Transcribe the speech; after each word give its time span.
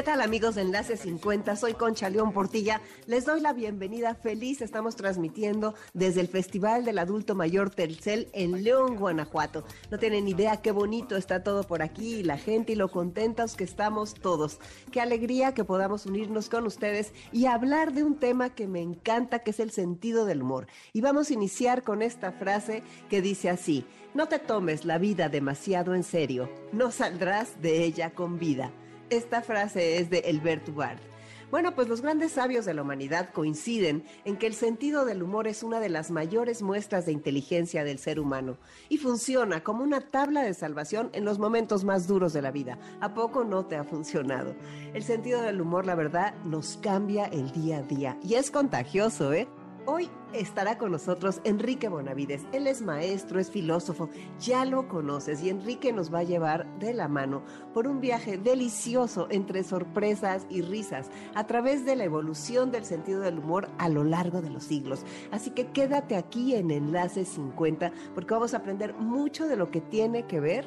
¿Qué 0.00 0.04
tal 0.04 0.22
amigos 0.22 0.54
de 0.54 0.62
Enlace 0.62 0.96
50? 0.96 1.56
Soy 1.56 1.74
Concha 1.74 2.08
León 2.08 2.32
Portilla. 2.32 2.80
Les 3.04 3.26
doy 3.26 3.42
la 3.42 3.52
bienvenida. 3.52 4.14
Feliz 4.14 4.62
estamos 4.62 4.96
transmitiendo 4.96 5.74
desde 5.92 6.22
el 6.22 6.28
Festival 6.28 6.86
del 6.86 6.98
Adulto 6.98 7.34
Mayor 7.34 7.68
Telcel 7.68 8.30
en 8.32 8.64
León, 8.64 8.96
Guanajuato. 8.96 9.62
No 9.90 9.98
tienen 9.98 10.26
idea 10.26 10.62
qué 10.62 10.70
bonito 10.72 11.18
está 11.18 11.42
todo 11.42 11.64
por 11.64 11.82
aquí, 11.82 12.22
la 12.22 12.38
gente 12.38 12.72
y 12.72 12.76
lo 12.76 12.88
contentos 12.88 13.56
que 13.56 13.64
estamos 13.64 14.14
todos. 14.14 14.58
Qué 14.90 15.02
alegría 15.02 15.52
que 15.52 15.64
podamos 15.64 16.06
unirnos 16.06 16.48
con 16.48 16.64
ustedes 16.64 17.12
y 17.30 17.44
hablar 17.44 17.92
de 17.92 18.02
un 18.02 18.18
tema 18.18 18.54
que 18.54 18.66
me 18.66 18.80
encanta, 18.80 19.40
que 19.40 19.50
es 19.50 19.60
el 19.60 19.70
sentido 19.70 20.24
del 20.24 20.40
humor. 20.40 20.66
Y 20.94 21.02
vamos 21.02 21.28
a 21.28 21.34
iniciar 21.34 21.82
con 21.82 22.00
esta 22.00 22.32
frase 22.32 22.82
que 23.10 23.20
dice 23.20 23.50
así, 23.50 23.84
no 24.14 24.28
te 24.28 24.38
tomes 24.38 24.86
la 24.86 24.96
vida 24.96 25.28
demasiado 25.28 25.94
en 25.94 26.04
serio, 26.04 26.48
no 26.72 26.90
saldrás 26.90 27.60
de 27.60 27.84
ella 27.84 28.14
con 28.14 28.38
vida. 28.38 28.72
Esta 29.10 29.42
frase 29.42 29.98
es 29.98 30.08
de 30.08 30.20
Elbert 30.20 30.68
Hubbard. 30.68 31.00
Bueno, 31.50 31.74
pues 31.74 31.88
los 31.88 32.00
grandes 32.00 32.30
sabios 32.30 32.64
de 32.64 32.74
la 32.74 32.82
humanidad 32.82 33.30
coinciden 33.32 34.04
en 34.24 34.36
que 34.36 34.46
el 34.46 34.54
sentido 34.54 35.04
del 35.04 35.24
humor 35.24 35.48
es 35.48 35.64
una 35.64 35.80
de 35.80 35.88
las 35.88 36.12
mayores 36.12 36.62
muestras 36.62 37.06
de 37.06 37.12
inteligencia 37.12 37.82
del 37.82 37.98
ser 37.98 38.20
humano 38.20 38.56
y 38.88 38.98
funciona 38.98 39.64
como 39.64 39.82
una 39.82 40.00
tabla 40.00 40.42
de 40.42 40.54
salvación 40.54 41.10
en 41.12 41.24
los 41.24 41.40
momentos 41.40 41.82
más 41.82 42.06
duros 42.06 42.32
de 42.32 42.42
la 42.42 42.52
vida. 42.52 42.78
¿A 43.00 43.12
poco 43.12 43.42
no 43.42 43.66
te 43.66 43.74
ha 43.74 43.82
funcionado? 43.82 44.54
El 44.94 45.02
sentido 45.02 45.42
del 45.42 45.60
humor, 45.60 45.86
la 45.86 45.96
verdad, 45.96 46.32
nos 46.44 46.76
cambia 46.76 47.24
el 47.24 47.50
día 47.50 47.78
a 47.78 47.82
día 47.82 48.16
y 48.22 48.34
es 48.34 48.52
contagioso, 48.52 49.32
¿eh? 49.32 49.48
Hoy 49.86 50.08
estará 50.32 50.78
con 50.78 50.92
nosotros 50.92 51.40
Enrique 51.44 51.88
Bonavides. 51.88 52.42
Él 52.52 52.66
es 52.66 52.82
maestro, 52.82 53.40
es 53.40 53.50
filósofo, 53.50 54.08
ya 54.38 54.64
lo 54.64 54.88
conoces 54.88 55.42
y 55.42 55.50
Enrique 55.50 55.92
nos 55.92 56.12
va 56.12 56.20
a 56.20 56.24
llevar 56.24 56.66
de 56.78 56.94
la 56.94 57.08
mano 57.08 57.42
por 57.74 57.86
un 57.86 58.00
viaje 58.00 58.38
delicioso 58.38 59.26
entre 59.30 59.64
sorpresas 59.64 60.46
y 60.48 60.62
risas 60.62 61.10
a 61.34 61.46
través 61.46 61.84
de 61.84 61.96
la 61.96 62.04
evolución 62.04 62.70
del 62.70 62.84
sentido 62.84 63.20
del 63.20 63.38
humor 63.38 63.68
a 63.78 63.88
lo 63.88 64.04
largo 64.04 64.40
de 64.40 64.50
los 64.50 64.64
siglos. 64.64 65.04
Así 65.30 65.50
que 65.50 65.68
quédate 65.68 66.16
aquí 66.16 66.54
en 66.54 66.70
Enlace 66.70 67.24
50 67.24 67.92
porque 68.14 68.34
vamos 68.34 68.54
a 68.54 68.58
aprender 68.58 68.94
mucho 68.94 69.48
de 69.48 69.56
lo 69.56 69.70
que 69.70 69.80
tiene 69.80 70.26
que 70.26 70.40
ver 70.40 70.64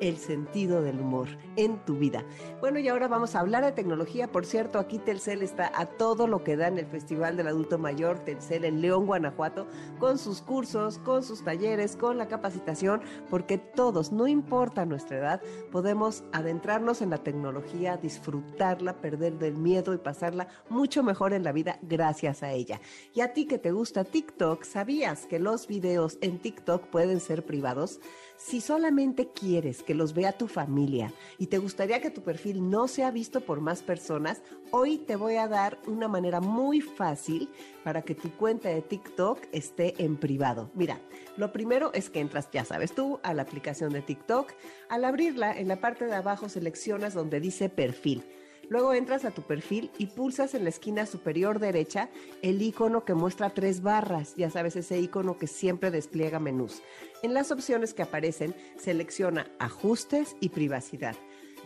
el 0.00 0.16
sentido 0.18 0.82
del 0.82 1.00
humor 1.00 1.28
en 1.56 1.78
tu 1.84 1.96
vida. 1.96 2.24
Bueno, 2.60 2.78
y 2.78 2.88
ahora 2.88 3.08
vamos 3.08 3.34
a 3.34 3.40
hablar 3.40 3.64
de 3.64 3.72
tecnología. 3.72 4.30
Por 4.30 4.44
cierto, 4.44 4.78
aquí 4.78 4.98
Telcel 4.98 5.42
está 5.42 5.70
a 5.74 5.86
todo 5.86 6.26
lo 6.26 6.44
que 6.44 6.56
da 6.56 6.68
en 6.68 6.78
el 6.78 6.86
Festival 6.86 7.36
del 7.36 7.48
Adulto 7.48 7.78
Mayor 7.78 8.18
Telcel 8.20 8.64
en 8.64 8.80
León, 8.80 9.05
Guanajuato, 9.06 9.66
con 9.98 10.18
sus 10.18 10.42
cursos, 10.42 10.98
con 10.98 11.22
sus 11.22 11.44
talleres, 11.44 11.96
con 11.96 12.18
la 12.18 12.28
capacitación, 12.28 13.00
porque 13.30 13.58
todos, 13.58 14.12
no 14.12 14.26
importa 14.26 14.84
nuestra 14.84 15.18
edad, 15.18 15.42
podemos 15.70 16.24
adentrarnos 16.32 17.02
en 17.02 17.10
la 17.10 17.18
tecnología, 17.18 17.96
disfrutarla, 17.96 19.00
perder 19.00 19.38
del 19.38 19.56
miedo 19.56 19.94
y 19.94 19.98
pasarla 19.98 20.48
mucho 20.68 21.02
mejor 21.02 21.32
en 21.32 21.44
la 21.44 21.52
vida 21.52 21.78
gracias 21.82 22.42
a 22.42 22.52
ella. 22.52 22.80
Y 23.14 23.20
a 23.20 23.32
ti 23.32 23.46
que 23.46 23.58
te 23.58 23.72
gusta 23.72 24.04
TikTok, 24.04 24.64
¿sabías 24.64 25.26
que 25.26 25.38
los 25.38 25.66
videos 25.66 26.18
en 26.20 26.38
TikTok 26.38 26.86
pueden 26.88 27.20
ser 27.20 27.44
privados? 27.44 28.00
Si 28.36 28.60
solamente 28.60 29.30
quieres 29.30 29.82
que 29.82 29.94
los 29.94 30.12
vea 30.12 30.32
tu 30.32 30.46
familia 30.46 31.12
y 31.38 31.46
te 31.46 31.58
gustaría 31.58 32.00
que 32.00 32.10
tu 32.10 32.22
perfil 32.22 32.68
no 32.68 32.86
sea 32.86 33.10
visto 33.10 33.40
por 33.40 33.60
más 33.60 33.82
personas, 33.82 34.42
hoy 34.70 34.98
te 34.98 35.16
voy 35.16 35.36
a 35.36 35.48
dar 35.48 35.78
una 35.86 36.06
manera 36.06 36.40
muy 36.40 36.82
fácil 36.82 37.48
para 37.82 38.02
que 38.02 38.14
tu 38.14 38.30
cuenta 38.36 38.68
de 38.68 38.82
TikTok 38.82 39.40
esté 39.52 39.94
en 40.04 40.16
privado. 40.18 40.70
Mira, 40.74 41.00
lo 41.36 41.50
primero 41.52 41.92
es 41.94 42.10
que 42.10 42.20
entras, 42.20 42.48
ya 42.52 42.64
sabes 42.64 42.94
tú, 42.94 43.20
a 43.22 43.32
la 43.32 43.42
aplicación 43.42 43.92
de 43.92 44.02
TikTok. 44.02 44.52
Al 44.90 45.04
abrirla, 45.04 45.58
en 45.58 45.68
la 45.68 45.80
parte 45.80 46.04
de 46.04 46.14
abajo 46.14 46.48
seleccionas 46.48 47.14
donde 47.14 47.40
dice 47.40 47.70
perfil. 47.70 48.22
Luego 48.68 48.94
entras 48.94 49.24
a 49.24 49.30
tu 49.30 49.42
perfil 49.42 49.90
y 49.96 50.06
pulsas 50.06 50.54
en 50.54 50.64
la 50.64 50.70
esquina 50.70 51.06
superior 51.06 51.60
derecha 51.60 52.08
el 52.42 52.60
icono 52.60 53.04
que 53.04 53.14
muestra 53.14 53.50
tres 53.50 53.80
barras, 53.80 54.34
ya 54.36 54.50
sabes, 54.50 54.74
ese 54.76 54.98
icono 54.98 55.38
que 55.38 55.46
siempre 55.46 55.90
despliega 55.90 56.40
menús. 56.40 56.82
En 57.22 57.32
las 57.32 57.52
opciones 57.52 57.94
que 57.94 58.02
aparecen, 58.02 58.54
selecciona 58.76 59.46
Ajustes 59.58 60.36
y 60.40 60.48
Privacidad. 60.48 61.16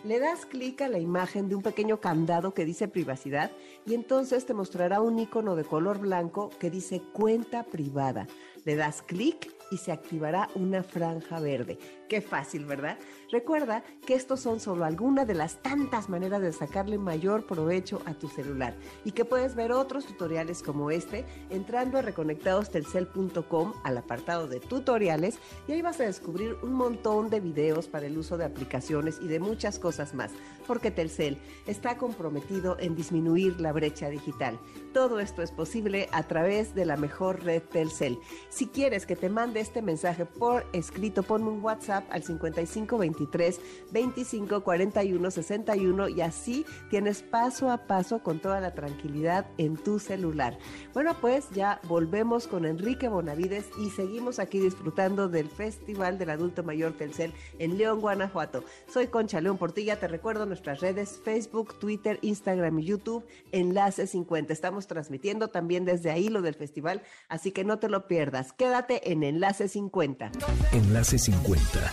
Le 0.02 0.18
das 0.18 0.46
clic 0.46 0.80
a 0.80 0.88
la 0.88 0.98
imagen 0.98 1.50
de 1.50 1.54
un 1.54 1.62
pequeño 1.62 2.00
candado 2.00 2.54
que 2.54 2.64
dice 2.64 2.88
privacidad 2.88 3.50
y 3.84 3.92
entonces 3.92 4.46
te 4.46 4.54
mostrará 4.54 5.02
un 5.02 5.18
icono 5.18 5.56
de 5.56 5.64
color 5.64 5.98
blanco 5.98 6.48
que 6.58 6.70
dice 6.70 7.02
cuenta 7.12 7.64
privada. 7.64 8.26
Le 8.64 8.76
das 8.76 9.02
clic 9.02 9.54
y 9.70 9.76
se 9.76 9.92
activará 9.92 10.48
una 10.54 10.82
franja 10.82 11.38
verde. 11.38 11.78
Qué 12.10 12.20
fácil, 12.20 12.64
¿verdad? 12.64 12.98
Recuerda 13.30 13.84
que 14.04 14.14
estos 14.14 14.40
son 14.40 14.58
solo 14.58 14.84
algunas 14.84 15.28
de 15.28 15.34
las 15.34 15.62
tantas 15.62 16.08
maneras 16.08 16.42
de 16.42 16.52
sacarle 16.52 16.98
mayor 16.98 17.46
provecho 17.46 18.02
a 18.04 18.14
tu 18.14 18.26
celular 18.26 18.74
y 19.04 19.12
que 19.12 19.24
puedes 19.24 19.54
ver 19.54 19.70
otros 19.70 20.06
tutoriales 20.06 20.64
como 20.64 20.90
este 20.90 21.24
entrando 21.50 21.98
a 21.98 22.02
reconectadostelcel.com 22.02 23.74
al 23.84 23.96
apartado 23.96 24.48
de 24.48 24.58
tutoriales 24.58 25.38
y 25.68 25.72
ahí 25.72 25.82
vas 25.82 26.00
a 26.00 26.04
descubrir 26.04 26.56
un 26.64 26.72
montón 26.72 27.30
de 27.30 27.38
videos 27.38 27.86
para 27.86 28.06
el 28.06 28.18
uso 28.18 28.36
de 28.36 28.44
aplicaciones 28.44 29.20
y 29.22 29.28
de 29.28 29.38
muchas 29.38 29.78
cosas 29.78 30.12
más, 30.12 30.32
porque 30.66 30.90
Telcel 30.90 31.38
está 31.68 31.96
comprometido 31.96 32.76
en 32.80 32.96
disminuir 32.96 33.60
la 33.60 33.72
brecha 33.72 34.08
digital. 34.08 34.58
Todo 34.92 35.20
esto 35.20 35.42
es 35.42 35.52
posible 35.52 36.08
a 36.10 36.24
través 36.24 36.74
de 36.74 36.86
la 36.86 36.96
mejor 36.96 37.44
red 37.44 37.62
Telcel. 37.62 38.18
Si 38.48 38.66
quieres 38.66 39.06
que 39.06 39.14
te 39.14 39.28
mande 39.28 39.60
este 39.60 39.80
mensaje 39.80 40.26
por 40.26 40.66
escrito, 40.72 41.22
ponme 41.22 41.50
un 41.50 41.62
WhatsApp 41.62 41.99
al 42.10 42.22
5523 42.22 43.60
25 43.92 44.62
41 44.62 45.30
61 45.30 46.08
y 46.08 46.20
así 46.20 46.64
tienes 46.88 47.22
paso 47.22 47.70
a 47.70 47.86
paso 47.86 48.22
con 48.22 48.40
toda 48.40 48.60
la 48.60 48.74
tranquilidad 48.74 49.46
en 49.58 49.76
tu 49.76 49.98
celular. 49.98 50.58
Bueno, 50.94 51.16
pues 51.20 51.48
ya 51.50 51.80
volvemos 51.84 52.46
con 52.46 52.64
Enrique 52.64 53.08
Bonavides 53.08 53.66
y 53.78 53.90
seguimos 53.90 54.38
aquí 54.38 54.58
disfrutando 54.58 55.28
del 55.28 55.48
Festival 55.48 56.18
del 56.18 56.30
Adulto 56.30 56.62
Mayor 56.62 56.92
Telcel 56.92 57.32
en 57.58 57.78
León, 57.78 58.00
Guanajuato. 58.00 58.64
Soy 58.86 59.08
Concha 59.08 59.40
León 59.40 59.58
Portilla, 59.58 59.98
te 59.98 60.08
recuerdo 60.08 60.46
nuestras 60.46 60.80
redes 60.80 61.20
Facebook, 61.24 61.78
Twitter, 61.78 62.18
Instagram 62.22 62.78
y 62.78 62.84
YouTube, 62.84 63.24
Enlace 63.52 64.06
50. 64.06 64.52
Estamos 64.52 64.86
transmitiendo 64.86 65.48
también 65.48 65.84
desde 65.84 66.10
ahí 66.10 66.28
lo 66.28 66.42
del 66.42 66.54
festival, 66.54 67.02
así 67.28 67.52
que 67.52 67.64
no 67.64 67.78
te 67.78 67.88
lo 67.88 68.06
pierdas. 68.06 68.52
Quédate 68.52 69.12
en 69.12 69.22
Enlace 69.22 69.68
50. 69.68 70.32
Enlace 70.72 71.18
50. 71.18 71.89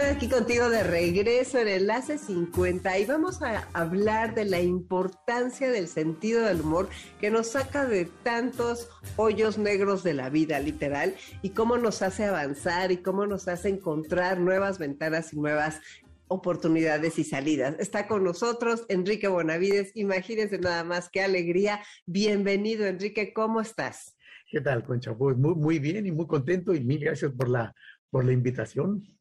Estoy 0.00 0.16
aquí 0.16 0.28
contigo 0.28 0.70
de 0.70 0.82
regreso 0.82 1.58
en 1.58 1.68
Enlace 1.68 2.16
50 2.16 2.98
y 2.98 3.04
vamos 3.04 3.42
a 3.42 3.68
hablar 3.74 4.34
de 4.34 4.46
la 4.46 4.60
importancia 4.60 5.70
del 5.70 5.88
sentido 5.88 6.46
del 6.46 6.62
humor 6.62 6.88
que 7.20 7.30
nos 7.30 7.48
saca 7.48 7.84
de 7.84 8.06
tantos 8.22 8.88
hoyos 9.16 9.58
negros 9.58 10.02
de 10.02 10.14
la 10.14 10.30
vida, 10.30 10.58
literal, 10.58 11.14
y 11.42 11.50
cómo 11.50 11.76
nos 11.76 12.00
hace 12.00 12.24
avanzar 12.24 12.92
y 12.92 12.98
cómo 12.98 13.26
nos 13.26 13.46
hace 13.46 13.68
encontrar 13.68 14.40
nuevas 14.40 14.78
ventanas 14.78 15.34
y 15.34 15.36
nuevas 15.36 15.82
oportunidades 16.28 17.18
y 17.18 17.24
salidas. 17.24 17.74
Está 17.78 18.06
con 18.06 18.24
nosotros 18.24 18.86
Enrique 18.88 19.28
Bonavides. 19.28 19.92
Imagínense 19.96 20.58
nada 20.58 20.82
más 20.82 21.10
qué 21.10 21.20
alegría. 21.20 21.82
Bienvenido, 22.06 22.86
Enrique. 22.86 23.34
¿Cómo 23.34 23.60
estás? 23.60 24.16
¿Qué 24.50 24.60
tal, 24.60 24.82
Concha? 24.82 25.14
Pues 25.14 25.36
muy, 25.36 25.54
muy 25.54 25.78
bien 25.78 26.06
y 26.06 26.10
muy 26.10 26.26
contento 26.26 26.74
y 26.74 26.80
mil 26.80 27.00
gracias 27.00 27.32
por 27.32 27.48
la, 27.48 27.74
por 28.10 28.24
la 28.24 28.32
invitación. 28.32 29.16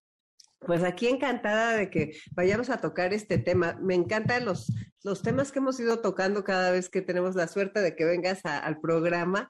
Pues 0.59 0.83
aquí 0.83 1.07
encantada 1.07 1.77
de 1.77 1.89
que 1.89 2.17
vayamos 2.31 2.69
a 2.69 2.81
tocar 2.81 3.13
este 3.13 3.37
tema. 3.37 3.77
Me 3.81 3.95
encantan 3.95 4.43
los, 4.43 4.73
los 5.03 5.21
temas 5.21 5.51
que 5.51 5.59
hemos 5.59 5.79
ido 5.79 6.01
tocando 6.01 6.43
cada 6.43 6.71
vez 6.71 6.89
que 6.89 7.01
tenemos 7.01 7.35
la 7.35 7.47
suerte 7.47 7.81
de 7.81 7.95
que 7.95 8.03
vengas 8.03 8.45
al 8.45 8.79
programa. 8.81 9.49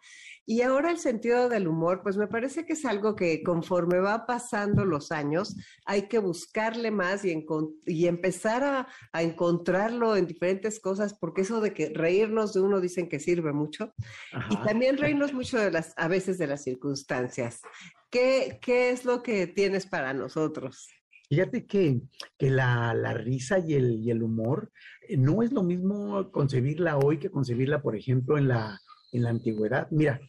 Y 0.50 0.64
ahora 0.64 0.90
el 0.90 0.98
sentido 0.98 1.48
del 1.48 1.68
humor, 1.68 2.02
pues 2.02 2.18
me 2.18 2.26
parece 2.26 2.66
que 2.66 2.74
es 2.74 2.84
algo 2.84 3.16
que 3.16 3.44
conforme 3.44 4.00
va 4.00 4.26
pasando 4.26 4.84
los 4.84 5.12
años, 5.12 5.56
hay 5.86 6.08
que 6.08 6.18
buscarle 6.18 6.90
más 6.90 7.24
y, 7.24 7.46
y 7.86 8.08
empezar 8.08 8.64
a, 8.64 8.88
a, 9.14 9.22
encontrarlo 9.22 10.16
en 10.16 10.26
diferentes 10.26 10.80
cosas, 10.80 11.14
porque 11.14 11.42
eso 11.42 11.62
de 11.62 11.72
que 11.72 11.92
reírnos 11.94 12.56
de 12.56 12.62
uno 12.62 12.82
dicen 12.82 13.08
que 13.08 13.20
sirve 13.20 13.54
mucho. 13.54 13.94
Ajá. 14.34 14.48
Y 14.50 14.58
también 14.66 14.98
reírnos 14.98 15.34
mucho 15.34 15.60
de 15.60 15.70
las, 15.70 15.94
a 15.98 16.08
veces 16.08 16.40
de 16.40 16.48
las 16.48 16.64
circunstancias. 16.64 17.62
¿Qué, 18.10 18.58
¿Qué 18.60 18.90
es 18.90 19.06
lo 19.06 19.22
que 19.22 19.46
tienes 19.46 19.86
para 19.86 20.16
nosotros? 20.16 20.90
Fíjate 21.30 21.68
que, 21.68 22.02
que 22.40 22.50
la, 22.50 22.96
la, 22.96 23.14
risa 23.14 23.60
y 23.60 23.76
el, 23.76 24.00
y 24.00 24.10
el 24.10 24.24
humor 24.24 24.72
eh, 25.08 25.16
no 25.16 25.44
es 25.44 25.52
lo 25.52 25.62
mismo 25.62 26.32
concebirla 26.32 26.98
hoy 26.98 27.20
que 27.20 27.30
concebirla, 27.30 27.84
por 27.84 27.96
ejemplo, 27.96 28.40
en 28.40 28.48
la, 28.48 28.82
en 29.12 29.24
la 29.24 29.30
antigüedad. 29.30 29.88
Mira, 29.92 30.20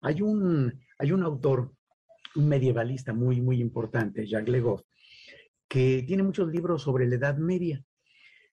hay 0.00 0.22
un, 0.22 0.72
hay 0.98 1.12
un 1.12 1.22
autor, 1.22 1.72
medievalista 2.34 3.12
muy, 3.12 3.40
muy 3.40 3.60
importante, 3.60 4.26
Jacques 4.26 4.50
Legoff, 4.50 4.82
que 5.68 6.04
tiene 6.06 6.22
muchos 6.22 6.48
libros 6.48 6.82
sobre 6.82 7.06
la 7.06 7.16
Edad 7.16 7.36
Media. 7.38 7.82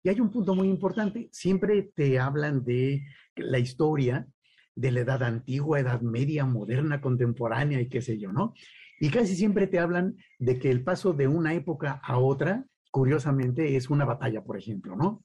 Y 0.02 0.08
hay 0.08 0.20
un 0.20 0.30
punto 0.30 0.54
muy 0.54 0.68
importante, 0.68 1.28
siempre 1.32 1.90
te 1.94 2.18
hablan 2.18 2.64
de 2.64 3.04
la 3.36 3.58
historia 3.58 4.26
de 4.74 4.90
la 4.90 5.00
Edad 5.00 5.22
Antigua, 5.22 5.80
Edad 5.80 6.00
Media, 6.02 6.44
moderna, 6.44 7.00
contemporánea 7.00 7.80
y 7.80 7.88
qué 7.88 8.02
sé 8.02 8.18
yo, 8.18 8.32
¿no? 8.32 8.54
Y 9.00 9.10
casi 9.10 9.34
siempre 9.34 9.66
te 9.66 9.78
hablan 9.78 10.16
de 10.38 10.58
que 10.58 10.70
el 10.70 10.82
paso 10.82 11.12
de 11.12 11.28
una 11.28 11.54
época 11.54 12.00
a 12.02 12.18
otra, 12.18 12.64
curiosamente, 12.90 13.76
es 13.76 13.90
una 13.90 14.04
batalla, 14.04 14.42
por 14.44 14.56
ejemplo, 14.56 14.96
¿no? 14.96 15.24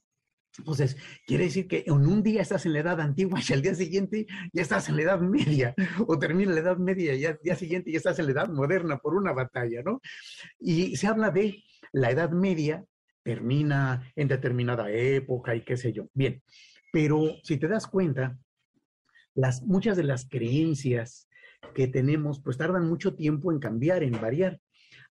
Entonces, 0.58 0.96
quiere 1.26 1.44
decir 1.44 1.68
que 1.68 1.84
en 1.86 2.06
un 2.06 2.22
día 2.22 2.42
estás 2.42 2.66
en 2.66 2.72
la 2.72 2.80
edad 2.80 3.00
antigua 3.00 3.40
y 3.46 3.52
al 3.52 3.62
día 3.62 3.74
siguiente 3.74 4.26
ya 4.52 4.62
estás 4.62 4.88
en 4.88 4.96
la 4.96 5.02
edad 5.02 5.20
media, 5.20 5.74
o 6.06 6.18
termina 6.18 6.52
la 6.52 6.60
edad 6.60 6.76
media 6.76 7.14
y 7.14 7.24
al 7.24 7.38
día 7.42 7.56
siguiente 7.56 7.90
ya 7.90 7.98
estás 7.98 8.18
en 8.18 8.26
la 8.26 8.32
edad 8.32 8.48
moderna 8.48 8.98
por 8.98 9.14
una 9.14 9.32
batalla, 9.32 9.82
¿no? 9.82 10.00
Y 10.58 10.96
se 10.96 11.06
habla 11.06 11.30
de 11.30 11.62
la 11.92 12.10
edad 12.10 12.30
media, 12.30 12.84
termina 13.22 14.12
en 14.16 14.28
determinada 14.28 14.90
época 14.90 15.54
y 15.54 15.62
qué 15.62 15.76
sé 15.76 15.92
yo. 15.92 16.08
Bien, 16.14 16.42
pero 16.92 17.36
si 17.42 17.56
te 17.56 17.68
das 17.68 17.86
cuenta, 17.86 18.38
las, 19.34 19.62
muchas 19.62 19.96
de 19.96 20.04
las 20.04 20.28
creencias 20.28 21.28
que 21.74 21.86
tenemos, 21.86 22.40
pues 22.40 22.56
tardan 22.56 22.88
mucho 22.88 23.14
tiempo 23.14 23.52
en 23.52 23.60
cambiar, 23.60 24.02
en 24.02 24.20
variar. 24.20 24.60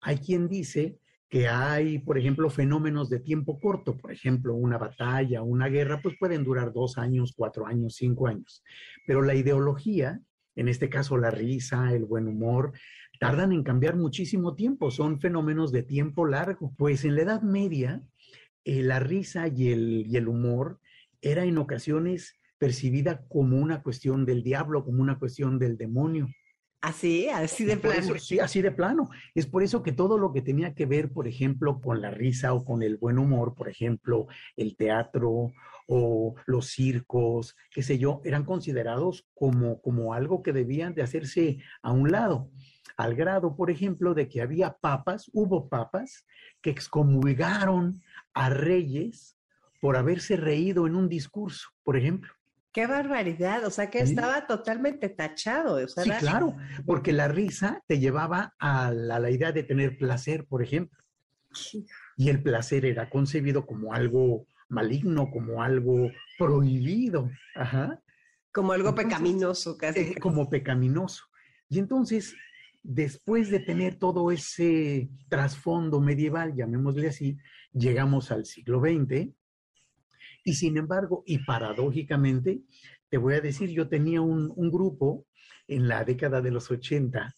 Hay 0.01 0.17
quien 0.17 0.47
dice 0.47 0.99
que 1.33 1.47
hay, 1.47 1.97
por 1.97 2.19
ejemplo, 2.19 2.47
fenómenos 2.51 3.09
de 3.09 3.19
tiempo 3.19 3.59
corto, 3.59 3.97
por 3.97 4.11
ejemplo, 4.11 4.53
una 4.53 4.77
batalla, 4.77 5.41
una 5.41 5.67
guerra, 5.67 5.99
pues 5.99 6.15
pueden 6.19 6.43
durar 6.43 6.71
dos 6.71 6.99
años, 6.99 7.33
cuatro 7.35 7.65
años, 7.65 7.95
cinco 7.95 8.27
años. 8.27 8.63
Pero 9.07 9.23
la 9.23 9.33
ideología, 9.33 10.21
en 10.55 10.67
este 10.67 10.89
caso 10.89 11.17
la 11.17 11.31
risa, 11.31 11.91
el 11.91 12.05
buen 12.05 12.27
humor, 12.27 12.73
tardan 13.19 13.51
en 13.51 13.63
cambiar 13.63 13.95
muchísimo 13.95 14.53
tiempo, 14.53 14.91
son 14.91 15.19
fenómenos 15.19 15.71
de 15.71 15.81
tiempo 15.81 16.27
largo. 16.27 16.71
Pues 16.77 17.03
en 17.03 17.15
la 17.15 17.23
Edad 17.23 17.41
Media, 17.41 18.03
eh, 18.63 18.83
la 18.83 18.99
risa 18.99 19.47
y 19.47 19.69
el, 19.71 20.05
y 20.05 20.17
el 20.17 20.27
humor 20.27 20.79
era 21.19 21.45
en 21.45 21.57
ocasiones 21.57 22.35
percibida 22.59 23.25
como 23.27 23.57
una 23.57 23.81
cuestión 23.81 24.27
del 24.27 24.43
diablo, 24.43 24.85
como 24.85 25.01
una 25.01 25.17
cuestión 25.17 25.57
del 25.57 25.77
demonio. 25.77 26.27
Así, 26.83 27.29
así 27.29 27.63
de 27.63 27.77
plano. 27.77 28.19
sí, 28.19 28.39
así 28.39 28.61
de 28.61 28.69
plano. 28.69 29.09
Es 29.33 29.47
por 29.47 29.63
eso 29.63 29.81
que 29.83 29.93
todo 29.93 30.17
lo 30.17 30.33
que 30.33 30.41
tenía 30.41 30.75
que 30.75 30.85
ver, 30.85 31.13
por 31.13 31.29
ejemplo, 31.29 31.79
con 31.79 32.01
la 32.01 32.11
risa 32.11 32.53
o 32.53 32.65
con 32.65 32.83
el 32.83 32.97
buen 32.97 33.19
humor, 33.19 33.55
por 33.55 33.69
ejemplo, 33.69 34.27
el 34.57 34.75
teatro 34.75 35.53
o 35.87 36.35
los 36.45 36.71
circos, 36.71 37.55
qué 37.71 37.83
sé 37.83 37.97
yo, 37.97 38.19
eran 38.25 38.43
considerados 38.43 39.25
como, 39.33 39.81
como 39.81 40.13
algo 40.13 40.43
que 40.43 40.51
debían 40.51 40.93
de 40.93 41.03
hacerse 41.03 41.59
a 41.81 41.93
un 41.93 42.11
lado. 42.11 42.51
Al 42.97 43.15
grado, 43.15 43.55
por 43.55 43.71
ejemplo, 43.71 44.13
de 44.13 44.27
que 44.27 44.41
había 44.41 44.73
papas, 44.73 45.31
hubo 45.31 45.69
papas 45.69 46.25
que 46.61 46.71
excomulgaron 46.71 48.01
a 48.33 48.49
reyes 48.49 49.37
por 49.79 49.95
haberse 49.95 50.35
reído 50.35 50.85
en 50.85 50.95
un 50.95 51.07
discurso, 51.07 51.69
por 51.85 51.95
ejemplo. 51.95 52.33
Qué 52.73 52.87
barbaridad, 52.87 53.63
o 53.65 53.69
sea 53.69 53.91
que 53.91 53.99
estaba 53.99 54.47
totalmente 54.47 55.07
tachado. 55.07 55.87
sí, 55.87 56.09
claro, 56.19 56.55
porque 56.87 57.13
la 57.13 57.27
risa 57.27 57.83
te 57.87 57.99
llevaba 57.99 58.55
a 58.57 58.91
la, 58.91 59.29
idea 59.29 59.51
de 59.51 59.61
tener 59.61 59.95
placer, 59.95 60.47
por 60.47 60.63
ejemplo. 60.63 60.97
Y 62.17 62.29
el 62.29 62.41
placer 62.41 62.85
era 62.85 63.11
concebido 63.11 63.67
como 63.67 63.93
algo 63.93 64.47
maligno, 64.69 65.29
como 65.29 65.61
algo 65.61 66.09
prohibido. 66.39 67.29
Ajá. 67.53 68.01
Como 68.51 68.71
algo 68.71 68.95
pecaminoso, 68.95 69.77
casi. 69.77 69.99
Eh, 69.99 70.15
como 70.19 70.49
pecaminoso. 70.49 71.25
Y 71.69 71.77
entonces, 71.77 72.35
después 72.81 73.51
de 73.51 73.59
tener 73.59 73.99
todo 73.99 74.31
ese 74.31 75.11
trasfondo 75.29 76.01
medieval, 76.01 76.55
llamémosle 76.55 77.09
así, 77.09 77.37
llegamos 77.71 78.31
al 78.31 78.45
siglo 78.45 78.79
XX 78.79 79.31
y 80.43 80.53
sin 80.53 80.77
embargo, 80.77 81.23
y 81.25 81.39
paradójicamente, 81.39 82.61
te 83.09 83.17
voy 83.17 83.35
a 83.35 83.41
decir, 83.41 83.69
yo 83.69 83.87
tenía 83.87 84.21
un, 84.21 84.49
grupo 84.71 85.25
en 85.67 85.87
la 85.87 86.03
década 86.03 86.41
de 86.41 86.51
los 86.51 86.69
80, 86.69 87.35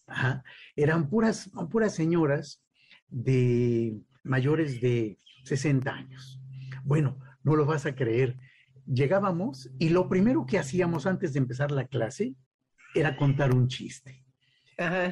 eran 0.74 1.08
puras, 1.08 1.50
puras 1.70 1.94
señoras 1.94 2.62
de 3.08 4.00
mayores 4.24 4.80
de 4.80 5.18
60 5.44 5.90
años. 5.90 6.40
Bueno, 6.84 7.18
no 7.42 7.56
lo 7.56 7.66
vas 7.66 7.86
a 7.86 7.94
creer. 7.94 8.36
Llegábamos 8.86 9.70
y 9.78 9.90
lo 9.90 10.08
primero 10.08 10.46
que 10.46 10.58
hacíamos 10.58 11.06
antes 11.06 11.32
de 11.32 11.38
empezar 11.38 11.70
la 11.70 11.86
clase 11.86 12.34
era 12.94 13.16
contar 13.16 13.54
un 13.54 13.68
chiste. 13.68 14.24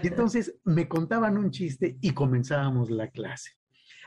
Y 0.03 0.09
entonces 0.09 0.59
me 0.65 0.89
contaban 0.89 1.39
un 1.39 1.51
chiste 1.51 1.97
y 2.01 2.11
comenzábamos 2.11 2.91
la 2.91 3.09
clase. 3.11 3.53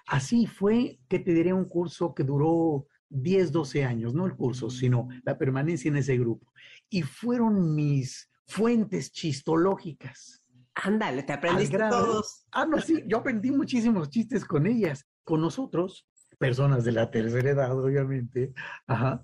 Así 0.05 0.45
fue 0.45 0.99
que 1.09 1.19
te 1.19 1.33
diré 1.33 1.51
un 1.53 1.65
curso 1.65 2.13
que 2.13 2.23
duró 2.23 2.87
10, 3.09 3.51
12 3.51 3.83
años, 3.85 4.13
no 4.13 4.25
el 4.25 4.35
curso, 4.35 4.69
sino 4.69 5.07
la 5.23 5.37
permanencia 5.37 5.89
en 5.89 5.97
ese 5.97 6.17
grupo. 6.17 6.51
Y 6.89 7.01
fueron 7.03 7.75
mis 7.75 8.29
fuentes 8.45 9.11
chistológicas. 9.11 10.43
Ándale, 10.73 11.23
te 11.23 11.33
aprendiste 11.33 11.77
todos. 11.89 12.45
Ah, 12.51 12.65
no, 12.65 12.79
sí, 12.79 13.03
yo 13.07 13.17
aprendí 13.17 13.51
muchísimos 13.51 14.09
chistes 14.09 14.45
con 14.45 14.67
ellas, 14.67 15.07
con 15.23 15.41
nosotros, 15.41 16.07
personas 16.37 16.83
de 16.83 16.91
la 16.91 17.09
tercera 17.09 17.49
edad, 17.49 17.77
obviamente, 17.77 18.53
ajá, 18.85 19.23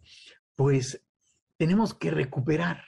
pues 0.56 1.04
tenemos 1.58 1.94
que 1.94 2.12
recuperar 2.12 2.84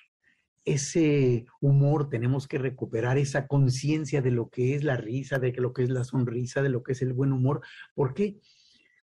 ese 0.66 1.46
humor, 1.62 2.10
tenemos 2.10 2.48
que 2.48 2.58
recuperar 2.58 3.20
esa 3.20 3.48
conciencia 3.48 4.22
de 4.24 4.32
lo 4.32 4.50
que 4.50 4.76
es 4.76 4.84
la 4.84 4.98
risa, 4.98 5.38
de 5.38 5.52
lo 5.54 5.74
que 5.74 5.84
es 5.84 5.90
la 5.90 6.04
sonrisa, 6.04 6.64
de 6.64 6.70
lo 6.70 6.82
que 6.82 6.94
es 6.94 7.02
el 7.04 7.14
buen 7.14 7.32
humor, 7.32 7.62
porque 7.94 8.40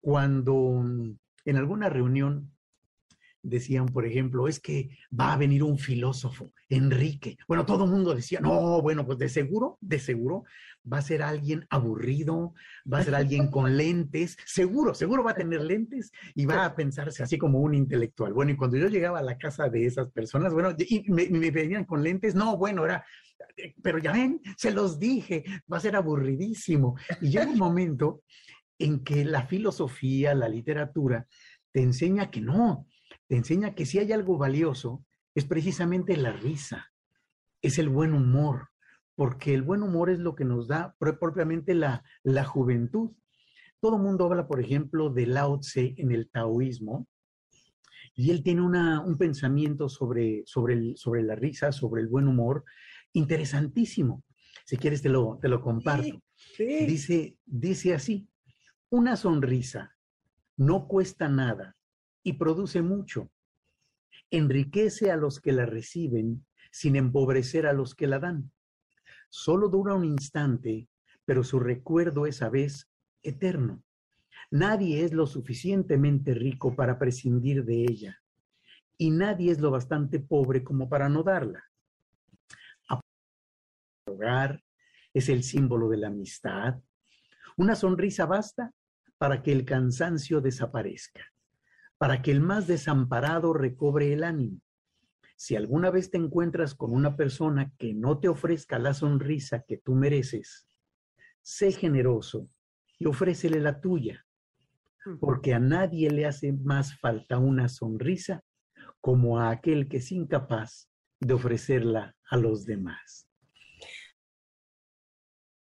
cuando 0.01 0.85
en 1.49 1.57
alguna 1.57 1.89
reunión 1.89 2.53
decían, 3.43 3.87
por 3.87 4.05
ejemplo, 4.05 4.49
es 4.49 4.61
que 4.61 4.91
va 5.19 5.33
a 5.33 5.37
venir 5.37 5.63
un 5.63 5.79
filósofo, 5.79 6.53
Enrique. 6.69 7.39
Bueno, 7.47 7.65
todo 7.65 7.85
el 7.85 7.91
mundo 7.91 8.15
decía, 8.15 8.41
no, 8.41 8.83
bueno, 8.83 9.07
pues 9.07 9.19
de 9.19 9.29
seguro, 9.29 9.79
de 9.81 9.99
seguro 9.99 10.45
va 10.91 10.99
a 10.99 11.03
ser 11.03 11.23
alguien 11.23 11.67
aburrido, 11.71 12.55
va 12.91 12.99
a 12.99 13.05
ser 13.05 13.15
alguien 13.15 13.49
con 13.51 13.77
lentes, 13.77 14.37
seguro, 14.45 14.93
seguro 14.95 15.25
va 15.25 15.31
a 15.31 15.37
tener 15.37 15.63
lentes 15.63 16.13
y 16.35 16.47
va 16.47 16.65
a 16.65 16.75
pensarse 16.75 17.23
así 17.23 17.39
como 17.39 17.61
un 17.61 17.75
intelectual. 17.75 18.35
Bueno, 18.35 18.53
y 18.53 18.57
cuando 18.57 18.77
yo 18.77 18.89
llegaba 18.89 19.21
a 19.21 19.23
la 19.23 19.39
casa 19.39 19.69
de 19.69 19.87
esas 19.87 20.11
personas, 20.11 20.53
bueno, 20.53 20.75
y 20.79 21.11
me, 21.11 21.29
me 21.31 21.51
venían 21.51 21.85
con 21.85 22.03
lentes, 22.03 22.35
no, 22.35 22.57
bueno, 22.57 22.85
era, 22.85 23.05
pero 23.83 23.99
ya 23.99 24.13
ven, 24.13 24.41
se 24.57 24.71
los 24.71 24.99
dije, 24.99 25.45
va 25.73 25.79
a 25.79 25.81
ser 25.81 25.97
aburridísimo. 25.97 26.97
Y 27.21 27.31
llega 27.31 27.47
un 27.47 27.59
momento 27.59 28.23
en 28.79 29.05
que 29.05 29.25
la 29.25 29.47
filosofía, 29.47 30.35
la 30.35 30.49
literatura, 30.49 31.27
te 31.73 31.83
enseña 31.83 32.31
que 32.31 32.41
no, 32.41 32.87
te 33.27 33.37
enseña 33.37 33.75
que 33.75 33.87
si 33.87 33.99
hay 33.99 34.13
algo 34.13 34.39
valioso, 34.39 35.05
es 35.35 35.45
precisamente 35.45 36.17
la 36.17 36.33
risa, 36.33 36.93
es 37.63 37.79
el 37.79 37.89
buen 37.89 38.13
humor, 38.13 38.69
porque 39.15 39.53
el 39.55 39.63
buen 39.63 39.83
humor 39.83 40.11
es 40.11 40.19
lo 40.19 40.35
que 40.35 40.45
nos 40.45 40.69
da 40.69 40.97
propiamente 40.99 41.75
la, 41.75 42.05
la 42.23 42.45
juventud. 42.45 43.13
Todo 43.81 43.97
el 43.97 44.03
mundo 44.03 44.25
habla, 44.25 44.47
por 44.47 44.61
ejemplo, 44.61 45.11
de 45.11 45.27
Lao 45.27 45.59
Tse 45.61 45.95
en 45.99 46.13
el 46.13 46.31
taoísmo, 46.31 47.07
y 48.15 48.31
él 48.31 48.43
tiene 48.43 48.63
una, 48.63 49.01
un 49.01 49.17
pensamiento 49.17 49.89
sobre, 49.89 50.43
sobre, 50.45 50.75
el, 50.75 50.97
sobre 50.97 51.23
la 51.23 51.37
risa, 51.37 51.71
sobre 51.71 52.03
el 52.03 52.09
buen 52.09 52.27
humor, 52.27 52.65
interesantísimo. 53.13 54.25
Si 54.65 54.77
quieres, 54.77 55.03
te 55.03 55.09
lo, 55.09 55.39
te 55.41 55.49
lo 55.49 55.61
comparto. 55.61 56.21
Dice, 56.59 57.39
dice 57.47 57.95
así, 57.95 58.29
una 58.91 59.17
sonrisa 59.17 59.97
no 60.57 60.89
cuesta 60.89 61.29
nada 61.29 61.77
y 62.23 62.35
produce 62.35 62.81
mucho. 62.81 63.31
Enriquece 64.31 65.11
a 65.11 65.17
los 65.17 65.41
que 65.41 65.53
la 65.53 65.67
reciben 65.67 66.47
sin 66.71 66.97
empobrecer 66.97 67.67
a 67.67 67.75
los 67.75 67.95
que 67.95 68.07
la 68.07 68.19
dan. 68.19 68.51
Solo 69.29 69.69
dura 69.69 69.95
un 69.95 70.05
instante, 70.05 70.89
pero 71.27 71.45
su 71.45 71.61
recuerdo 71.61 72.27
es 72.27 72.41
a 72.41 72.49
vez 72.49 72.91
eterno. 73.23 73.83
Nadie 74.51 75.05
es 75.05 75.13
lo 75.13 75.27
suficientemente 75.27 76.33
rico 76.33 76.75
para 76.75 76.99
prescindir 76.99 77.65
de 77.65 77.83
ella 77.83 78.23
y 78.97 79.11
nadie 79.11 79.53
es 79.53 79.61
lo 79.61 79.71
bastante 79.71 80.19
pobre 80.19 80.65
como 80.65 80.89
para 80.89 81.09
no 81.11 81.23
darla. 81.23 81.63
Hogar 84.07 84.65
es 85.13 85.29
el 85.29 85.43
símbolo 85.43 85.91
de 85.91 85.99
la 85.99 86.07
amistad. 86.07 86.81
Una 87.59 87.75
sonrisa 87.75 88.25
basta 88.25 88.73
para 89.19 89.43
que 89.43 89.53
el 89.53 89.65
cansancio 89.65 90.41
desaparezca, 90.41 91.27
para 91.99 92.23
que 92.23 92.31
el 92.31 92.41
más 92.41 92.67
desamparado 92.67 93.53
recobre 93.53 94.13
el 94.13 94.25
ánimo. 94.25 94.61
Si 95.37 95.55
alguna 95.55 95.91
vez 95.91 96.11
te 96.11 96.19
encuentras 96.19 96.75
con 96.75 96.93
una 96.93 97.17
persona 97.17 97.73
que 97.79 97.95
no 97.95 98.19
te 98.19 98.29
ofrezca 98.29 98.79
la 98.79 98.95
sonrisa 98.95 99.65
que 99.67 99.77
tú 99.77 99.95
mereces, 99.95 100.67
sé 101.43 101.73
generoso 101.73 102.49
y 102.99 103.07
ofrécele 103.07 103.61
la 103.61 103.81
tuya, 103.81 104.25
porque 105.21 105.55
a 105.55 105.59
nadie 105.59 106.11
le 106.11 106.27
hace 106.27 106.53
más 106.53 106.99
falta 106.99 107.39
una 107.39 107.69
sonrisa 107.69 108.45
como 109.01 109.39
a 109.39 109.51
aquel 109.51 109.89
que 109.89 109.99
es 109.99 110.13
incapaz 110.13 110.91
de 111.21 111.35
ofrecerla 111.35 112.17
a 112.31 112.37
los 112.37 112.67
demás. 112.67 113.29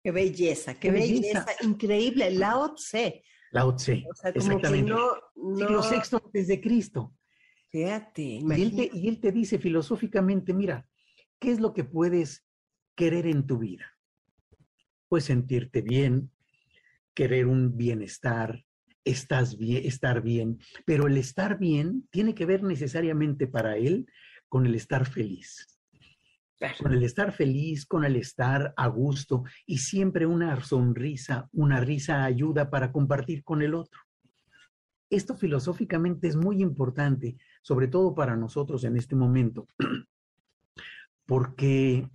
Qué 0.03 0.11
belleza, 0.11 0.79
qué, 0.79 0.91
belleza. 0.91 1.45
increíble. 1.61 2.31
Lao 2.31 2.73
Tse. 2.73 3.23
Lao 3.51 3.75
Tse, 3.75 4.05
exactamente. 4.33 4.91
no, 4.91 5.09
Siglo 5.55 5.83
sexto 5.83 6.21
antes 6.23 6.47
de 6.47 6.61
Cristo. 6.61 7.15
Fíjate. 7.69 8.21
Y 8.21 8.61
él, 8.61 8.75
te, 8.75 8.89
y 8.93 9.07
él 9.07 9.19
te 9.19 9.31
dice 9.31 9.57
filosóficamente, 9.59 10.53
mira, 10.53 10.87
¿qué 11.39 11.51
es 11.51 11.59
lo 11.59 11.73
que 11.73 11.83
puedes 11.83 12.45
querer 12.95 13.27
en 13.27 13.45
tu 13.45 13.59
vida? 13.59 13.97
Puedes 15.07 15.25
sentirte 15.25 15.81
bien, 15.81 16.31
querer 17.13 17.47
un 17.47 17.77
bienestar, 17.77 18.65
estás 19.03 19.57
bien, 19.57 19.85
estar 19.85 20.21
bien, 20.21 20.59
pero 20.85 21.07
el 21.07 21.17
estar 21.17 21.57
bien 21.57 22.07
tiene 22.11 22.35
que 22.35 22.45
ver 22.45 22.63
necesariamente 22.63 23.47
para 23.47 23.77
él 23.77 24.05
con 24.47 24.65
el 24.65 24.75
estar 24.75 25.05
feliz. 25.05 25.70
Con 26.79 26.93
el 26.93 27.03
estar 27.03 27.31
feliz, 27.31 27.87
con 27.87 28.05
el 28.05 28.15
estar 28.15 28.73
a 28.77 28.87
gusto 28.87 29.43
y 29.65 29.79
siempre 29.79 30.27
una 30.27 30.61
sonrisa, 30.63 31.49
una 31.53 31.79
risa 31.79 32.23
ayuda 32.23 32.69
para 32.69 32.91
compartir 32.91 33.43
con 33.43 33.63
el 33.63 33.73
otro. 33.73 33.99
Esto 35.09 35.35
filosóficamente 35.35 36.27
es 36.27 36.35
muy 36.35 36.61
importante, 36.61 37.35
sobre 37.63 37.87
todo 37.87 38.13
para 38.13 38.35
nosotros 38.35 38.83
en 38.83 38.95
este 38.95 39.15
momento, 39.15 39.67
porque 41.25 42.07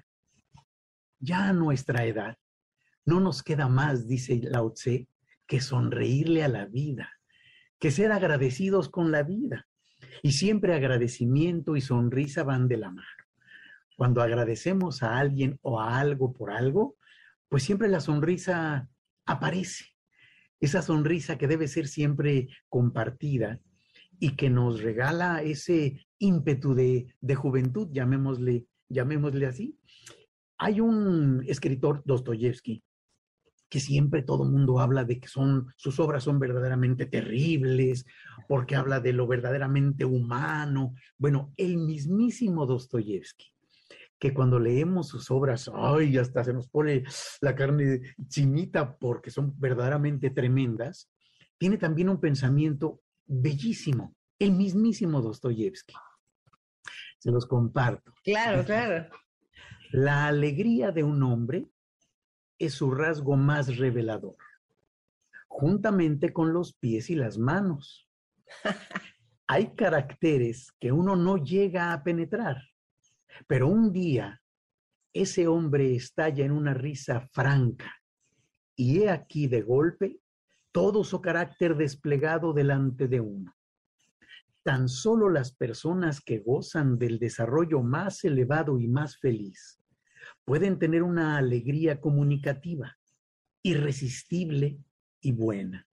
ya 1.19 1.49
a 1.49 1.53
nuestra 1.53 2.05
edad 2.05 2.39
no 3.05 3.21
nos 3.21 3.43
queda 3.43 3.69
más, 3.69 4.07
dice 4.07 4.41
Lao 4.45 4.73
Tse, 4.73 5.09
que 5.47 5.61
sonreírle 5.61 6.45
a 6.45 6.49
la 6.49 6.67
vida, 6.67 7.11
que 7.81 7.91
ser 7.91 8.13
agradecidos 8.13 8.89
con 8.89 9.11
la 9.11 9.25
vida. 9.25 9.67
Y 10.23 10.33
siempre 10.33 10.75
agradecimiento 10.75 11.77
y 11.77 11.81
sonrisa 11.81 12.45
van 12.45 12.69
de 12.69 12.77
la 12.77 12.91
mano. 12.91 13.26
Cuando 13.97 14.23
agradecemos 14.23 15.03
a 15.03 15.19
alguien 15.19 15.59
o 15.63 15.81
a 15.81 15.99
algo 15.99 16.33
por 16.33 16.51
algo, 16.51 16.97
pues 17.49 17.63
siempre 17.63 17.89
la 17.89 18.01
sonrisa 18.01 18.89
aparece. 19.25 19.87
Esa 20.61 20.83
sonrisa 20.83 21.37
que 21.39 21.49
debe 21.49 21.69
ser 21.69 21.89
siempre 21.89 22.49
compartida 22.69 23.61
y 24.19 24.37
que 24.37 24.51
nos 24.51 24.83
regala 24.83 25.43
ese 25.43 26.07
ímpetu 26.19 26.75
de, 26.75 27.15
de 27.21 27.35
juventud, 27.35 27.89
llamémosle, 27.91 28.67
llamémosle 28.89 29.47
así. 29.47 29.79
Hay 30.59 30.81
un 30.81 31.45
escritor, 31.47 32.03
Dostoyevsky, 32.05 32.83
que 33.69 33.81
siempre 33.81 34.23
todo 34.23 34.45
mundo 34.45 34.81
habla 34.81 35.05
de 35.05 35.19
que 35.19 35.29
son, 35.29 35.73
sus 35.77 35.99
obras 36.01 36.25
son 36.25 36.39
verdaderamente 36.39 37.07
terribles, 37.07 38.07
porque 38.49 38.77
habla 38.77 39.01
de 39.01 39.13
lo 39.13 39.27
verdaderamente 39.27 40.05
humano. 40.05 40.95
Bueno, 41.19 41.53
el 41.57 41.79
mismísimo 41.79 42.65
Dostoyevsky, 42.67 43.53
que 44.19 44.33
cuando 44.33 44.59
leemos 44.59 45.09
sus 45.09 45.31
obras, 45.31 45.71
ay, 45.75 46.17
hasta 46.17 46.45
se 46.45 46.53
nos 46.53 46.69
pone 46.69 47.05
la 47.41 47.55
carne 47.55 48.01
chinita 48.29 48.97
porque 48.97 49.31
son 49.31 49.59
verdaderamente 49.59 50.31
tremendas, 50.31 51.11
tiene 51.59 51.79
también 51.79 52.09
un 52.09 52.21
pensamiento 52.21 53.01
bellísimo, 53.27 54.15
el 54.39 54.53
mismísimo 54.53 55.21
Dostoyevsky. 55.21 55.95
Se 57.19 57.31
los 57.31 57.47
comparto. 57.47 58.13
Claro, 58.25 58.65
claro. 58.65 59.09
La 59.91 60.27
alegría 60.27 60.93
de 60.93 61.05
un 61.05 61.23
hombre 61.23 61.69
es 62.59 62.75
su 62.75 62.91
rasgo 62.91 63.37
más 63.37 63.77
revelador, 63.77 64.37
juntamente 65.49 66.33
con 66.33 66.53
los 66.53 66.75
pies 66.75 67.11
y 67.11 67.15
las 67.15 67.39
manos. 67.39 68.09
Hay 69.47 69.75
caracteres 69.75 70.73
que 70.81 70.91
uno 70.91 71.17
no 71.17 71.37
llega 71.37 71.93
a 71.93 72.03
penetrar, 72.03 72.57
pero 73.47 73.69
un 73.69 73.93
día 73.93 74.43
ese 75.13 75.47
hombre 75.49 75.95
estalla 75.95 76.45
en 76.45 76.53
una 76.53 76.75
risa 76.75 77.21
franca 77.33 77.93
y 78.77 79.01
he 79.01 79.11
aquí 79.11 79.47
de 79.47 79.63
golpe 79.63 80.21
todo 80.73 81.05
su 81.05 81.23
carácter 81.23 81.75
desplegado 81.75 82.53
delante 82.53 83.09
de 83.09 83.21
uno. 83.21 83.57
Tan 84.63 84.91
solo 84.91 85.31
las 85.31 85.53
personas 85.53 86.21
que 86.21 86.41
gozan 86.41 86.99
del 86.99 87.19
desarrollo 87.19 87.83
más 87.83 88.25
elevado 88.25 88.79
y 88.79 88.89
más 88.89 89.17
feliz 89.17 89.81
pueden 90.45 90.79
tener 90.79 91.03
una 91.03 91.39
alegría 91.39 92.01
comunicativa, 92.01 92.99
irresistible 93.63 94.79
y 95.21 95.33
buena. 95.33 95.89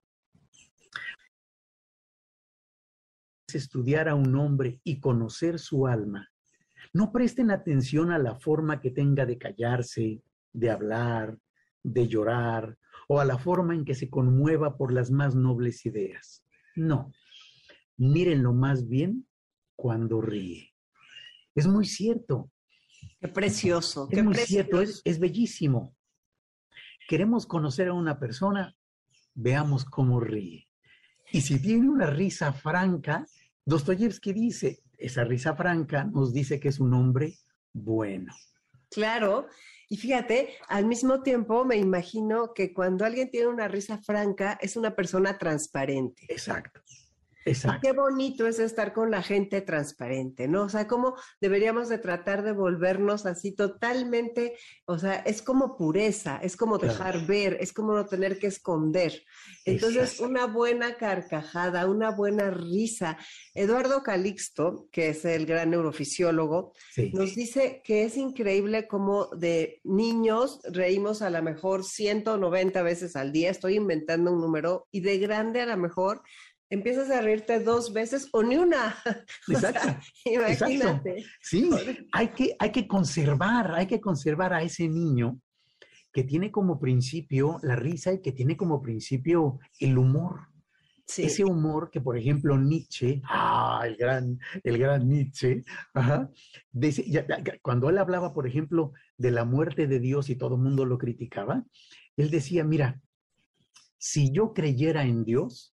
Estudiar 3.54 4.10
a 4.10 4.16
un 4.16 4.36
hombre 4.36 4.82
y 4.84 5.00
conocer 5.00 5.60
su 5.60 5.88
alma. 5.88 6.33
No 6.94 7.12
presten 7.12 7.52
atención 7.52 8.12
a 8.12 8.20
la 8.20 8.36
forma 8.36 8.80
que 8.80 8.92
tenga 8.92 9.26
de 9.26 9.38
callarse, 9.38 10.22
de 10.54 10.70
hablar, 10.70 11.38
de 11.82 12.08
llorar 12.08 12.78
o 13.08 13.20
a 13.20 13.26
la 13.26 13.38
forma 13.38 13.74
en 13.74 13.84
que 13.84 13.96
se 13.96 14.10
conmueva 14.10 14.78
por 14.78 14.94
las 14.94 15.12
más 15.12 15.36
nobles 15.36 15.86
ideas. 15.86 16.46
No, 16.76 17.12
mírenlo 17.98 18.54
más 18.54 18.88
bien 18.88 19.28
cuando 19.76 20.22
ríe. 20.22 20.72
Es 21.56 21.68
muy 21.68 21.86
cierto, 21.86 22.52
Qué 23.20 23.28
precioso. 23.28 24.08
Es 24.12 24.24
muy 24.24 24.36
cierto, 24.36 24.82
es, 24.82 25.02
es 25.04 25.20
bellísimo. 25.20 25.96
Queremos 27.08 27.46
conocer 27.46 27.90
a 27.90 27.94
una 27.94 28.20
persona, 28.20 28.76
veamos 29.34 29.86
cómo 29.86 30.20
ríe. 30.20 30.70
Y 31.32 31.42
si 31.42 31.62
tiene 31.62 31.90
una 31.90 32.08
risa 32.08 32.54
franca, 32.54 33.26
Dostoyevsky 33.66 34.34
dice, 34.34 34.83
esa 35.04 35.24
risa 35.24 35.56
franca 35.56 36.06
nos 36.06 36.34
dice 36.34 36.60
que 36.60 36.70
es 36.70 36.80
un 36.80 36.94
hombre 36.94 37.36
bueno. 37.74 38.34
Claro, 38.90 39.48
y 39.90 39.98
fíjate, 39.98 40.56
al 40.70 40.86
mismo 40.86 41.22
tiempo 41.22 41.66
me 41.66 41.78
imagino 41.78 42.54
que 42.54 42.74
cuando 42.74 43.06
alguien 43.06 43.30
tiene 43.30 43.48
una 43.48 43.68
risa 43.68 44.00
franca 44.02 44.58
es 44.62 44.78
una 44.78 44.96
persona 44.96 45.38
transparente. 45.38 46.26
Exacto. 46.30 46.82
Qué 47.82 47.92
bonito 47.92 48.48
es 48.48 48.60
estar 48.60 48.94
con 48.94 49.12
la 49.12 49.22
gente 49.22 49.62
transparente, 49.62 50.48
¿no? 50.48 50.64
O 50.64 50.70
sea, 50.70 50.88
cómo 50.88 51.16
deberíamos 51.42 51.90
de 51.90 51.98
tratar 51.98 52.44
de 52.44 52.54
volvernos 52.54 53.26
así 53.26 53.54
totalmente, 53.54 54.56
o 54.86 54.98
sea, 54.98 55.16
es 55.16 55.42
como 55.42 55.76
pureza, 55.76 56.40
es 56.42 56.56
como 56.56 56.78
dejar 56.78 57.26
ver, 57.26 57.58
es 57.60 57.74
como 57.74 57.94
no 57.94 58.06
tener 58.06 58.40
que 58.40 58.48
esconder. 58.48 59.24
Entonces, 59.66 60.20
una 60.20 60.48
buena 60.48 60.96
carcajada, 60.96 61.88
una 61.88 62.12
buena 62.12 62.50
risa. 62.50 63.18
Eduardo 63.54 64.04
Calixto, 64.04 64.88
que 64.92 65.10
es 65.10 65.26
el 65.26 65.46
gran 65.46 65.72
neurofisiólogo, 65.72 66.74
nos 67.14 67.36
dice 67.36 67.82
que 67.84 68.04
es 68.04 68.18
increíble 68.18 68.88
cómo 68.88 69.28
de 69.36 69.82
niños 69.84 70.60
reímos 70.72 71.22
a 71.22 71.30
lo 71.30 71.42
mejor 71.42 71.84
190 71.84 72.82
veces 72.84 73.16
al 73.16 73.32
día, 73.32 73.52
estoy 73.52 73.76
inventando 73.76 74.32
un 74.32 74.42
número, 74.42 74.88
y 74.92 75.02
de 75.02 75.18
grande 75.18 75.62
a 75.62 75.66
lo 75.66 75.78
mejor 75.78 76.22
empiezas 76.74 77.10
a 77.12 77.22
reírte 77.22 77.60
dos 77.60 77.94
veces 77.94 78.28
o 78.32 78.44
ni 78.44 78.58
una. 78.58 78.96
Exacto. 79.48 79.96
imagínate. 80.26 81.24
Sí, 81.42 81.70
hay 82.12 82.30
que, 82.30 82.56
hay 82.58 82.72
que 82.72 82.88
conservar, 82.88 83.76
hay 83.76 83.86
que 83.86 84.02
conservar 84.02 84.54
a 84.54 84.64
ese 84.64 84.88
niño 84.88 85.40
que 86.12 86.24
tiene 86.24 86.52
como 86.52 86.80
principio 86.80 87.60
la 87.64 87.76
risa 87.76 88.14
y 88.14 88.22
que 88.22 88.32
tiene 88.32 88.58
como 88.58 88.82
principio 88.82 89.60
el 89.80 89.98
humor. 89.98 90.48
Ese 91.06 91.44
humor 91.44 91.92
que, 91.92 92.02
por 92.02 92.18
ejemplo, 92.18 92.58
Nietzsche, 92.58 93.22
ah, 93.26 93.84
el 93.86 93.98
gran, 93.98 94.40
el 94.64 94.78
gran 94.78 95.08
Nietzsche, 95.08 95.64
cuando 97.62 97.90
él 97.90 97.98
hablaba, 97.98 98.34
por 98.34 98.48
ejemplo, 98.48 98.94
de 99.18 99.32
la 99.32 99.44
muerte 99.44 99.86
de 99.86 100.00
Dios 100.00 100.30
y 100.30 100.38
todo 100.38 100.56
el 100.56 100.62
mundo 100.62 100.86
lo 100.86 100.98
criticaba, 100.98 101.66
él 102.16 102.32
decía, 102.32 102.64
mira, 102.64 103.02
si 103.98 104.32
yo 104.32 104.54
creyera 104.54 105.04
en 105.04 105.26
Dios, 105.26 105.74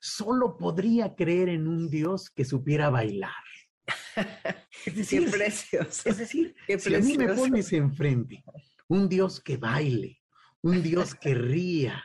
solo 0.00 0.56
podría 0.56 1.14
creer 1.14 1.48
en 1.48 1.66
un 1.66 1.88
Dios 1.88 2.30
que 2.30 2.44
supiera 2.44 2.90
bailar. 2.90 3.32
Es 4.84 4.94
decir, 4.96 5.24
Qué 5.24 5.30
precioso. 5.30 6.08
Es 6.08 6.18
decir, 6.18 6.54
si 6.78 6.94
a 6.94 6.98
mí 7.00 7.16
me 7.16 7.34
pones 7.34 7.72
enfrente 7.72 8.44
un 8.88 9.08
Dios 9.08 9.40
que 9.40 9.56
baile, 9.56 10.20
un 10.62 10.82
Dios 10.82 11.14
que 11.14 11.34
ría, 11.34 12.02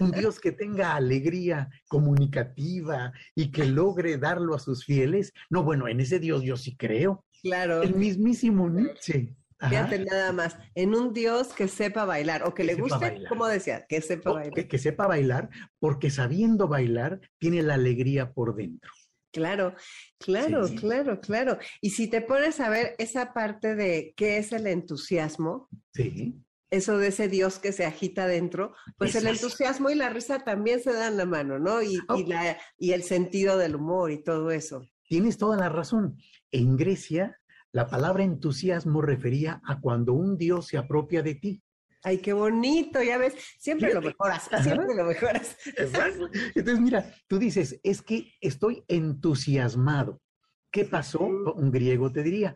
un 0.00 0.12
Dios 0.12 0.38
que 0.38 0.52
tenga 0.52 0.94
alegría 0.94 1.68
comunicativa 1.88 3.12
y 3.34 3.50
que 3.50 3.64
logre 3.64 4.18
darlo 4.18 4.54
a 4.54 4.60
sus 4.60 4.84
fieles, 4.84 5.32
no, 5.50 5.64
bueno, 5.64 5.88
en 5.88 6.00
ese 6.00 6.20
Dios 6.20 6.42
yo 6.42 6.56
sí 6.56 6.76
creo. 6.76 7.24
Claro. 7.42 7.82
El 7.82 7.94
mismísimo 7.94 8.70
Nietzsche. 8.70 9.34
Fíjate 9.60 10.04
nada 10.04 10.32
más, 10.32 10.56
en 10.74 10.94
un 10.94 11.12
Dios 11.12 11.52
que 11.52 11.68
sepa 11.68 12.04
bailar 12.04 12.42
o 12.46 12.54
que, 12.54 12.64
le 12.64 12.74
guste, 12.74 13.24
como 13.28 13.46
decía, 13.46 13.86
que 13.88 14.00
sepa 14.00 14.32
bailar. 14.32 14.68
Que, 14.68 14.78
sepa 14.78 15.06
bailar, 15.06 15.50
porque 15.78 16.10
sabiendo 16.10 16.68
bailar 16.68 17.20
tiene 17.38 17.62
la 17.62 17.74
alegría 17.74 18.32
por 18.32 18.54
dentro. 18.54 18.90
Claro, 19.32 19.74
claro, 20.18 20.68
claro, 20.78 21.20
claro. 21.20 21.58
Y 21.80 21.90
si 21.90 22.08
te 22.08 22.20
pones 22.20 22.60
a 22.60 22.68
ver 22.68 22.94
esa 22.98 23.32
parte 23.32 23.74
de 23.74 24.14
qué 24.16 24.38
es 24.38 24.52
el 24.52 24.66
entusiasmo, 24.66 25.68
sí. 25.92 26.36
eso 26.70 26.98
de 26.98 27.08
ese 27.08 27.28
Dios 27.28 27.58
que 27.58 27.72
se 27.72 27.84
agita 27.84 28.28
dentro, 28.28 28.74
pues 28.96 29.14
el 29.16 29.26
entusiasmo 29.26 29.90
y 29.90 29.96
la 29.96 30.10
risa 30.10 30.40
también 30.40 30.80
se 30.80 30.92
dan 30.92 31.16
la 31.16 31.26
mano, 31.26 31.58
¿no? 31.58 31.82
Y, 31.82 31.98
y, 32.16 32.26
la, 32.26 32.58
y 32.78 32.92
el 32.92 33.02
sentido 33.02 33.58
del 33.58 33.74
humor 33.74 34.12
y 34.12 34.22
todo 34.22 34.52
eso. 34.52 34.86
Tienes 35.08 35.36
toda 35.36 35.56
la 35.56 35.68
razón. 35.68 36.16
En 36.52 36.76
Grecia, 36.76 37.40
la 37.74 37.88
palabra 37.88 38.22
entusiasmo 38.22 39.02
refería 39.02 39.60
a 39.64 39.80
cuando 39.80 40.12
un 40.12 40.38
Dios 40.38 40.68
se 40.68 40.78
apropia 40.78 41.24
de 41.24 41.34
ti. 41.34 41.60
Ay, 42.04 42.18
qué 42.18 42.32
bonito, 42.32 43.02
ya 43.02 43.18
ves, 43.18 43.34
siempre 43.58 43.92
lo 43.92 44.00
mejoras, 44.00 44.46
Ajá. 44.52 44.62
siempre 44.62 44.94
lo 44.94 45.04
mejoras. 45.04 45.56
Exacto. 45.76 46.28
Entonces, 46.54 46.80
mira, 46.80 47.12
tú 47.26 47.36
dices, 47.40 47.80
es 47.82 48.00
que 48.00 48.32
estoy 48.40 48.84
entusiasmado. 48.86 50.22
¿Qué 50.70 50.84
pasó? 50.84 51.18
Un 51.24 51.72
griego 51.72 52.12
te 52.12 52.22
diría, 52.22 52.54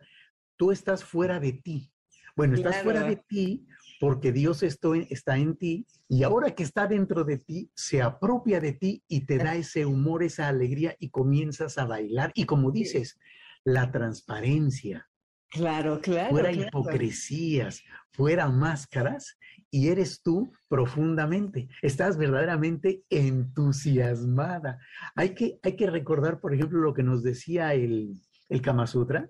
tú 0.55 0.71
estás 0.71 1.03
fuera 1.03 1.41
de 1.41 1.51
ti. 1.51 1.91
Bueno, 2.37 2.55
estás 2.55 2.81
fuera 2.81 3.03
de 3.03 3.17
ti 3.17 3.67
porque 3.99 4.31
Dios 4.31 4.63
está 4.63 5.37
en 5.37 5.57
ti 5.57 5.85
y 6.07 6.23
ahora 6.23 6.55
que 6.55 6.63
está 6.63 6.87
dentro 6.87 7.25
de 7.25 7.39
ti, 7.39 7.69
se 7.75 8.01
apropia 8.01 8.61
de 8.61 8.71
ti 8.71 9.03
y 9.09 9.25
te 9.25 9.37
da 9.37 9.55
ese 9.55 9.85
humor, 9.85 10.23
esa 10.23 10.47
alegría 10.47 10.95
y 10.97 11.09
comienzas 11.09 11.77
a 11.77 11.83
bailar. 11.83 12.31
Y 12.35 12.45
como 12.45 12.71
dices, 12.71 13.19
la 13.65 13.91
transparencia, 13.91 15.08
Claro, 15.49 15.99
claro. 16.01 16.29
fuera 16.29 16.51
claro. 16.51 16.67
hipocresías, 16.67 17.83
fuera 18.11 18.49
máscaras, 18.49 19.37
y 19.71 19.89
eres 19.89 20.21
tú 20.21 20.51
profundamente. 20.67 21.67
Estás 21.81 22.17
verdaderamente 22.17 23.03
entusiasmada. 23.09 24.79
Hay 25.15 25.33
que, 25.35 25.59
hay 25.63 25.75
que 25.75 25.87
recordar, 25.89 26.39
por 26.39 26.53
ejemplo, 26.53 26.79
lo 26.79 26.93
que 26.93 27.03
nos 27.03 27.23
decía 27.23 27.73
el, 27.73 28.13
el 28.49 28.61
Kama 28.61 28.87
Sutra. 28.87 29.29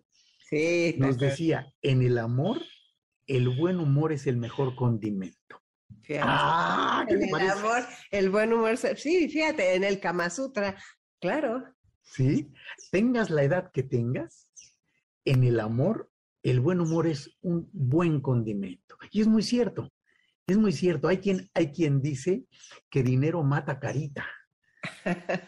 Sí, 0.50 0.96
Nos 0.98 1.18
decía, 1.20 1.72
en 1.82 2.02
el 2.02 2.18
amor, 2.18 2.62
el 3.28 3.50
buen 3.50 3.80
humor 3.80 4.12
es 4.12 4.26
el 4.28 4.38
mejor 4.38 4.76
condimento. 4.76 5.62
fíjate. 6.02 6.28
Ah, 6.28 7.06
¿qué 7.08 7.14
En 7.16 7.24
el 7.24 7.30
parece? 7.30 7.52
amor, 7.52 7.84
el 8.12 8.30
buen 8.30 8.54
humor. 8.54 8.78
Sí, 8.78 9.30
fíjate, 9.30 9.76
en 9.76 9.84
el 9.84 10.00
Kama 10.00 10.30
Sutra, 10.30 10.76
claro. 11.22 11.64
¿Sí? 12.02 12.52
Tengas 12.92 13.30
la 13.30 13.44
edad 13.44 13.72
que 13.72 13.84
tengas, 13.84 14.50
en 15.26 15.44
el 15.44 15.60
amor, 15.60 16.09
el 16.43 16.60
buen 16.60 16.79
humor 16.79 17.08
es 17.08 17.38
un 17.41 17.69
buen 17.74 18.22
condimento. 18.22 18.96
Y 19.12 19.22
es 19.22 19.27
muy 19.27 19.43
cierto, 19.43 19.91
es 20.48 20.58
muy 20.58 20.72
cierto. 20.72 21.08
Hay 21.08 21.17
quien, 21.17 21.50
hay 21.53 21.72
quien 21.72 22.01
dice 22.01 22.46
que 22.89 23.03
dinero 23.03 23.43
mata 23.43 23.79
carita, 23.79 24.25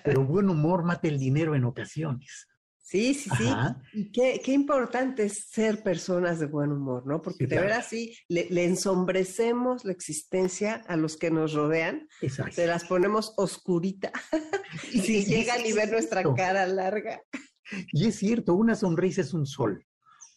pero 0.04 0.26
buen 0.26 0.50
humor 0.50 0.84
mata 0.84 1.08
el 1.08 1.20
dinero 1.20 1.56
en 1.56 1.66
ocasiones. 1.66 2.48
Sí, 2.84 3.14
sí, 3.14 3.30
sí. 3.38 3.48
Ajá. 3.48 3.82
Y 3.94 4.12
qué, 4.12 4.42
qué 4.44 4.52
importante 4.52 5.24
es 5.24 5.46
ser 5.50 5.82
personas 5.82 6.40
de 6.40 6.48
buen 6.48 6.74
humor, 6.74 7.08
¿no? 7.08 7.22
Porque 7.22 7.38
Sí, 7.38 7.46
de 7.46 7.56
claro. 7.56 7.68
veras 7.68 7.88
sí, 7.88 8.18
le, 8.28 8.50
le 8.50 8.66
ensombrecemos 8.66 9.86
la 9.86 9.94
existencia 9.94 10.84
a 10.90 10.98
los 10.98 11.16
que 11.16 11.32
nos 11.32 11.54
rodean, 11.54 12.10
Exacto. 12.22 12.52
se 12.54 12.68
las 12.68 12.84
ponemos 12.84 13.34
oscurita 13.38 14.12
y 14.92 15.00
si 15.02 15.20
y 15.20 15.26
llegan 15.26 15.66
y 15.66 15.72
ven 15.72 15.90
nuestra 15.92 16.22
cara 16.36 16.68
larga. 16.68 17.22
Y 17.94 18.08
es 18.08 18.16
cierto, 18.16 18.56
una 18.56 18.76
sonrisa 18.76 19.22
es 19.22 19.34
un 19.34 19.46
sol. 19.46 19.86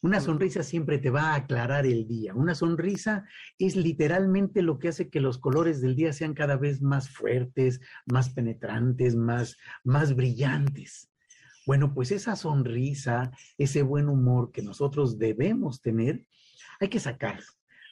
Una 0.04 0.20
sonrisa 0.20 0.62
siempre 0.62 0.98
te 0.98 1.08
va 1.08 1.30
a 1.30 1.36
aclarar 1.36 1.86
el 1.86 2.06
día. 2.06 2.34
Una 2.34 2.54
sonrisa 2.54 3.24
es 3.58 3.74
literalmente 3.74 4.60
lo 4.60 4.78
que 4.78 4.88
hace 4.88 5.08
que 5.08 5.18
los 5.18 5.38
colores 5.38 5.80
del 5.80 5.96
día 5.96 6.12
sean 6.12 6.34
cada 6.34 6.58
vez 6.58 6.82
más 6.82 7.08
fuertes, 7.08 7.80
más 8.04 8.28
penetrantes, 8.28 9.16
más, 9.16 9.56
más 9.82 10.14
brillantes. 10.14 11.10
Bueno, 11.64 11.94
pues 11.94 12.12
esa 12.12 12.36
sonrisa, 12.36 13.30
ese 13.56 13.80
buen 13.80 14.10
humor 14.10 14.52
que 14.52 14.60
nosotros 14.60 15.18
debemos 15.18 15.80
tener, 15.80 16.26
hay 16.80 16.88
que 16.88 17.00
sacarlo. 17.00 17.46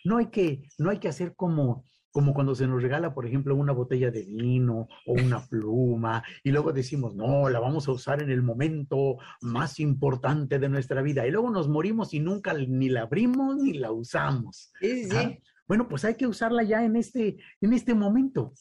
No 0.05 0.19
hay 0.19 0.27
que, 0.27 0.69
no 0.77 0.91
hay 0.91 0.99
que 0.99 1.09
hacer 1.09 1.35
como, 1.35 1.87
como 2.13 2.35
cuando 2.35 2.55
se 2.55 2.67
nos 2.67 2.83
regala, 2.83 3.15
por 3.15 3.27
ejemplo, 3.27 3.57
una 3.57 3.73
botella 3.73 4.11
de 4.11 4.25
vino 4.25 4.87
o 5.07 5.13
una 5.13 5.45
pluma 5.47 6.23
y 6.45 6.51
luego 6.51 6.73
decimos, 6.73 7.15
no, 7.17 7.49
la 7.49 7.59
vamos 7.59 7.89
a 7.89 7.93
usar 7.93 8.23
en 8.23 8.31
el 8.31 8.43
momento 8.43 9.17
más 9.41 9.81
importante 9.81 10.59
de 10.59 10.69
nuestra 10.69 11.03
vida. 11.03 11.27
Y 11.27 11.31
luego 11.31 11.51
nos 11.51 11.69
morimos 11.69 12.13
y 12.15 12.21
nunca 12.21 12.53
ni 12.55 12.89
la 12.89 13.03
abrimos 13.03 13.57
ni 13.57 13.73
la 13.73 13.91
usamos. 13.91 14.73
Sí, 14.81 15.05
sí. 15.05 15.39
Bueno, 15.67 15.89
pues 15.89 16.05
hay 16.05 16.17
que 16.17 16.27
usarla 16.27 16.63
ya 16.63 16.85
en 16.85 16.97
este, 16.97 17.39
en 17.61 17.73
este 17.73 17.95
momento. 17.95 18.53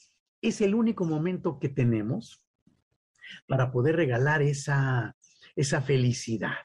Es 0.41 0.61
el 0.61 0.73
único 0.73 1.03
momento 1.05 1.59
que 1.59 1.69
tenemos 1.69 2.43
para 3.47 3.71
poder 3.71 3.97
regalar 3.97 4.41
esa, 4.41 5.15
esa 5.55 5.81
felicidad, 5.81 6.55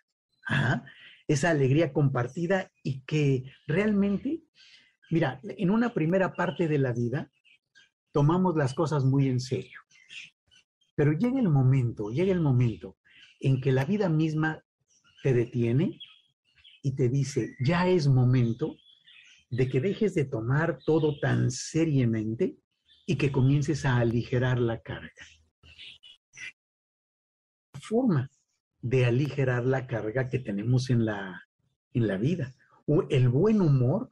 esa 1.26 1.50
alegría 1.50 1.92
compartida 1.92 2.70
y 2.82 3.00
que 3.00 3.44
realmente, 3.66 4.42
mira, 5.10 5.40
en 5.42 5.70
una 5.70 5.92
primera 5.92 6.34
parte 6.34 6.68
de 6.68 6.78
la 6.78 6.92
vida 6.92 7.30
tomamos 8.12 8.56
las 8.56 8.74
cosas 8.74 9.04
muy 9.04 9.28
en 9.28 9.40
serio, 9.40 9.80
pero 10.94 11.12
llega 11.12 11.38
el 11.38 11.48
momento, 11.48 12.10
llega 12.10 12.32
el 12.32 12.40
momento 12.40 12.96
en 13.40 13.60
que 13.60 13.72
la 13.72 13.84
vida 13.84 14.08
misma 14.08 14.62
te 15.22 15.34
detiene 15.34 15.98
y 16.82 16.94
te 16.94 17.08
dice, 17.08 17.56
ya 17.60 17.86
es 17.88 18.08
momento 18.08 18.76
de 19.50 19.68
que 19.68 19.80
dejes 19.80 20.14
de 20.14 20.24
tomar 20.24 20.78
todo 20.84 21.18
tan 21.20 21.50
seriamente 21.50 22.56
y 23.06 23.16
que 23.16 23.30
comiences 23.30 23.84
a 23.84 23.98
aligerar 23.98 24.58
la 24.58 24.80
carga. 24.80 25.10
Forma 27.80 28.30
de 28.80 29.04
aligerar 29.04 29.64
la 29.64 29.86
carga 29.86 30.28
que 30.28 30.38
tenemos 30.38 30.90
en 30.90 31.04
la, 31.04 31.42
en 31.92 32.06
la 32.06 32.16
vida. 32.16 32.54
El 33.10 33.28
buen 33.28 33.60
humor 33.60 34.10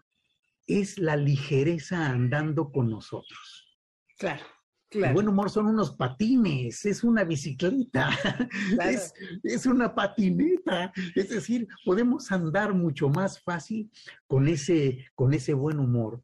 es 0.67 0.99
la 0.99 1.17
ligereza 1.17 2.09
andando 2.09 2.71
con 2.71 2.91
nosotros. 2.91 3.79
Claro, 4.19 4.45
El 4.91 5.01
claro. 5.01 5.15
buen 5.15 5.29
humor 5.29 5.51
son 5.51 5.67
unos 5.67 5.97
patines, 5.97 6.85
es 6.85 7.05
una 7.05 7.25
bicicleta, 7.25 8.11
claro. 8.75 8.91
es, 8.91 9.13
es 9.43 9.67
una 9.67 9.95
patineta. 9.95 10.93
Es 11.15 11.29
decir, 11.31 11.67
podemos 11.85 12.31
andar 12.33 12.75
mucho 12.75 13.09
más 13.09 13.43
fácil 13.43 13.91
con 14.27 14.49
ese, 14.49 15.07
con 15.15 15.35
ese 15.35 15.55
buen 15.55 15.79
humor, 15.79 16.23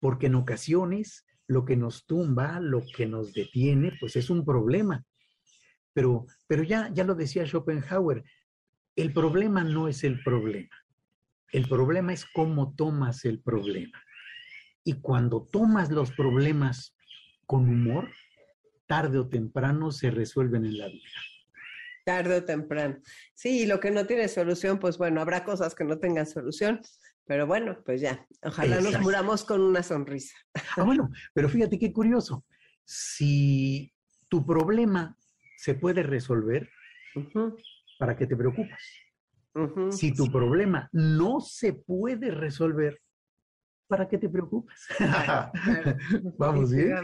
porque 0.00 0.26
en 0.26 0.34
ocasiones 0.34 1.26
lo 1.46 1.64
que 1.64 1.76
nos 1.76 2.06
tumba, 2.06 2.60
lo 2.60 2.82
que 2.96 3.06
nos 3.06 3.32
detiene, 3.32 3.92
pues 4.00 4.16
es 4.16 4.30
un 4.30 4.44
problema. 4.44 5.04
Pero, 5.92 6.26
pero 6.46 6.62
ya, 6.62 6.90
ya 6.92 7.04
lo 7.04 7.16
decía 7.16 7.44
Schopenhauer, 7.44 8.24
el 8.96 9.12
problema 9.12 9.64
no 9.64 9.88
es 9.88 10.04
el 10.04 10.22
problema. 10.22 10.70
El 11.52 11.68
problema 11.68 12.12
es 12.12 12.24
cómo 12.24 12.74
tomas 12.74 13.24
el 13.24 13.40
problema. 13.40 14.02
Y 14.84 14.94
cuando 14.94 15.46
tomas 15.50 15.90
los 15.90 16.12
problemas 16.12 16.96
con 17.46 17.68
humor, 17.68 18.10
tarde 18.86 19.18
o 19.18 19.28
temprano 19.28 19.90
se 19.90 20.10
resuelven 20.10 20.64
en 20.64 20.78
la 20.78 20.86
vida. 20.86 21.08
Tarde 22.04 22.36
o 22.36 22.44
temprano. 22.44 22.98
Sí, 23.34 23.62
y 23.62 23.66
lo 23.66 23.78
que 23.78 23.90
no 23.90 24.06
tiene 24.06 24.28
solución, 24.28 24.78
pues 24.78 24.98
bueno, 24.98 25.20
habrá 25.20 25.44
cosas 25.44 25.74
que 25.74 25.84
no 25.84 25.98
tengan 25.98 26.26
solución, 26.26 26.80
pero 27.26 27.46
bueno, 27.46 27.82
pues 27.84 28.00
ya, 28.00 28.26
ojalá 28.42 28.80
nos 28.80 29.00
muramos 29.00 29.44
con 29.44 29.60
una 29.60 29.82
sonrisa. 29.82 30.36
Ah, 30.76 30.82
bueno, 30.82 31.10
pero 31.34 31.48
fíjate 31.48 31.78
qué 31.78 31.92
curioso. 31.92 32.44
Si 32.84 33.92
tu 34.28 34.46
problema 34.46 35.16
se 35.56 35.74
puede 35.74 36.02
resolver, 36.02 36.70
¿para 37.98 38.16
qué 38.16 38.26
te 38.26 38.36
preocupas? 38.36 38.80
Si 39.90 40.12
tu 40.14 40.30
problema 40.30 40.88
no 40.92 41.40
se 41.40 41.72
puede 41.72 42.30
resolver, 42.30 43.00
¿para 43.88 44.08
qué 44.08 44.16
te 44.18 44.28
preocupas? 44.28 44.86
Claro, 44.96 45.50
claro, 45.64 45.96
Vamos 46.38 46.72
bien. 46.72 46.98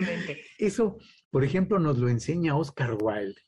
Eso, 0.59 0.98
por 1.30 1.44
ejemplo, 1.44 1.78
nos 1.78 1.98
lo 1.98 2.09
enseña 2.09 2.56
Oscar 2.56 2.96
Wilde, 3.00 3.40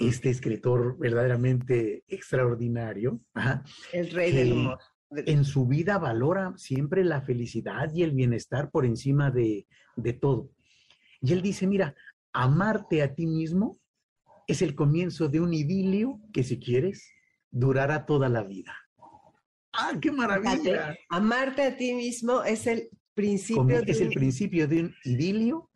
este 0.00 0.30
escritor 0.30 0.98
verdaderamente 0.98 2.04
extraordinario. 2.08 3.20
Ajá. 3.34 3.62
El 3.92 4.10
rey 4.10 4.32
del 4.32 4.52
humor. 4.52 4.78
En 5.10 5.44
su 5.44 5.66
vida 5.66 5.98
valora 5.98 6.52
siempre 6.56 7.04
la 7.04 7.20
felicidad 7.20 7.92
y 7.92 8.04
el 8.04 8.12
bienestar 8.12 8.70
por 8.70 8.86
encima 8.86 9.30
de, 9.30 9.66
de 9.96 10.12
todo. 10.12 10.50
Y 11.20 11.32
él 11.32 11.42
dice, 11.42 11.66
mira, 11.66 11.96
amarte 12.32 13.02
a 13.02 13.14
ti 13.14 13.26
mismo 13.26 13.80
es 14.46 14.62
el 14.62 14.74
comienzo 14.74 15.28
de 15.28 15.40
un 15.40 15.52
idilio 15.52 16.20
que 16.32 16.44
si 16.44 16.58
quieres 16.58 17.12
durará 17.50 18.06
toda 18.06 18.28
la 18.28 18.42
vida. 18.42 18.74
¡Ah, 19.72 19.92
qué 20.00 20.10
maravilla! 20.10 20.96
Amarte 21.08 21.62
a 21.62 21.76
ti 21.76 21.94
mismo 21.94 22.42
es 22.42 22.66
el 22.66 22.88
principio 23.14 23.62
Comi- 23.64 23.84
de 23.84 23.92
Es 23.92 24.00
el 24.00 24.10
principio 24.10 24.66
de 24.66 24.80
un 24.84 24.94
idilio 25.04 25.70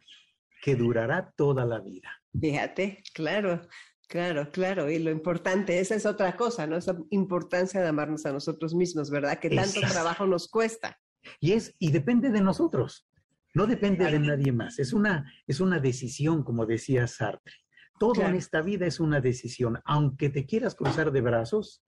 que 0.63 0.75
durará 0.77 1.33
toda 1.37 1.65
la 1.65 1.81
vida. 1.81 2.11
Fíjate, 2.41 3.03
claro, 3.13 3.61
claro, 4.09 4.51
claro. 4.51 4.91
Y 4.91 4.99
lo 4.99 5.11
importante, 5.11 5.79
esa 5.79 5.95
es 5.95 6.07
otra 6.07 6.37
cosa, 6.37 6.67
¿no? 6.67 6.77
Esa 6.77 6.97
importancia 7.11 7.81
de 7.81 7.89
amarnos 7.89 8.27
a 8.27 8.33
nosotros 8.33 8.75
mismos, 8.75 9.11
¿verdad? 9.11 9.39
Que 9.39 9.51
tanto 9.51 9.79
Exacto. 9.79 9.93
trabajo 9.93 10.27
nos 10.27 10.49
cuesta. 10.49 10.99
Y 11.41 11.53
es, 11.53 11.75
y 11.79 11.91
depende 11.91 12.31
de 12.31 12.41
nosotros, 12.41 13.09
no 13.55 13.67
depende 13.67 14.11
de 14.11 14.19
nadie 14.19 14.53
más. 14.53 14.79
Es 14.79 14.93
una, 14.93 15.33
es 15.47 15.61
una 15.61 15.79
decisión, 15.79 16.43
como 16.43 16.67
decía 16.67 17.07
Sartre. 17.07 17.55
Todo 17.99 18.23
en 18.23 18.35
esta 18.35 18.61
vida 18.61 18.87
es 18.87 19.01
una 19.01 19.21
decisión. 19.21 19.81
Aunque 19.85 20.29
te 20.29 20.47
quieras 20.47 20.75
cruzar 20.75 21.13
de 21.13 21.21
brazos, 21.21 21.83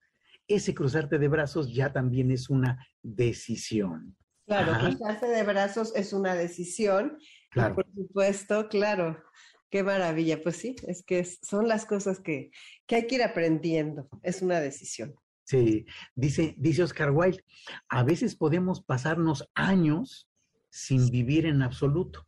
ese 0.49 0.75
cruzarte 0.75 1.19
de 1.19 1.29
brazos 1.29 1.73
ya 1.73 1.92
también 1.92 2.31
es 2.31 2.49
una 2.49 2.87
decisión. 3.03 4.16
Claro, 4.47 4.79
cruzarse 4.79 5.27
de 5.27 5.42
brazos 5.42 5.92
es 5.97 6.12
una 6.12 6.35
decisión. 6.35 7.19
Claro. 7.51 7.75
por 7.75 7.87
supuesto, 7.92 8.69
claro. 8.69 9.23
Qué 9.71 9.83
maravilla. 9.83 10.40
Pues 10.42 10.57
sí, 10.57 10.77
es 10.87 11.03
que 11.05 11.25
son 11.25 11.66
las 11.66 11.87
cosas 11.87 12.21
que, 12.21 12.51
que 12.87 12.97
hay 12.97 13.07
que 13.07 13.16
ir 13.16 13.23
aprendiendo. 13.23 14.09
Es 14.23 14.42
una 14.42 14.61
decisión. 14.61 15.14
Sí, 15.47 15.87
dice, 16.14 16.55
dice 16.59 16.83
Oscar 16.83 17.12
Wilde, 17.12 17.45
a 17.88 18.03
veces 18.03 18.35
podemos 18.35 18.83
pasarnos 18.83 19.49
años 19.55 20.29
sin 20.71 21.09
vivir 21.11 21.47
en 21.47 21.62
absoluto. 21.62 22.27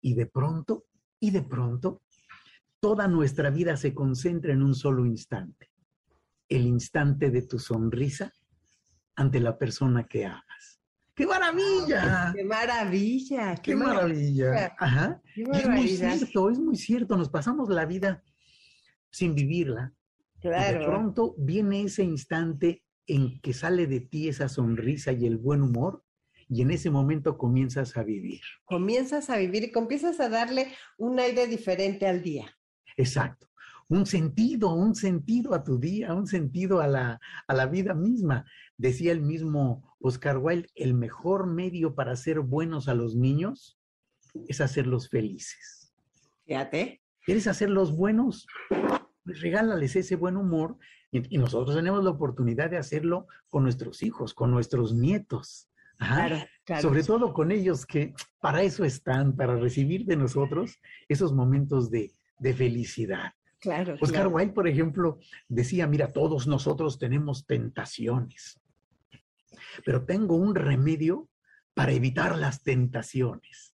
Y 0.00 0.14
de 0.14 0.26
pronto, 0.26 0.86
y 1.20 1.30
de 1.30 1.42
pronto, 1.42 2.02
toda 2.84 3.08
nuestra 3.08 3.48
vida 3.48 3.78
se 3.78 3.94
concentra 3.94 4.52
en 4.52 4.62
un 4.62 4.74
solo 4.74 5.06
instante. 5.06 5.70
El 6.50 6.66
instante 6.66 7.30
de 7.30 7.40
tu 7.40 7.58
sonrisa 7.58 8.30
ante 9.16 9.40
la 9.40 9.56
persona 9.56 10.04
que 10.04 10.26
amas. 10.26 10.82
¡Qué 11.14 11.26
maravilla! 11.26 12.34
¡Qué 12.36 12.44
maravilla! 12.44 13.54
¡Qué, 13.54 13.74
maravilla! 13.74 14.76
Ajá. 14.78 15.22
es 15.34 15.66
muy 15.66 15.88
cierto, 15.88 16.50
es 16.50 16.58
muy 16.58 16.76
cierto. 16.76 17.16
Nos 17.16 17.30
pasamos 17.30 17.70
la 17.70 17.86
vida 17.86 18.22
sin 19.10 19.34
vivirla. 19.34 19.94
Claro. 20.42 20.76
Y 20.76 20.80
de 20.80 20.86
pronto 20.86 21.34
viene 21.38 21.84
ese 21.84 22.02
instante 22.02 22.84
en 23.06 23.40
que 23.40 23.54
sale 23.54 23.86
de 23.86 24.00
ti 24.00 24.28
esa 24.28 24.50
sonrisa 24.50 25.10
y 25.12 25.24
el 25.24 25.38
buen 25.38 25.62
humor 25.62 26.04
y 26.50 26.60
en 26.60 26.70
ese 26.70 26.90
momento 26.90 27.38
comienzas 27.38 27.96
a 27.96 28.02
vivir. 28.02 28.42
Comienzas 28.66 29.30
a 29.30 29.38
vivir 29.38 29.64
y 29.64 29.72
comienzas 29.72 30.20
a 30.20 30.28
darle 30.28 30.74
un 30.98 31.18
aire 31.18 31.46
diferente 31.46 32.06
al 32.06 32.22
día. 32.22 32.54
Exacto. 32.96 33.48
Un 33.88 34.06
sentido, 34.06 34.72
un 34.72 34.94
sentido 34.94 35.54
a 35.54 35.62
tu 35.62 35.78
día, 35.78 36.14
un 36.14 36.26
sentido 36.26 36.80
a 36.80 36.86
la, 36.86 37.20
a 37.46 37.54
la 37.54 37.66
vida 37.66 37.94
misma. 37.94 38.46
Decía 38.76 39.12
el 39.12 39.20
mismo 39.20 39.96
Oscar 40.00 40.38
Wilde, 40.38 40.68
el 40.74 40.94
mejor 40.94 41.46
medio 41.46 41.94
para 41.94 42.16
ser 42.16 42.40
buenos 42.40 42.88
a 42.88 42.94
los 42.94 43.14
niños 43.14 43.78
es 44.48 44.60
hacerlos 44.60 45.08
felices. 45.08 45.92
Fíjate. 46.46 47.02
¿Quieres 47.24 47.46
hacerlos 47.46 47.96
buenos? 47.96 48.46
Pues 49.24 49.40
regálales 49.40 49.96
ese 49.96 50.16
buen 50.16 50.36
humor 50.36 50.76
y, 51.10 51.34
y, 51.34 51.38
nosotros 51.38 51.76
tenemos 51.76 52.04
la 52.04 52.10
oportunidad 52.10 52.70
de 52.70 52.76
hacerlo 52.76 53.26
con 53.48 53.62
nuestros 53.62 54.02
hijos, 54.02 54.34
con 54.34 54.50
nuestros 54.50 54.94
nietos. 54.94 55.70
Sobre 56.80 57.02
todo 57.02 57.32
con 57.32 57.50
ellos 57.50 57.86
que 57.86 58.14
para 58.40 58.62
eso 58.62 58.84
están, 58.84 59.36
para 59.36 59.56
recibir 59.56 60.04
de 60.06 60.16
nosotros 60.16 60.78
esos 61.08 61.32
momentos 61.32 61.90
de, 61.90 62.12
felicidad. 62.40 63.32
Claro. 63.60 63.96
Oscar 64.00 64.28
Wilde, 64.28 64.52
por 64.52 64.68
ejemplo, 64.68 65.18
decía, 65.48 65.86
mira, 65.86 66.12
todos 66.12 66.46
nosotros 66.46 66.98
tenemos 66.98 67.46
tentaciones, 67.46 68.60
pero 69.86 70.04
tengo 70.04 70.36
un 70.36 70.54
remedio 70.54 71.30
para 71.72 71.92
evitar 71.92 72.36
las 72.36 72.62
tentaciones. 72.62 73.74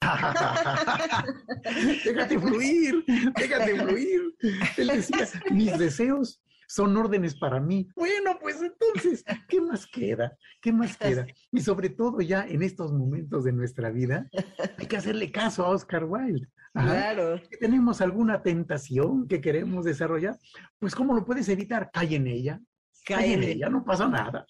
déjate 2.04 2.38
fluir, 2.38 3.04
déjate 3.36 3.78
fluir. 3.78 4.34
Él 4.78 4.86
decía, 4.86 5.28
mis 5.50 5.76
deseos 5.76 6.40
son 6.68 6.96
órdenes 6.96 7.34
para 7.34 7.58
mí. 7.58 7.88
Bueno, 7.96 8.38
pues 8.40 8.60
entonces, 8.62 9.24
¿qué 9.48 9.60
más 9.60 9.86
queda? 9.86 10.36
¿Qué 10.60 10.72
más 10.72 10.96
queda? 10.98 11.26
Y 11.50 11.60
sobre 11.60 11.88
todo 11.88 12.20
ya 12.20 12.46
en 12.46 12.62
estos 12.62 12.92
momentos 12.92 13.44
de 13.44 13.52
nuestra 13.52 13.90
vida, 13.90 14.28
hay 14.76 14.86
que 14.86 14.96
hacerle 14.96 15.32
caso 15.32 15.64
a 15.64 15.70
Oscar 15.70 16.04
Wilde. 16.04 16.46
Claro. 16.74 17.40
tenemos 17.58 18.00
alguna 18.00 18.42
tentación 18.42 19.26
que 19.26 19.40
queremos 19.40 19.84
desarrollar, 19.84 20.36
pues 20.78 20.94
¿cómo 20.94 21.14
lo 21.14 21.24
puedes 21.24 21.48
evitar? 21.48 21.90
Cae 21.92 22.14
en 22.14 22.26
ella. 22.28 22.60
Cae, 23.04 23.32
en 23.32 23.42
ella, 23.42 23.70
no 23.70 23.82
pasa 23.82 24.06
nada. 24.06 24.46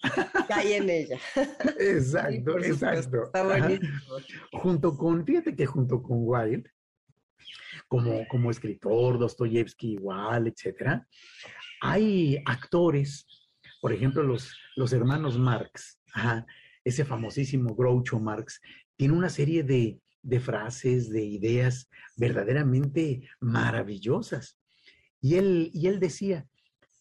Cae 0.47 0.75
en 0.75 0.89
ella. 0.89 1.17
exacto, 1.79 2.59
exacto. 2.59 3.23
Está 3.23 3.43
buenísimo. 3.43 3.93
Junto 4.51 4.97
con, 4.97 5.25
fíjate 5.25 5.55
que 5.55 5.65
junto 5.65 6.03
con 6.03 6.17
Wilde, 6.19 6.69
como, 7.87 8.27
como 8.27 8.51
escritor, 8.51 9.17
Dostoyevsky 9.17 9.93
igual, 9.93 10.47
etcétera, 10.47 11.07
hay 11.81 12.41
actores, 12.45 13.25
por 13.81 13.93
ejemplo, 13.93 14.23
los, 14.23 14.55
los 14.75 14.93
hermanos 14.93 15.37
Marx, 15.37 15.99
ese 16.83 17.05
famosísimo 17.05 17.75
Groucho 17.75 18.19
Marx, 18.19 18.61
tiene 18.95 19.13
una 19.13 19.29
serie 19.29 19.63
de, 19.63 20.01
frases, 20.39 21.09
de 21.09 21.23
ideas 21.23 21.89
verdaderamente 22.17 23.29
maravillosas. 23.39 24.59
Y 25.21 25.35
él, 25.35 25.71
y 25.73 25.87
él 25.87 25.99
decía, 25.99 26.47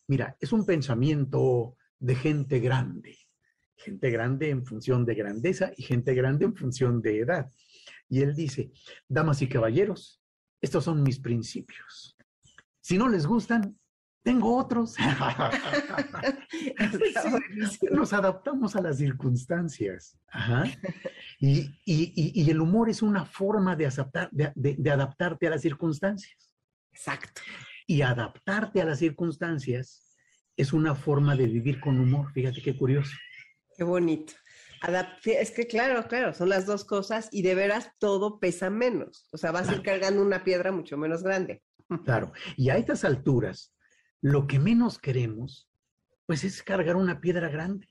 mira, 0.07 0.37
es 0.41 0.53
un 0.53 0.65
pensamiento 0.65 1.77
de 1.99 2.15
gente 2.15 2.61
grande, 2.61 3.19
gente 3.77 4.11
grande 4.11 4.51
en 4.51 4.65
función 4.65 5.05
de 5.05 5.15
grandeza 5.15 5.73
y 5.77 5.83
gente 5.83 6.15
grande 6.15 6.45
en 6.45 6.55
función 6.55 7.03
de 7.03 7.21
edad. 7.21 7.51
Y 8.09 8.21
él 8.21 8.35
dice, 8.35 8.71
damas 9.09 9.43
y 9.43 9.49
caballeros, 9.49 10.23
estos 10.61 10.85
son 10.85 11.03
mis 11.03 11.19
principios. 11.19 12.17
Si 12.81 12.97
no 12.97 13.09
les 13.09 13.27
gustan, 13.27 13.79
tengo 14.23 14.57
otros. 14.57 14.97
Nos 17.91 18.13
adaptamos 18.13 18.77
a 18.77 18.83
las 18.83 18.99
circunstancias. 18.99 20.19
Y, 21.41 22.51
el 22.51 22.61
humor 22.61 22.91
es 22.91 23.03
una 23.03 23.25
forma 23.25 23.77
de, 23.77 23.91
de, 24.55 24.91
adaptarte 24.91 25.47
a 25.47 25.51
las 25.51 25.63
circunstancias. 25.63 26.53
Exacto. 26.93 27.43
Y 27.87 28.03
adaptarte 28.03 28.83
a 28.83 28.85
las 28.85 28.99
circunstancias 28.99 30.17
es 30.57 30.73
una 30.73 30.95
forma 30.95 31.37
de 31.37 31.47
vivir 31.47 31.81
con 31.81 31.99
humor. 31.99 32.33
Fíjate 32.33 32.61
qué 32.61 32.77
curioso. 32.77 33.17
Qué 33.77 33.85
bonito. 33.85 34.35
es 35.25 35.51
que 35.53 35.67
claro, 35.67 36.07
claro, 36.09 36.35
son 36.35 36.49
las 36.49 36.67
dos 36.67 36.85
cosas 36.85 37.29
y 37.31 37.43
de 37.43 37.55
veras 37.55 37.93
todo 37.99 38.41
pesa 38.41 38.69
menos. 38.69 39.29
O 39.33 39.39
sea, 39.39 39.53
vas 39.53 39.69
a 39.69 39.75
ir 39.75 39.83
cargando 39.83 40.21
una 40.21 40.45
piedra 40.45 40.73
mucho 40.73 40.99
menos 40.99 41.23
grande. 41.23 41.63
Claro. 42.05 42.33
Y 42.57 42.71
a 42.71 42.77
estas 42.77 43.05
alturas, 43.05 43.73
lo 44.21 44.47
que 44.47 44.59
menos 44.59 44.99
queremos, 44.99 45.69
pues 46.27 46.45
es 46.45 46.63
cargar 46.63 46.97
una 46.97 47.21
piedra 47.21 47.49
grande. 47.49 47.89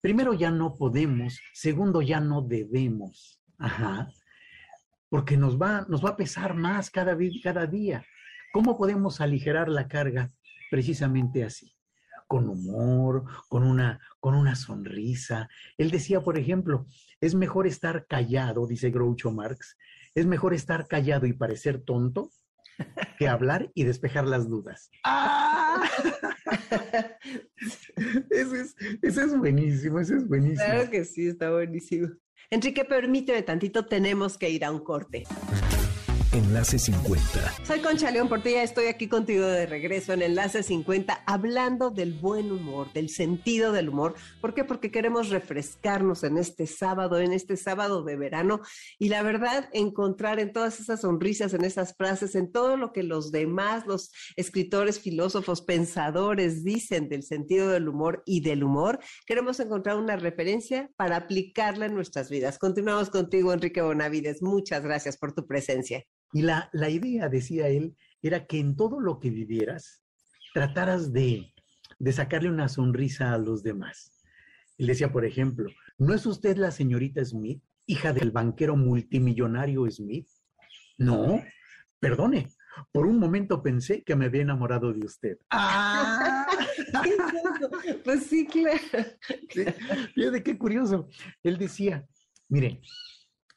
Primero 0.00 0.34
ya 0.34 0.50
no 0.50 0.74
podemos, 0.74 1.40
segundo 1.52 2.02
ya 2.02 2.20
no 2.20 2.42
debemos, 2.42 3.40
ajá, 3.58 4.08
porque 5.08 5.36
nos 5.36 5.60
va, 5.60 5.84
nos 5.88 6.04
va 6.04 6.10
a 6.10 6.16
pesar 6.16 6.54
más 6.54 6.90
cada, 6.90 7.16
día. 7.66 8.04
¿Cómo 8.52 8.78
podemos 8.78 9.20
aligerar 9.20 9.68
la 9.68 9.88
carga? 9.88 10.30
Precisamente 10.70 11.44
así, 11.44 11.74
con 12.26 12.48
humor, 12.48 13.24
con 13.48 13.62
una, 13.62 14.00
con 14.20 14.34
una 14.34 14.54
sonrisa. 14.54 15.48
Él 15.76 15.90
decía, 15.90 16.20
por 16.20 16.38
ejemplo, 16.38 16.86
es 17.20 17.34
mejor 17.34 17.66
estar 17.66 18.06
callado, 18.06 18.66
dice 18.66 18.90
Groucho 18.90 19.32
Marx, 19.32 19.76
es 20.14 20.26
mejor 20.26 20.54
estar 20.54 20.86
callado 20.86 21.26
y 21.26 21.32
parecer 21.32 21.82
tonto 21.82 22.30
que 23.18 23.28
hablar 23.28 23.70
y 23.74 23.84
despejar 23.84 24.26
las 24.26 24.48
dudas. 24.48 24.90
¡Ah! 25.04 25.88
ese, 28.30 28.60
es, 28.60 28.76
ese 29.02 29.22
es 29.22 29.38
buenísimo, 29.38 30.00
ese 30.00 30.16
es 30.16 30.28
buenísimo. 30.28 30.64
Claro 30.64 30.90
que 30.90 31.04
sí, 31.04 31.28
está 31.28 31.50
buenísimo. 31.50 32.08
Enrique, 32.50 32.84
permíteme 32.84 33.42
tantito, 33.42 33.86
tenemos 33.86 34.38
que 34.38 34.50
ir 34.50 34.64
a 34.64 34.70
un 34.70 34.80
corte. 34.80 35.24
Enlace 36.36 36.78
50. 36.78 37.64
Soy 37.64 37.80
Concha 37.80 38.10
León 38.10 38.28
Portilla, 38.28 38.62
estoy 38.62 38.88
aquí 38.88 39.08
contigo 39.08 39.46
de 39.46 39.64
regreso 39.64 40.12
en 40.12 40.20
Enlace 40.20 40.62
50 40.62 41.22
hablando 41.24 41.88
del 41.90 42.12
buen 42.12 42.52
humor, 42.52 42.92
del 42.92 43.08
sentido 43.08 43.72
del 43.72 43.88
humor. 43.88 44.14
¿Por 44.42 44.52
qué? 44.52 44.62
Porque 44.62 44.90
queremos 44.90 45.30
refrescarnos 45.30 46.24
en 46.24 46.36
este 46.36 46.66
sábado, 46.66 47.18
en 47.18 47.32
este 47.32 47.56
sábado 47.56 48.02
de 48.02 48.16
verano 48.16 48.60
y 48.98 49.08
la 49.08 49.22
verdad 49.22 49.70
encontrar 49.72 50.38
en 50.38 50.52
todas 50.52 50.78
esas 50.78 51.00
sonrisas, 51.00 51.54
en 51.54 51.64
esas 51.64 51.96
frases, 51.96 52.34
en 52.34 52.52
todo 52.52 52.76
lo 52.76 52.92
que 52.92 53.02
los 53.02 53.32
demás, 53.32 53.86
los 53.86 54.12
escritores, 54.36 55.00
filósofos, 55.00 55.62
pensadores 55.62 56.64
dicen 56.64 57.08
del 57.08 57.22
sentido 57.22 57.70
del 57.70 57.88
humor 57.88 58.22
y 58.26 58.42
del 58.42 58.62
humor, 58.62 58.98
queremos 59.24 59.58
encontrar 59.58 59.96
una 59.96 60.16
referencia 60.16 60.90
para 60.96 61.16
aplicarla 61.16 61.86
en 61.86 61.94
nuestras 61.94 62.28
vidas. 62.28 62.58
Continuamos 62.58 63.08
contigo, 63.08 63.54
Enrique 63.54 63.80
Bonavides. 63.80 64.42
Muchas 64.42 64.82
gracias 64.82 65.16
por 65.16 65.32
tu 65.32 65.46
presencia. 65.46 66.04
Y 66.36 66.42
la, 66.42 66.68
idea, 66.90 67.30
decía 67.30 67.68
él, 67.68 67.96
era 68.20 68.44
que 68.44 68.60
en 68.60 68.76
todo 68.76 69.00
lo 69.00 69.20
que 69.20 69.30
vivieras, 69.30 70.02
trataras 70.52 71.10
de, 71.10 71.54
de 71.98 72.12
sacarle 72.12 72.50
una 72.50 72.68
sonrisa 72.68 73.32
a 73.32 73.38
los 73.38 73.62
demás. 73.62 74.22
Él 74.76 74.88
decía, 74.88 75.10
por 75.10 75.24
ejemplo, 75.24 75.70
¿no 75.96 76.12
es 76.12 76.26
usted 76.26 76.58
la 76.58 76.72
señorita 76.72 77.24
Smith, 77.24 77.62
hija 77.86 78.12
del 78.12 78.32
banquero 78.32 78.76
multimillonario 78.76 79.90
Smith? 79.90 80.28
No, 80.98 81.42
perdone, 82.00 82.50
por 82.92 83.06
un 83.06 83.18
momento 83.18 83.62
pensé 83.62 84.02
que 84.02 84.14
me 84.14 84.26
había 84.26 84.42
enamorado 84.42 84.92
de 84.92 85.06
usted. 85.06 85.38
¡Ah! 85.48 86.46
pues 88.04 88.26
sí, 88.26 88.46
claro. 88.46 88.78
Fíjate 90.14 90.42
qué 90.42 90.58
curioso. 90.58 91.08
Él 91.42 91.56
decía, 91.56 92.06
miren, 92.50 92.82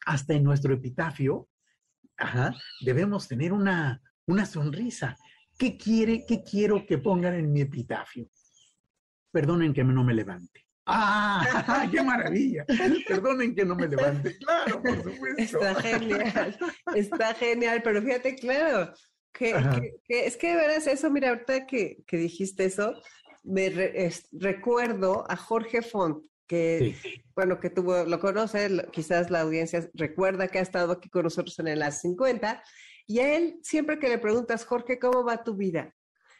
hasta 0.06 0.34
en 0.34 0.46
nuestro 0.46 0.74
epitafio 0.74 1.49
Ajá, 2.20 2.54
debemos 2.82 3.28
tener 3.28 3.54
una, 3.54 4.02
una 4.28 4.46
sonrisa. 4.46 5.16
¿Qué 5.58 5.78
quiere, 5.78 6.26
qué 6.28 6.44
quiero 6.44 6.86
que 6.86 6.98
pongan 6.98 7.36
en 7.36 7.52
mi 7.52 7.62
epitafio? 7.62 8.28
Perdonen 9.32 9.74
que 9.74 9.84
no 9.84 10.04
me 10.04 10.14
levante. 10.14 10.66
¡Ah! 10.86 11.88
¡Qué 11.92 12.02
maravilla! 12.02 12.66
Perdonen 13.08 13.56
que 13.56 13.64
no 13.64 13.76
me 13.76 13.88
levante. 13.88 14.38
Claro, 14.38 14.82
por 14.82 15.04
supuesto. 15.04 15.60
Está 15.60 15.76
genial, 15.82 16.60
está 16.96 17.34
genial, 17.36 17.82
pero 17.84 18.02
fíjate, 18.02 18.36
claro, 18.36 18.94
que, 19.32 19.54
es 20.08 20.36
que 20.38 20.48
de 20.50 20.56
veras 20.56 20.88
eso, 20.88 21.10
mira, 21.12 21.30
ahorita 21.30 21.68
que, 21.68 22.04
dijiste 22.12 22.66
eso, 22.66 22.94
me 23.44 23.70
recuerdo 24.32 25.30
a 25.30 25.36
Jorge 25.36 25.82
Font, 25.82 26.26
que, 26.50 26.96
bueno, 27.36 27.60
que 27.60 27.70
tuvo, 27.70 28.06
lo 28.06 28.20
conoce, 28.20 28.88
quizás 28.92 29.30
la 29.30 29.42
audiencia 29.42 29.88
recuerda 29.94 30.48
que 30.48 30.58
ha 30.58 30.64
estado 30.64 30.94
aquí 30.94 31.08
con 31.08 31.24
nosotros 31.24 31.58
en 31.60 31.78
las 31.78 32.02
50, 32.02 32.62
y 33.06 33.20
a 33.20 33.38
él, 33.38 33.60
siempre 33.62 34.00
que 34.00 34.10
le 34.10 34.18
preguntas, 34.18 34.66
Jorge, 34.66 34.98
¿cómo 34.98 35.24
va 35.24 35.44
tu 35.44 35.56
vida? 35.56 35.96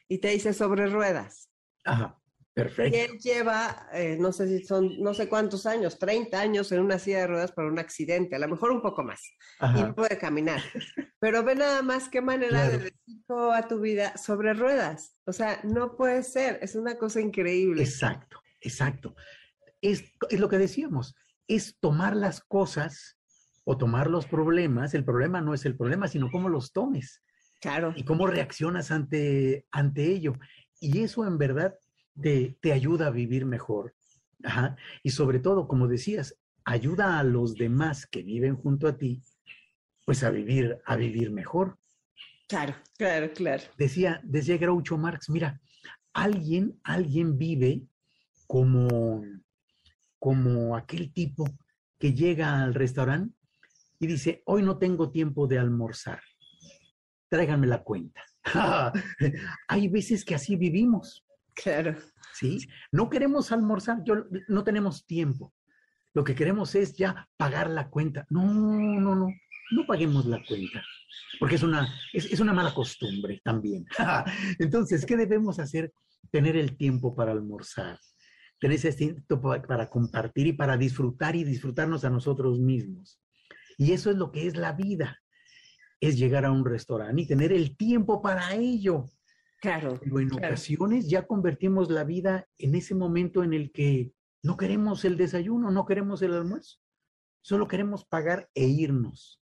Y 0.08 0.18
te 0.18 0.30
dice 0.30 0.54
sobre 0.54 0.88
ruedas. 0.88 1.50
Ajá. 1.86 2.20
Perfecto. 2.54 2.98
Y 2.98 3.00
él 3.00 3.20
lleva, 3.20 3.88
eh, 3.94 4.18
no 4.20 4.34
sé 4.34 4.48
si 4.48 4.66
son, 4.66 5.00
no 5.00 5.14
sé 5.14 5.30
cuántos 5.30 5.66
años, 5.66 6.00
30 6.00 6.42
años 6.42 6.72
en 6.72 6.82
una 6.82 6.98
silla 6.98 7.20
de 7.20 7.28
ruedas 7.28 7.52
por 7.52 7.66
un 7.66 7.80
accidente, 7.80 8.36
a 8.36 8.40
lo 8.40 8.50
mejor 8.50 8.72
un 8.72 8.82
poco 8.82 9.04
más, 9.04 9.22
y 9.62 9.82
no 9.82 9.96
puede 9.96 10.18
caminar. 10.18 10.62
Pero 11.20 11.44
ve 11.44 11.56
nada 11.56 11.84
más 11.84 12.10
qué 12.10 12.20
manera 12.20 12.68
de 12.68 12.78
decir 12.80 13.24
a 13.54 13.68
tu 13.68 13.80
vida 13.80 14.18
sobre 14.18 14.54
ruedas. 14.54 15.16
O 15.26 15.32
sea, 15.32 15.62
no 15.64 15.96
puede 15.96 16.24
ser, 16.24 16.60
es 16.62 16.76
una 16.76 16.98
cosa 16.98 17.22
increíble. 17.22 17.84
Exacto, 17.84 18.42
exacto. 18.60 19.16
Es, 19.82 20.04
es 20.30 20.40
lo 20.40 20.50
que 20.50 20.58
decíamos, 20.58 21.16
es 21.48 21.78
tomar 21.80 22.16
las 22.16 22.42
cosas 22.42 23.18
o 23.64 23.78
tomar 23.78 24.10
los 24.10 24.26
problemas. 24.26 24.94
El 24.94 25.06
problema 25.06 25.42
no 25.42 25.54
es 25.54 25.66
el 25.66 25.76
problema, 25.76 26.08
sino 26.08 26.32
cómo 26.32 26.50
los 26.50 26.72
tomes. 26.72 27.22
Claro. 27.62 27.94
Y 27.96 28.04
cómo 28.04 28.28
reaccionas 28.28 28.92
ante, 28.92 29.66
ante 29.72 30.06
ello. 30.06 30.34
Y 30.80 31.00
eso 31.04 31.28
en 31.28 31.38
verdad 31.38 31.76
te, 32.22 32.58
ayuda 32.72 33.08
a 33.08 33.12
vivir 33.12 33.46
mejor. 33.46 33.94
Y 35.04 35.12
sobre 35.12 35.40
todo, 35.40 35.68
como 35.68 35.88
decías, 35.88 36.36
ayuda 36.64 37.20
a 37.20 37.24
los 37.24 37.56
demás 37.56 38.06
que 38.08 38.24
viven 38.24 38.56
junto 38.56 38.88
a 38.88 38.98
ti, 38.98 39.22
pues 40.06 40.24
a 40.24 40.30
vivir, 40.30 40.80
a 40.86 40.96
vivir 40.96 41.32
mejor. 41.32 41.78
Claro, 42.48 42.76
claro, 42.98 43.32
claro. 43.34 43.64
Decía, 43.78 44.22
decía 44.24 44.58
Groucho 44.58 44.98
Marx, 44.98 45.30
mira, 45.30 45.62
alguien, 46.14 46.80
alguien 46.84 47.38
vive 47.38 47.84
como, 48.48 49.24
como 50.20 50.76
aquel 50.76 51.12
tipo 51.12 51.46
que 51.98 52.14
llega 52.14 52.64
al 52.64 52.74
restaurante 52.74 53.36
y 54.00 54.08
dice, 54.08 54.44
hoy 54.46 54.64
no 54.64 54.78
tengo 54.78 55.12
tiempo 55.12 55.48
de 55.48 55.60
almorzar, 55.60 56.22
tráiganme 57.30 57.68
la 57.68 57.84
cuenta. 57.84 58.24
Hay 59.68 59.88
veces 59.88 60.24
que 60.24 60.36
así 60.36 60.56
vivimos. 60.56 61.26
Claro. 61.54 61.98
¿Sí? 62.34 62.60
No 62.92 63.10
queremos 63.10 63.52
almorzar, 63.52 64.02
yo, 64.06 64.26
no 64.48 64.64
tenemos 64.64 65.06
tiempo. 65.06 65.54
Lo 66.14 66.24
que 66.24 66.36
queremos 66.36 66.74
es 66.76 66.96
ya 66.96 67.28
pagar 67.38 67.70
la 67.70 67.90
cuenta. 67.90 68.26
No, 68.30 68.46
no, 68.46 69.16
no, 69.16 69.28
no 69.72 69.86
paguemos 69.86 70.26
la 70.26 70.44
cuenta, 70.46 70.84
porque 71.40 71.56
es 71.56 71.64
una, 71.64 71.88
es, 72.14 72.40
una 72.40 72.54
mala 72.54 72.74
costumbre 72.74 73.42
también. 73.44 73.86
Entonces, 74.60 75.06
¿qué 75.06 75.18
debemos 75.18 75.60
hacer? 75.60 75.92
Tener 76.32 76.56
el 76.58 76.78
tiempo 76.78 77.16
para 77.16 77.32
almorzar, 77.32 78.00
tener 78.60 78.76
ese 78.76 78.92
tiempo 78.94 79.40
para 79.68 79.90
compartir 79.90 80.48
y 80.48 80.54
para 80.54 80.78
disfrutar 80.78 81.36
y 81.36 81.44
disfrutarnos 81.44 82.04
a 82.06 82.10
nosotros 82.10 82.60
mismos. 82.60 83.22
Y 83.78 83.94
eso 83.94 84.12
es 84.12 84.18
lo 84.18 84.32
que 84.32 84.46
es 84.48 84.58
la 84.58 84.74
vida, 84.74 85.18
es 86.02 86.18
llegar 86.18 86.46
a 86.46 86.52
un 86.52 86.66
restaurante 86.66 87.22
y 87.22 87.28
tener 87.28 87.54
el 87.54 87.78
tiempo 87.78 88.22
para 88.22 88.54
ello. 88.54 89.10
Claro. 89.62 90.00
Pero 90.02 90.20
en 90.20 90.34
ocasiones 90.34 91.10
ya 91.10 91.26
convertimos 91.26 91.90
la 91.90 92.04
vida 92.04 92.48
en 92.58 92.76
ese 92.76 92.96
momento 92.96 93.44
en 93.44 93.54
el 93.54 93.72
que 93.72 94.14
no 94.44 94.58
queremos 94.58 95.04
el 95.06 95.18
desayuno, 95.18 95.72
no 95.72 95.86
queremos 95.86 96.22
el 96.22 96.34
almuerzo, 96.34 96.78
solo 97.42 97.68
queremos 97.68 98.06
pagar 98.06 98.50
e 98.54 98.68
irnos. 98.68 99.42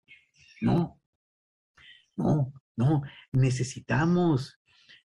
No, 0.62 1.00
no, 2.16 2.54
no, 2.78 3.02
necesitamos, 3.32 4.60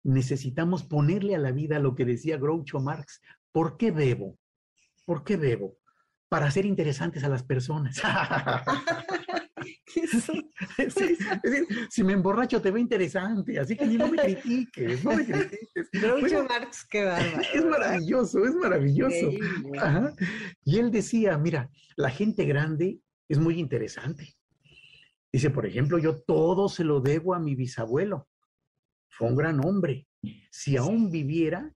necesitamos 0.03 0.83
ponerle 0.83 1.35
a 1.35 1.39
la 1.39 1.51
vida 1.51 1.79
lo 1.79 1.95
que 1.95 2.05
decía 2.05 2.37
Groucho 2.37 2.79
Marx. 2.79 3.21
¿Por 3.55 3.77
qué 3.77 3.89
bebo? 3.89 4.37
¿Por 5.05 5.23
qué 5.23 5.37
bebo? 5.37 5.77
Para 6.27 6.51
ser 6.51 6.65
interesantes 6.65 7.23
a 7.23 7.29
las 7.29 7.41
personas. 7.43 8.01
si 11.89 12.03
me 12.03 12.11
emborracho 12.11 12.61
te 12.61 12.69
ve 12.69 12.81
interesante, 12.81 13.57
así 13.57 13.77
que 13.77 13.85
ni 13.85 13.95
no 13.95 14.09
me 14.09 14.17
critiques, 14.17 15.01
no 15.05 15.15
me 15.15 15.25
critiques. 15.25 15.89
Marx, 16.49 16.85
qué 16.89 17.05
bárbaro. 17.05 17.41
Es 17.53 17.65
maravilloso, 17.65 18.43
es 18.43 18.55
maravilloso. 18.55 19.29
Y 20.65 20.77
él 20.77 20.91
decía, 20.91 21.37
mira, 21.37 21.69
la 21.95 22.09
gente 22.09 22.43
grande 22.43 22.99
es 23.29 23.39
muy 23.39 23.57
interesante. 23.57 24.35
Dice, 25.31 25.49
por 25.49 25.65
ejemplo, 25.65 25.97
yo 25.97 26.21
todo 26.23 26.67
se 26.67 26.83
lo 26.83 26.99
debo 26.99 27.33
a 27.33 27.39
mi 27.39 27.55
bisabuelo. 27.55 28.27
Fue 29.07 29.29
un 29.29 29.37
gran 29.37 29.65
hombre. 29.65 30.09
Si 30.51 30.75
aún 30.75 31.09
viviera, 31.09 31.73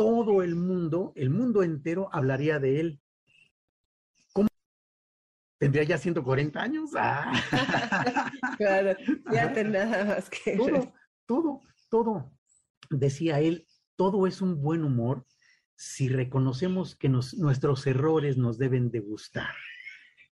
todo 0.00 0.42
el 0.42 0.56
mundo, 0.56 1.12
el 1.14 1.28
mundo 1.28 1.62
entero 1.62 2.08
hablaría 2.10 2.58
de 2.58 2.80
él 2.80 3.00
tendría 5.60 5.84
ya 5.84 5.98
140 5.98 6.60
años. 6.60 6.90
Ah. 6.96 7.30
claro, 8.56 8.96
ya 9.30 9.52
te 9.52 9.62
nada 9.62 10.04
más 10.06 10.30
que. 10.30 10.56
Todo, 10.56 10.92
todo, 11.26 11.60
todo. 11.90 12.32
Decía 12.88 13.40
él, 13.40 13.66
todo 13.94 14.26
es 14.26 14.40
un 14.40 14.62
buen 14.62 14.84
humor 14.84 15.26
si 15.76 16.08
reconocemos 16.08 16.96
que 16.96 17.10
nuestros 17.10 17.86
errores 17.86 18.38
nos 18.38 18.56
deben 18.56 18.90
de 18.90 19.00
gustar. 19.00 19.54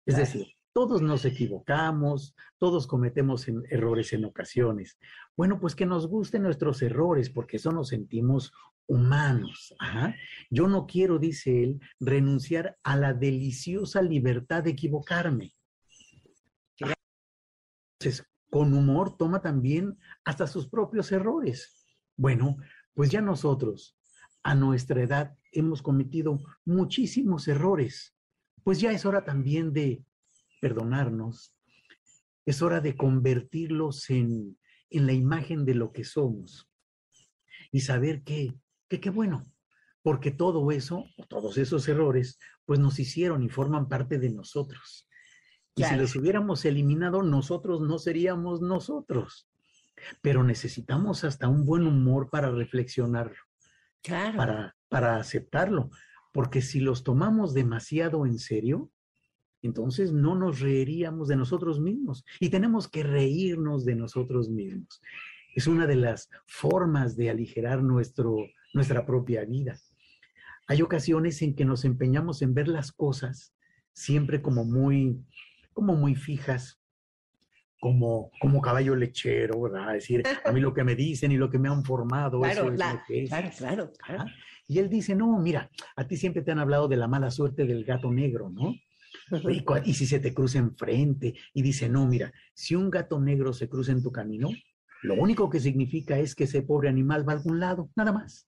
Es 0.06 0.16
decir, 0.16 0.46
todos 0.74 1.02
nos 1.02 1.26
equivocamos, 1.26 2.36
todos 2.60 2.86
cometemos 2.86 3.48
errores 3.70 4.14
en 4.14 4.26
ocasiones. 4.26 5.00
Bueno, 5.36 5.60
pues 5.60 5.76
que 5.76 5.88
nos 5.88 6.08
gusten 6.08 6.44
nuestros 6.44 6.82
errores, 6.84 7.32
porque 7.32 7.58
eso 7.58 7.72
nos 7.72 7.90
sentimos 7.90 8.54
humanos. 8.88 9.74
Yo 10.50 10.68
no 10.68 10.86
quiero, 10.86 11.20
dice 11.20 11.64
él, 11.64 11.80
renunciar 12.00 12.78
a 12.84 12.96
la 12.96 13.14
deliciosa 13.14 14.02
libertad 14.02 14.64
de 14.64 14.72
equivocarme. 14.72 15.54
Entonces, 18.00 18.26
con 18.50 18.74
humor 18.74 19.18
toma 19.18 19.42
también 19.42 19.98
hasta 20.24 20.48
sus 20.48 20.68
propios 20.68 21.12
errores. 21.12 21.86
Bueno, 22.16 22.58
pues 22.94 23.10
ya 23.10 23.22
nosotros, 23.22 23.98
a 24.44 24.56
nuestra 24.56 25.02
edad, 25.02 25.38
hemos 25.52 25.82
cometido 25.82 26.40
muchísimos 26.66 27.48
errores. 27.48 28.16
Pues 28.64 28.80
ya 28.80 28.92
es 28.92 29.06
hora 29.06 29.24
también 29.24 29.74
de 29.74 30.04
perdonarnos, 30.62 31.54
es 32.46 32.62
hora 32.62 32.80
de 32.80 32.96
convertirlos 32.96 34.10
en, 34.10 34.58
la 34.90 35.14
imagen 35.14 35.66
de 35.66 35.76
lo 35.76 35.92
que 35.92 36.06
somos 36.06 36.70
y 37.72 37.82
saber 37.82 38.24
que, 38.24 38.54
qué 38.88 39.10
bueno, 39.10 39.46
porque 40.02 40.32
todo 40.32 40.72
eso, 40.72 41.06
todos 41.28 41.58
esos 41.58 41.88
errores, 41.88 42.40
pues 42.66 42.80
nos 42.80 43.00
hicieron 43.00 43.44
y 43.44 43.50
forman 43.50 43.88
parte 43.88 44.20
de 44.20 44.30
nosotros. 44.30 45.08
Y 45.76 45.84
si 45.84 45.96
los 45.96 46.16
hubiéramos 46.16 46.64
eliminado, 46.64 47.22
nosotros 47.22 47.82
no 47.82 48.00
seríamos 48.00 48.62
nosotros. 48.62 49.50
Pero 50.22 50.44
necesitamos 50.44 51.24
hasta 51.24 51.48
un 51.48 51.66
buen 51.66 51.86
humor 51.86 52.30
para 52.30 52.50
reflexionarlo, 52.52 53.38
para, 54.04 54.76
para 54.90 55.18
aceptarlo, 55.18 55.90
porque 56.32 56.62
si 56.62 56.80
los 56.80 57.04
tomamos 57.04 57.54
demasiado 57.54 58.26
en 58.26 58.40
serio, 58.40 58.92
entonces 59.62 60.14
no 60.14 60.36
nos 60.36 60.60
reiríamos 60.60 61.28
de 61.28 61.36
nosotros 61.36 61.80
mismos 61.80 62.24
y 62.40 62.50
tenemos 62.50 62.88
que 62.88 63.04
reírnos 63.04 63.84
de 63.84 63.96
nosotros 63.96 64.50
mismos. 64.50 65.02
Es 65.56 65.68
una 65.68 65.88
de 65.88 65.96
las 65.96 66.30
formas 66.46 67.16
de 67.16 67.30
aligerar 67.30 67.82
nuestro, 67.82 68.38
nuestra 68.74 69.06
propia 69.06 69.46
vida. 69.46 69.80
Hay 70.68 70.82
ocasiones 70.82 71.42
en 71.42 71.56
que 71.56 71.66
nos 71.66 71.86
empeñamos 71.86 72.42
en 72.42 72.54
ver 72.54 72.68
las 72.68 72.92
cosas 72.92 73.56
siempre 73.94 74.42
como 74.42 74.66
muy, 74.66 75.24
como 75.74 75.96
muy 75.96 76.14
fijas, 76.14 76.80
como, 77.80 78.32
como 78.42 78.62
caballo 78.62 78.96
lechero, 78.96 79.62
¿verdad? 79.62 79.96
Es 79.96 80.04
decir, 80.04 80.24
a 80.44 80.52
mí 80.52 80.60
lo 80.60 80.74
que 80.74 80.84
me 80.84 80.96
dicen 80.96 81.32
y 81.32 81.38
lo 81.38 81.50
que 81.50 81.60
me 81.60 81.70
han 81.70 81.86
formado, 81.86 82.46
eso 82.46 82.72
es 82.72 82.80
lo 82.80 83.02
que 83.08 83.24
es. 83.24 83.30
Claro, 83.30 83.50
claro, 83.58 83.92
claro. 83.98 84.26
Y 84.68 84.80
él 84.80 84.90
dice, 84.90 85.16
no, 85.16 85.40
mira, 85.40 85.70
a 85.96 86.06
ti 86.06 86.18
siempre 86.18 86.42
te 86.42 86.52
han 86.52 86.60
hablado 86.60 86.88
de 86.88 86.98
la 86.98 87.08
mala 87.08 87.32
suerte 87.32 87.66
del 87.66 87.86
gato 87.86 88.12
negro, 88.12 88.50
¿no? 88.50 88.74
Y, 89.86 89.94
si 89.94 90.06
se 90.06 90.20
te 90.20 90.34
cruza 90.34 90.60
enfrente 90.60 91.36
y 91.54 91.62
dice, 91.62 91.88
no, 91.88 92.06
mira, 92.06 92.34
si 92.54 92.76
un 92.76 92.90
gato 92.90 93.20
negro 93.20 93.54
se 93.54 93.70
cruza 93.70 93.92
en 93.92 94.04
tu 94.04 94.12
camino, 94.12 94.50
lo 95.06 95.16
único 95.16 95.50
que 95.50 95.60
significa 95.60 96.18
es 96.18 96.36
que 96.36 96.46
ese 96.46 96.62
pobre 96.62 96.90
animal 96.90 97.28
va 97.28 97.34
a 97.34 97.36
algún 97.38 97.60
lado, 97.60 97.90
nada 97.96 98.12
más. 98.12 98.46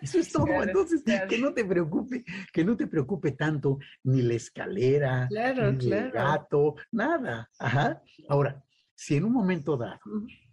Eso 0.00 0.18
es 0.18 0.32
todo. 0.32 0.46
Entonces, 0.62 1.02
que 1.28 1.38
no 1.38 1.52
te 1.52 1.64
preocupe, 1.64 2.24
que 2.52 2.64
no 2.64 2.76
te 2.76 2.86
preocupe 2.86 3.32
tanto 3.32 3.78
ni 4.04 4.22
la 4.22 4.34
escalera, 4.34 5.28
ni 5.28 5.92
el 5.92 6.10
gato, 6.10 6.76
nada. 6.92 7.50
Ajá. 7.58 8.02
Ahora, 8.28 8.64
si 8.94 9.16
en 9.16 9.24
un 9.24 9.32
momento 9.32 9.76
dado, 9.76 10.00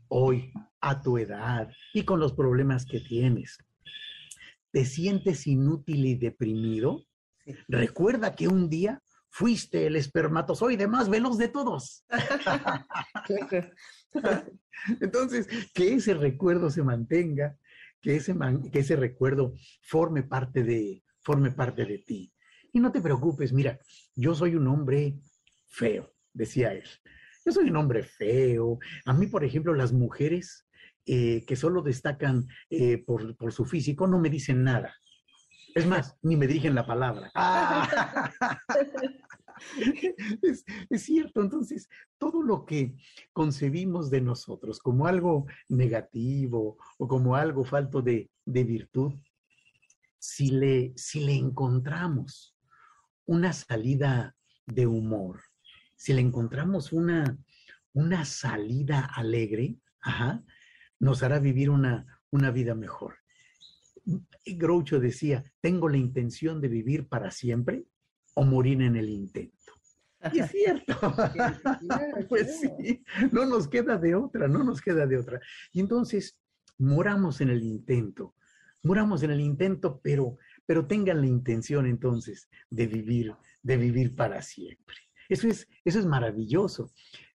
hoy, 0.09 0.51
a 0.81 1.01
tu 1.01 1.17
edad 1.17 1.69
y 1.93 2.03
con 2.03 2.19
los 2.19 2.33
problemas 2.33 2.85
que 2.85 2.99
tienes, 2.99 3.57
te 4.71 4.85
sientes 4.85 5.47
inútil 5.47 6.05
y 6.05 6.15
deprimido, 6.15 7.05
Recuerda 7.67 8.35
que 8.35 8.47
un 8.47 8.69
día 8.69 9.01
fuiste 9.29 9.87
el 9.87 9.95
espermatozoide 9.95 10.87
más 10.87 11.09
veloz 11.09 11.37
de 11.37 11.47
todos. 11.47 12.05
Entonces, 15.02 15.47
que 15.73 15.93
ese 15.93 16.13
recuerdo 16.13 16.69
se 16.69 16.84
mantenga, 16.84 17.58
que 18.02 18.15
ese, 18.15 18.36
que 18.71 18.80
ese 18.80 18.95
recuerdo 18.95 19.54
forme 19.82 20.23
parte, 20.23 20.63
de, 20.63 21.04
forme 21.21 21.52
parte 21.52 21.86
de 21.86 21.99
ti. 21.99 22.34
Y 22.71 22.80
no 22.80 22.91
te 22.91 23.02
preocupes, 23.02 23.54
mira, 23.54 23.80
yo 24.15 24.36
soy 24.36 24.56
un 24.56 24.67
hombre 24.67 25.15
feo, 25.67 26.13
decía 26.34 26.73
él. 26.73 26.84
Yo 27.45 27.52
soy 27.52 27.69
un 27.69 27.78
hombre 27.78 28.04
feo. 28.04 28.80
A 29.06 29.13
mí, 29.13 29.28
por 29.28 29.43
ejemplo, 29.43 29.73
las 29.73 29.93
mujeres 29.93 30.67
eh, 31.06 31.43
que 31.45 31.56
solo 31.56 31.82
destacan 31.82 32.47
eh, 32.69 32.97
por, 32.97 33.36
por, 33.36 33.52
su 33.52 33.65
físico 33.65 34.08
no 34.08 34.19
me 34.19 34.30
dicen 34.30 34.63
nada. 34.63 34.95
Es 35.76 35.86
más, 35.86 36.17
ni 36.21 36.36
me 36.36 36.47
dirigen 36.47 36.76
la 36.76 36.86
palabra. 36.86 37.32
¡Ah! 37.36 38.32
es, 40.41 40.65
es, 40.89 41.02
cierto, 41.04 41.41
entonces 41.41 41.89
todo 42.17 42.41
lo 42.41 42.65
que 42.65 42.95
concebimos 43.32 44.10
de 44.10 44.21
nosotros 44.21 44.80
como 44.80 45.08
algo 45.08 45.45
negativo 45.69 46.78
o 46.97 47.08
como 47.08 47.36
algo 47.36 47.63
falto 47.63 48.02
de, 48.02 48.30
de 48.45 48.63
virtud, 48.63 49.13
si 50.19 50.52
le, 50.52 50.93
si 50.95 51.19
le 51.21 51.34
encontramos 51.34 52.56
una 53.26 53.54
salida 53.54 54.36
de 54.65 54.88
humor, 54.88 55.41
si 55.95 56.13
le 56.13 56.21
encontramos 56.21 56.93
una, 56.93 57.38
una 57.93 58.26
salida 58.26 59.06
alegre, 59.15 59.78
ajá, 60.02 60.43
nos 60.99 61.23
hará 61.23 61.39
vivir 61.39 61.69
una, 61.69 62.21
una 62.32 62.52
vida 62.52 62.76
mejor. 62.76 63.15
Groucho 64.45 64.99
decía, 64.99 65.43
tengo 65.62 65.88
la 65.88 65.97
intención 65.97 66.60
de 66.60 66.67
vivir 66.67 67.08
para 67.08 67.32
siempre 67.32 67.86
o 68.34 68.43
morir 68.43 68.82
en 68.82 68.96
el 68.96 69.10
intento. 69.10 69.74
Y 70.32 70.39
es 70.39 70.52
cierto. 70.52 70.96
pues 72.30 72.60
sí, 72.60 73.04
no 73.32 73.46
nos 73.46 73.67
queda 73.67 73.98
de 73.98 74.15
otra, 74.15 74.48
no 74.48 74.63
nos 74.63 74.82
queda 74.82 75.06
de 75.06 75.17
otra. 75.17 75.39
Y 75.72 75.82
entonces, 75.82 76.38
moramos 76.78 77.41
en 77.41 77.50
el 77.50 77.63
intento, 77.63 78.36
moramos 78.84 79.24
en 79.24 79.32
el 79.32 79.41
intento, 79.41 80.00
pero, 80.02 80.38
pero 80.65 80.88
tengan 80.88 81.22
la 81.22 81.28
intención 81.28 81.86
entonces 81.86 82.50
de 82.69 82.88
vivir, 82.88 83.34
de 83.62 83.78
vivir 83.78 84.15
para 84.15 84.41
siempre. 84.41 84.96
Eso 85.28 85.48
es, 85.48 85.67
eso 85.84 86.00
es 86.00 86.06
maravilloso. 86.06 86.91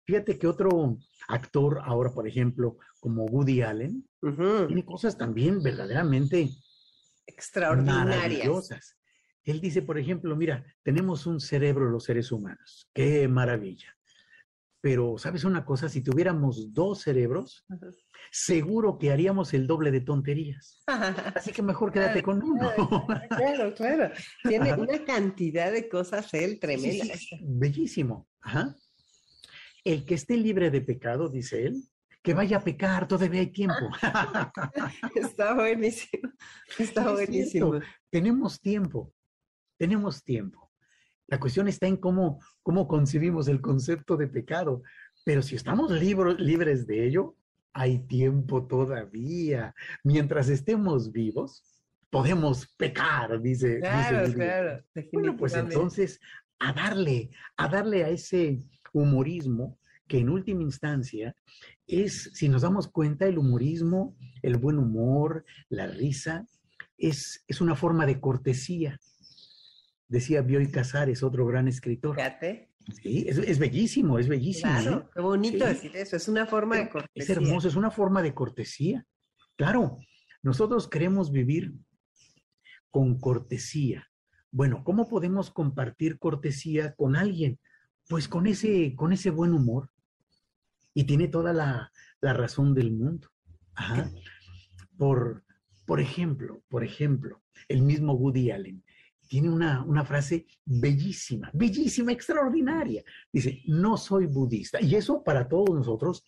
Fíjate 0.05 0.39
que 0.39 0.47
otro 0.47 0.99
actor 1.29 1.81
ahora, 1.85 2.13
por 2.13 2.29
ejemplo, 2.29 2.79
como 3.01 3.25
Woody 3.25 3.63
Allen, 3.63 4.07
tiene 4.21 4.85
cosas 4.85 5.17
también 5.17 5.63
verdaderamente 5.63 6.51
extraordinarias. 7.27 8.17
Maravillosas. 8.17 8.97
Él 9.47 9.61
dice, 9.61 9.81
por 9.81 9.97
ejemplo, 9.97 10.35
mira, 10.35 10.65
tenemos 10.83 11.25
un 11.25 11.41
cerebro 11.41 11.89
los 11.89 12.03
seres 12.05 12.33
humanos, 12.33 12.91
qué 12.93 13.29
maravilla. 13.29 13.97
Pero, 14.81 15.19
¿sabes 15.19 15.45
una 15.45 15.65
cosa? 15.65 15.89
Si 15.89 16.03
tuviéramos 16.03 16.73
dos 16.75 17.03
cerebros, 17.03 17.65
seguro 18.31 18.99
que 18.99 19.13
haríamos 19.13 19.55
el 19.55 19.69
doble 19.69 19.93
de 19.93 20.01
tonterías. 20.01 20.83
Así 20.87 21.53
que 21.53 21.63
mejor 21.63 21.93
quédate 21.93 22.23
con 22.23 22.43
uno. 22.43 22.73
Claro, 23.29 23.73
claro. 23.75 24.13
Tiene 24.43 24.75
una 24.75 25.05
cantidad 25.05 25.73
de 25.73 25.89
cosas 25.89 26.33
él 26.35 26.59
tremenda. 26.59 27.15
bellísimo. 27.41 28.29
El 29.85 30.05
que 30.05 30.15
esté 30.15 30.37
libre 30.37 30.73
de 30.73 30.81
pecado, 30.81 31.29
dice 31.29 31.67
él, 31.67 31.85
que 32.23 32.35
vaya 32.35 32.57
a 32.57 32.65
pecar, 32.65 33.07
todavía 33.07 33.41
hay 33.41 33.53
tiempo. 33.53 33.89
Está 35.15 35.55
buenísimo. 35.55 36.33
Está 36.79 37.13
buenísimo. 37.13 37.81
Tenemos 38.11 38.61
tiempo 38.61 39.13
tenemos 39.77 40.23
tiempo. 40.25 40.71
La 41.29 41.41
cuestión 41.41 41.67
está 41.69 41.87
en 41.87 41.97
cómo, 41.97 42.41
cómo 42.63 42.87
concebimos 42.87 43.49
el 43.49 43.61
concepto 43.61 44.17
de 44.17 44.29
pecado. 44.29 44.83
Pero 45.25 45.43
si 45.43 45.57
estamos 45.57 45.91
libres 45.91 46.87
de 46.87 47.07
ello, 47.07 47.37
hay 47.73 47.99
tiempo 48.07 48.67
todavía. 48.67 49.75
Mientras 50.05 50.49
estemos 50.49 51.11
vivos, 51.11 51.65
podemos 52.11 52.67
pecar, 52.77 53.41
dice. 53.43 53.81
Claro, 53.81 54.33
claro. 54.33 54.85
Bueno, 55.13 55.37
pues 55.37 55.55
entonces, 55.55 56.21
a 56.61 56.73
darle, 56.73 57.31
a 57.57 57.69
darle 57.69 58.05
a 58.05 58.09
ese 58.09 58.63
humorismo 58.93 59.79
que 60.07 60.21
en 60.21 60.29
última 60.29 60.63
instancia 60.63 61.35
es, 61.89 62.31
si 62.35 62.49
nos 62.49 62.63
damos 62.63 62.87
cuenta, 62.87 63.27
el 63.27 63.39
humorismo, 63.39 64.17
el 64.43 64.57
buen 64.57 64.79
humor, 64.79 65.45
la 65.69 65.89
risa, 65.89 66.47
es, 66.97 67.45
es 67.49 67.61
una 67.61 67.75
forma 67.75 68.07
de 68.07 68.21
cortesía 68.21 68.99
decía 70.09 70.43
Bioy 70.43 70.71
Casares, 70.71 71.23
otro 71.23 71.47
gran 71.47 71.69
escritor. 71.69 72.17
Fíjate. 72.17 72.71
Sí, 73.03 73.25
es, 73.27 73.59
bellísimo, 73.59 74.19
es 74.19 74.29
bellísimo. 74.29 74.71
Claro, 74.71 74.99
¿eh? 74.99 75.11
qué 75.13 75.21
bonito 75.21 75.67
decir 75.67 75.97
eso, 75.97 76.17
es 76.17 76.29
una 76.29 76.47
forma 76.47 76.77
de 76.77 76.89
cortesía. 76.89 77.23
Es 77.23 77.31
hermoso, 77.31 77.67
es 77.67 77.75
una 77.75 77.91
forma 77.91 78.23
de 78.23 78.33
cortesía. 78.33 79.05
Claro, 79.57 79.99
nosotros 80.43 80.87
queremos 80.87 81.33
vivir 81.33 81.75
con 82.91 83.19
cortesía. 83.19 84.09
Bueno, 84.53 84.85
¿cómo 84.85 85.09
podemos 85.09 85.51
compartir 85.51 86.21
cortesía 86.21 86.95
con 86.95 87.17
alguien? 87.17 87.59
Pues 88.09 88.29
con 88.29 88.47
ese, 88.47 88.95
con 88.95 89.13
ese 89.13 89.31
buen 89.31 89.53
humor. 89.53 89.91
Y 90.95 91.05
tiene 91.05 91.27
toda 91.27 91.53
la, 91.53 91.93
la 92.21 92.33
razón 92.33 92.73
del 92.73 92.93
mundo. 92.93 93.29
Ajá. 93.75 94.09
Por, 94.97 95.45
por 95.85 96.01
ejemplo, 96.01 96.63
por 96.69 96.85
ejemplo, 96.85 97.43
el 97.69 97.83
mismo 97.83 98.13
Woody 98.15 98.53
Allen 98.53 98.85
tiene 99.29 99.51
una, 99.51 100.05
frase 100.05 100.47
bellísima, 100.65 101.51
bellísima, 101.53 102.13
extraordinaria. 102.13 103.03
Dice, 103.33 103.63
no 103.67 103.97
soy 103.97 104.27
budista. 104.27 104.81
Y 104.81 104.95
eso 104.95 105.23
para 105.23 105.49
todos 105.49 105.71
nosotros, 105.71 106.25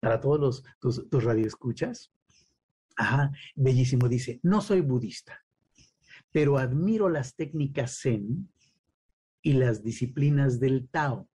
para 0.00 0.20
todos 0.20 0.40
los, 0.40 0.64
tus, 0.80 1.08
tus 1.08 1.24
radioescuchas, 1.24 2.12
ajá, 2.96 3.30
bellísimo. 3.54 4.08
Dice, 4.08 4.40
no 4.42 4.60
soy 4.60 4.80
budista, 4.80 5.44
pero 6.32 6.58
admiro 6.58 7.08
las 7.08 7.34
técnicas 7.34 8.00
zen 8.00 8.50
y 9.42 9.52
las 9.52 9.82
disciplinas 9.82 10.58
del 10.58 10.88
Tao. 10.88 11.28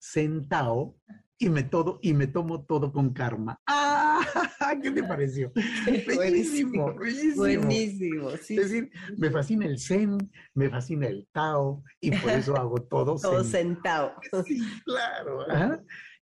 Zen 0.00 0.48
Tao 0.48 0.96
y 1.38 1.48
me 1.48 1.62
todo 1.64 1.98
y 2.02 2.12
me 2.12 2.26
tomo 2.26 2.64
todo 2.64 2.92
con 2.92 3.12
karma. 3.12 3.60
¡Ah! 3.66 3.97
¿Qué 4.82 4.90
te 4.90 5.02
pareció? 5.02 5.52
buenísimo, 6.14 6.94
buenísimo. 7.36 8.30
es 8.30 8.48
decir, 8.48 8.90
me 9.16 9.30
fascina 9.30 9.66
el 9.66 9.78
Zen, 9.78 10.18
me 10.54 10.68
fascina 10.68 11.06
el 11.06 11.28
Tao 11.32 11.82
y 12.00 12.10
por 12.10 12.30
eso 12.30 12.56
hago 12.56 12.82
todo, 12.90 13.16
todo 13.16 13.44
sentado. 13.44 14.14
Sí, 14.46 14.60
claro. 14.84 15.46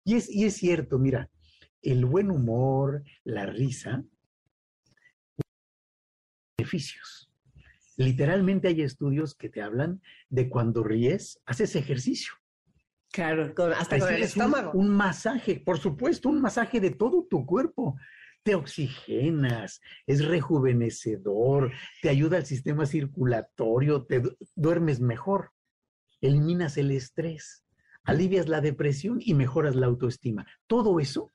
Y, 0.05 0.15
es, 0.15 0.31
y 0.31 0.45
es 0.45 0.55
cierto, 0.55 0.99
mira, 0.99 1.31
el 1.83 2.05
buen 2.05 2.31
humor, 2.31 3.03
la 3.25 3.47
risa, 3.47 4.05
beneficios. 6.59 7.31
Literalmente 7.97 8.69
hay 8.69 8.83
estudios 8.83 9.35
que 9.35 9.49
te 9.49 9.63
hablan 9.63 10.03
de 10.29 10.49
cuando 10.49 10.85
ríes, 10.85 11.41
haces 11.47 11.77
ejercicio. 11.77 12.35
Claro, 13.17 13.55
hasta 13.79 13.99
con 13.99 14.13
el 14.13 14.23
estómago. 14.25 14.73
Un, 14.73 14.91
masaje, 14.91 15.59
por 15.59 15.79
supuesto, 15.79 16.29
un 16.29 16.43
masaje 16.43 16.81
de 16.81 16.91
todo 16.91 17.25
tu 17.25 17.47
cuerpo. 17.47 17.97
Te 18.43 18.55
oxigenas, 18.55 19.81
es 20.07 20.23
rejuvenecedor, 20.23 21.73
te 22.03 22.11
ayuda 22.11 22.37
al 22.37 22.45
sistema 22.45 22.85
circulatorio, 22.85 24.05
te 24.05 24.23
duermes 24.55 25.01
mejor, 25.01 25.53
eliminas 26.21 26.77
el 26.77 26.91
estrés, 26.91 27.65
alivias 28.05 28.49
la 28.49 28.61
depresión 28.61 29.17
y 29.23 29.33
mejoras 29.33 29.77
la 29.77 29.87
autoestima. 29.87 30.47
Todo 30.67 31.01
eso, 31.01 31.33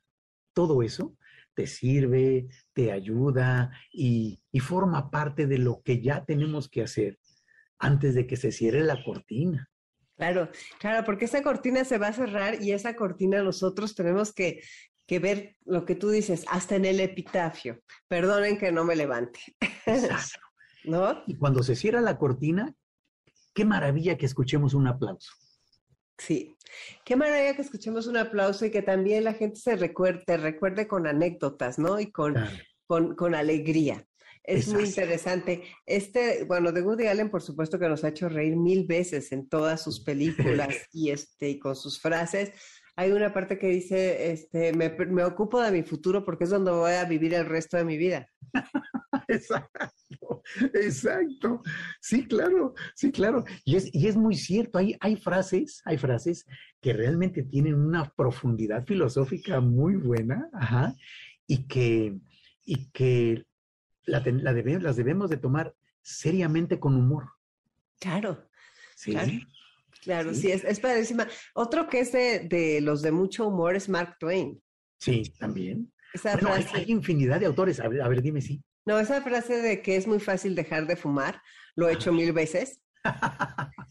todo 0.53 0.83
eso 0.83 1.17
te 1.55 1.65
sirve, 1.65 2.47
te 2.73 2.91
ayuda 2.91 3.71
y, 3.91 4.43
y 4.51 4.59
forma 4.59 5.09
parte 5.09 5.47
de 5.47 5.57
lo 5.57 5.81
que 5.81 5.99
ya 5.99 6.25
tenemos 6.25 6.69
que 6.69 6.83
hacer 6.83 7.17
antes 7.79 8.13
de 8.13 8.27
que 8.27 8.37
se 8.37 8.51
cierre 8.51 8.83
la 8.83 9.03
cortina. 9.03 9.70
Claro, 10.21 10.51
claro, 10.77 11.03
porque 11.03 11.25
esa 11.25 11.41
cortina 11.41 11.83
se 11.83 11.97
va 11.97 12.09
a 12.09 12.13
cerrar 12.13 12.61
y 12.61 12.73
esa 12.73 12.95
cortina 12.95 13.41
nosotros 13.41 13.95
tenemos 13.95 14.31
que, 14.31 14.61
ver 15.19 15.57
lo 15.65 15.83
que 15.83 15.95
tú 15.95 16.11
dices, 16.11 16.45
hasta 16.47 16.75
en 16.75 16.85
el 16.85 16.99
epitafio. 16.99 17.81
Perdonen 18.07 18.59
que 18.59 18.71
no 18.71 18.85
me 18.85 18.95
levante. 18.95 19.39
Exacto. 19.87 20.39
¿No? 20.83 21.23
Y 21.25 21.37
cuando 21.37 21.63
se 21.63 21.75
cierra 21.75 22.01
la 22.01 22.19
cortina, 22.19 22.71
qué 23.55 23.65
maravilla 23.65 24.15
que 24.15 24.27
escuchemos 24.27 24.75
un 24.75 24.85
aplauso. 24.85 25.33
Sí, 26.19 26.55
qué 27.03 27.15
maravilla 27.15 27.55
que 27.55 27.63
escuchemos 27.63 28.05
un 28.05 28.17
aplauso 28.17 28.63
y 28.65 28.69
que 28.69 28.83
también 28.83 29.23
la 29.23 29.33
gente 29.33 29.59
se 29.59 29.75
recuerde, 29.75 30.37
recuerde 30.37 30.87
con 30.87 31.07
anécdotas, 31.07 31.79
¿no? 31.79 31.99
Y 31.99 32.11
con, 32.11 32.35
con, 32.85 33.15
con 33.15 33.33
alegría. 33.33 34.05
Es 34.43 34.67
muy 34.69 34.85
interesante. 34.85 35.63
Este, 35.85 36.43
bueno, 36.45 36.71
de 36.71 36.81
Woody 36.81 37.07
Allen, 37.07 37.29
por 37.29 37.41
supuesto 37.41 37.77
que 37.77 37.87
nos 37.87 38.03
ha 38.03 38.09
hecho 38.09 38.27
reír 38.27 38.55
mil 38.55 38.85
veces 38.85 39.31
en 39.31 39.47
todas 39.47 39.83
sus 39.83 39.99
películas 40.03 40.75
y 40.91 41.11
este, 41.11 41.49
y 41.49 41.59
con 41.59 41.75
sus 41.75 41.99
frases. 41.99 42.51
Hay 42.95 43.11
una 43.11 43.33
parte 43.33 43.57
que 43.57 43.67
dice, 43.67 44.31
este, 44.31 44.73
me, 44.73 44.89
me, 44.89 45.23
ocupo 45.23 45.61
de 45.61 45.71
mi 45.71 45.83
futuro 45.83 46.25
porque 46.25 46.43
es 46.43 46.49
donde 46.49 46.71
voy 46.71 46.91
a 46.91 47.05
vivir 47.05 47.33
el 47.33 47.45
resto 47.45 47.77
de 47.77 47.85
mi 47.85 47.97
vida. 47.97 48.27
Exacto. 49.27 49.79
Exacto, 50.21 50.43
exacto. 50.73 51.61
Sí, 52.01 52.27
claro, 52.27 52.73
sí, 52.95 53.11
claro. 53.11 53.43
Y 53.63 53.75
es, 53.75 53.89
y 53.93 54.07
es 54.07 54.15
muy 54.15 54.35
cierto, 54.35 54.77
hay, 54.77 54.95
hay 54.99 55.15
frases, 55.15 55.81
hay 55.85 55.97
frases 55.97 56.45
que 56.81 56.93
realmente 56.93 57.43
tienen 57.43 57.75
una 57.75 58.11
profundidad 58.15 58.85
filosófica 58.85 59.61
muy 59.61 59.95
buena, 59.95 60.49
ajá, 60.53 60.95
y 61.47 61.67
que, 61.67 62.17
y 62.65 62.91
que 62.91 63.45
la, 64.05 64.23
las 64.25 64.95
debemos 64.95 65.29
de 65.29 65.37
tomar 65.37 65.75
seriamente 66.01 66.79
con 66.79 66.95
humor. 66.95 67.29
Claro. 67.99 68.47
Sí. 68.95 69.15
Claro. 70.01 70.33
sí, 70.33 70.51
es, 70.51 70.63
es 70.63 70.79
padrísima. 70.79 71.27
Otro 71.53 71.87
que 71.87 71.99
es 71.99 72.11
de, 72.11 72.39
de, 72.39 72.81
los 72.81 73.01
de 73.01 73.11
mucho 73.11 73.47
humor 73.47 73.75
es 73.75 73.87
Mark 73.87 74.17
Twain. 74.19 74.61
Sí, 74.99 75.23
también. 75.37 75.91
Esa 76.13 76.37
frase... 76.37 76.69
hay, 76.73 76.91
infinidad 76.91 77.39
de 77.39 77.45
autores. 77.45 77.79
A 77.79 77.87
ver, 77.87 78.01
a 78.01 78.07
ver, 78.07 78.21
dime 78.21 78.41
si. 78.41 78.63
No, 78.85 78.99
esa 78.99 79.21
frase 79.21 79.61
de 79.61 79.81
que 79.81 79.95
es 79.95 80.07
muy 80.07 80.19
fácil 80.19 80.55
dejar 80.55 80.87
de 80.87 80.95
fumar, 80.95 81.41
lo 81.75 81.87
he 81.87 81.93
hecho 81.93 82.11
mil 82.11 82.33
veces. 82.33 82.81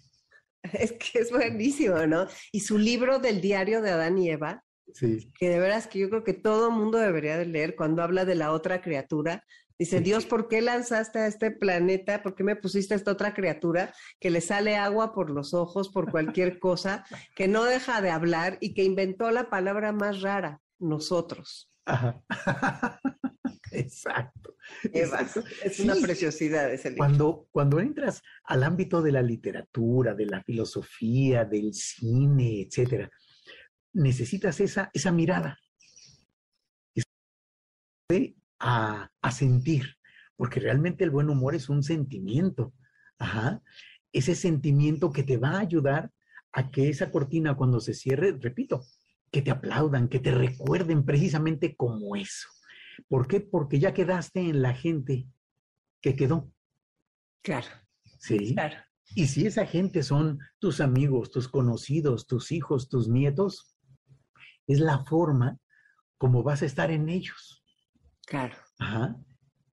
es 0.63 0.93
que 0.93 1.21
es 1.21 1.31
buenísimo, 1.31 2.07
¿no? 2.07 2.27
Y 2.53 2.61
su 2.61 2.77
libro 2.77 3.19
del 3.19 3.41
diario 3.41 3.81
de 3.83 3.91
Adán 3.91 4.19
y 4.19 4.31
Eva, 4.31 4.65
sí. 4.93 5.33
que 5.39 5.49
de 5.49 5.61
veras 5.61 5.87
que 5.87 6.01
yo 6.01 6.11
creo 6.11 6.25
que 6.25 6.35
todo 6.35 6.71
mundo 6.71 6.99
debería 6.99 7.39
de 7.39 7.47
leer 7.47 7.77
cuando 7.77 8.03
habla 8.03 8.25
de 8.25 8.35
la 8.35 8.53
otra 8.53 8.81
criatura, 8.81 9.45
Dice, 9.81 10.03
Dios, 10.03 10.27
¿por 10.27 10.47
qué 10.47 10.61
lanzaste 10.61 11.21
a 11.21 11.27
este 11.27 11.51
planeta? 11.51 12.23
¿Por 12.23 12.35
qué 12.35 12.45
me 12.45 12.55
pusiste 12.55 12.93
a 12.93 12.99
esta 12.99 13.13
otra 13.13 13.33
criatura 13.33 13.95
que 14.21 14.29
le 14.29 14.43
sale 14.43 14.77
agua 14.77 15.15
por 15.15 15.31
los 15.31 15.55
ojos, 15.55 15.89
por 15.89 16.11
cualquier 16.11 16.59
cosa, 16.59 17.07
que 17.35 17.49
no 17.49 17.65
deja 17.65 18.03
de 18.03 18.11
hablar 18.11 18.59
y 18.61 18.75
que 18.75 18.85
inventó 18.85 19.31
la 19.31 19.49
palabra 19.49 19.93
más 19.93 20.21
rara, 20.21 20.61
nosotros? 20.79 21.73
Exacto. 23.73 24.55
Es 24.93 25.81
una 25.81 25.95
preciosidad 25.95 26.71
ese 26.71 26.91
libro. 26.91 26.99
Cuando, 26.99 27.49
cuando 27.51 27.81
entras 27.81 28.21
al 28.45 28.65
ámbito 28.65 29.01
de 29.01 29.13
la 29.13 29.23
literatura, 29.23 30.13
de 30.13 30.27
la 30.27 30.43
filosofía, 30.43 31.47
del 31.47 31.73
cine, 31.73 32.67
etcétera, 32.69 33.11
necesitas 33.95 34.61
esa, 34.61 34.91
esa 34.93 35.11
mirada 35.11 35.59
a, 38.61 39.11
sentir, 39.33 39.97
porque 40.37 40.61
realmente 40.61 41.05
el 41.05 41.11
buen 41.11 41.31
humor 41.31 41.55
es 41.55 41.69
un 41.69 41.83
sentimiento. 41.83 42.73
Ajá. 43.19 43.63
Ese 44.13 44.35
sentimiento 44.35 45.13
que 45.13 45.23
te 45.23 45.39
va 45.39 45.53
a 45.53 45.61
ayudar 45.61 46.11
a 46.53 46.71
que 46.71 46.89
esa 46.89 47.11
cortina 47.11 47.57
cuando 47.57 47.81
se 47.81 47.95
cierre, 47.95 48.37
repito, 48.39 48.83
que 49.31 49.43
te 49.43 49.51
aplaudan, 49.51 50.09
que 50.09 50.19
te 50.19 50.33
recuerden 50.33 51.05
precisamente 51.05 51.77
como 51.77 52.17
eso. 52.17 52.49
¿Por 53.09 53.29
qué? 53.29 53.41
Porque 53.41 53.79
ya 53.79 53.95
quedaste 53.95 54.41
en 54.41 54.63
la 54.63 54.75
gente 54.75 55.27
que 56.03 56.17
quedó. 56.17 56.53
Claro. 57.43 57.69
Sí. 58.19 58.55
Claro. 58.55 58.77
Y 59.15 59.27
si 59.27 59.47
esa 59.47 59.67
gente 59.67 60.03
son 60.03 60.39
tus 60.59 60.81
amigos, 60.81 61.31
tus 61.31 61.49
conocidos, 61.49 62.27
tus 62.27 62.53
hijos, 62.53 62.89
tus 62.89 63.09
nietos, 63.09 63.77
es 64.67 64.81
la 64.81 65.05
forma 65.05 65.59
como 66.19 66.43
vas 66.43 66.63
a 66.63 66.67
estar 66.67 66.91
en 66.91 67.09
ellos. 67.09 67.60
Claro. 68.31 68.55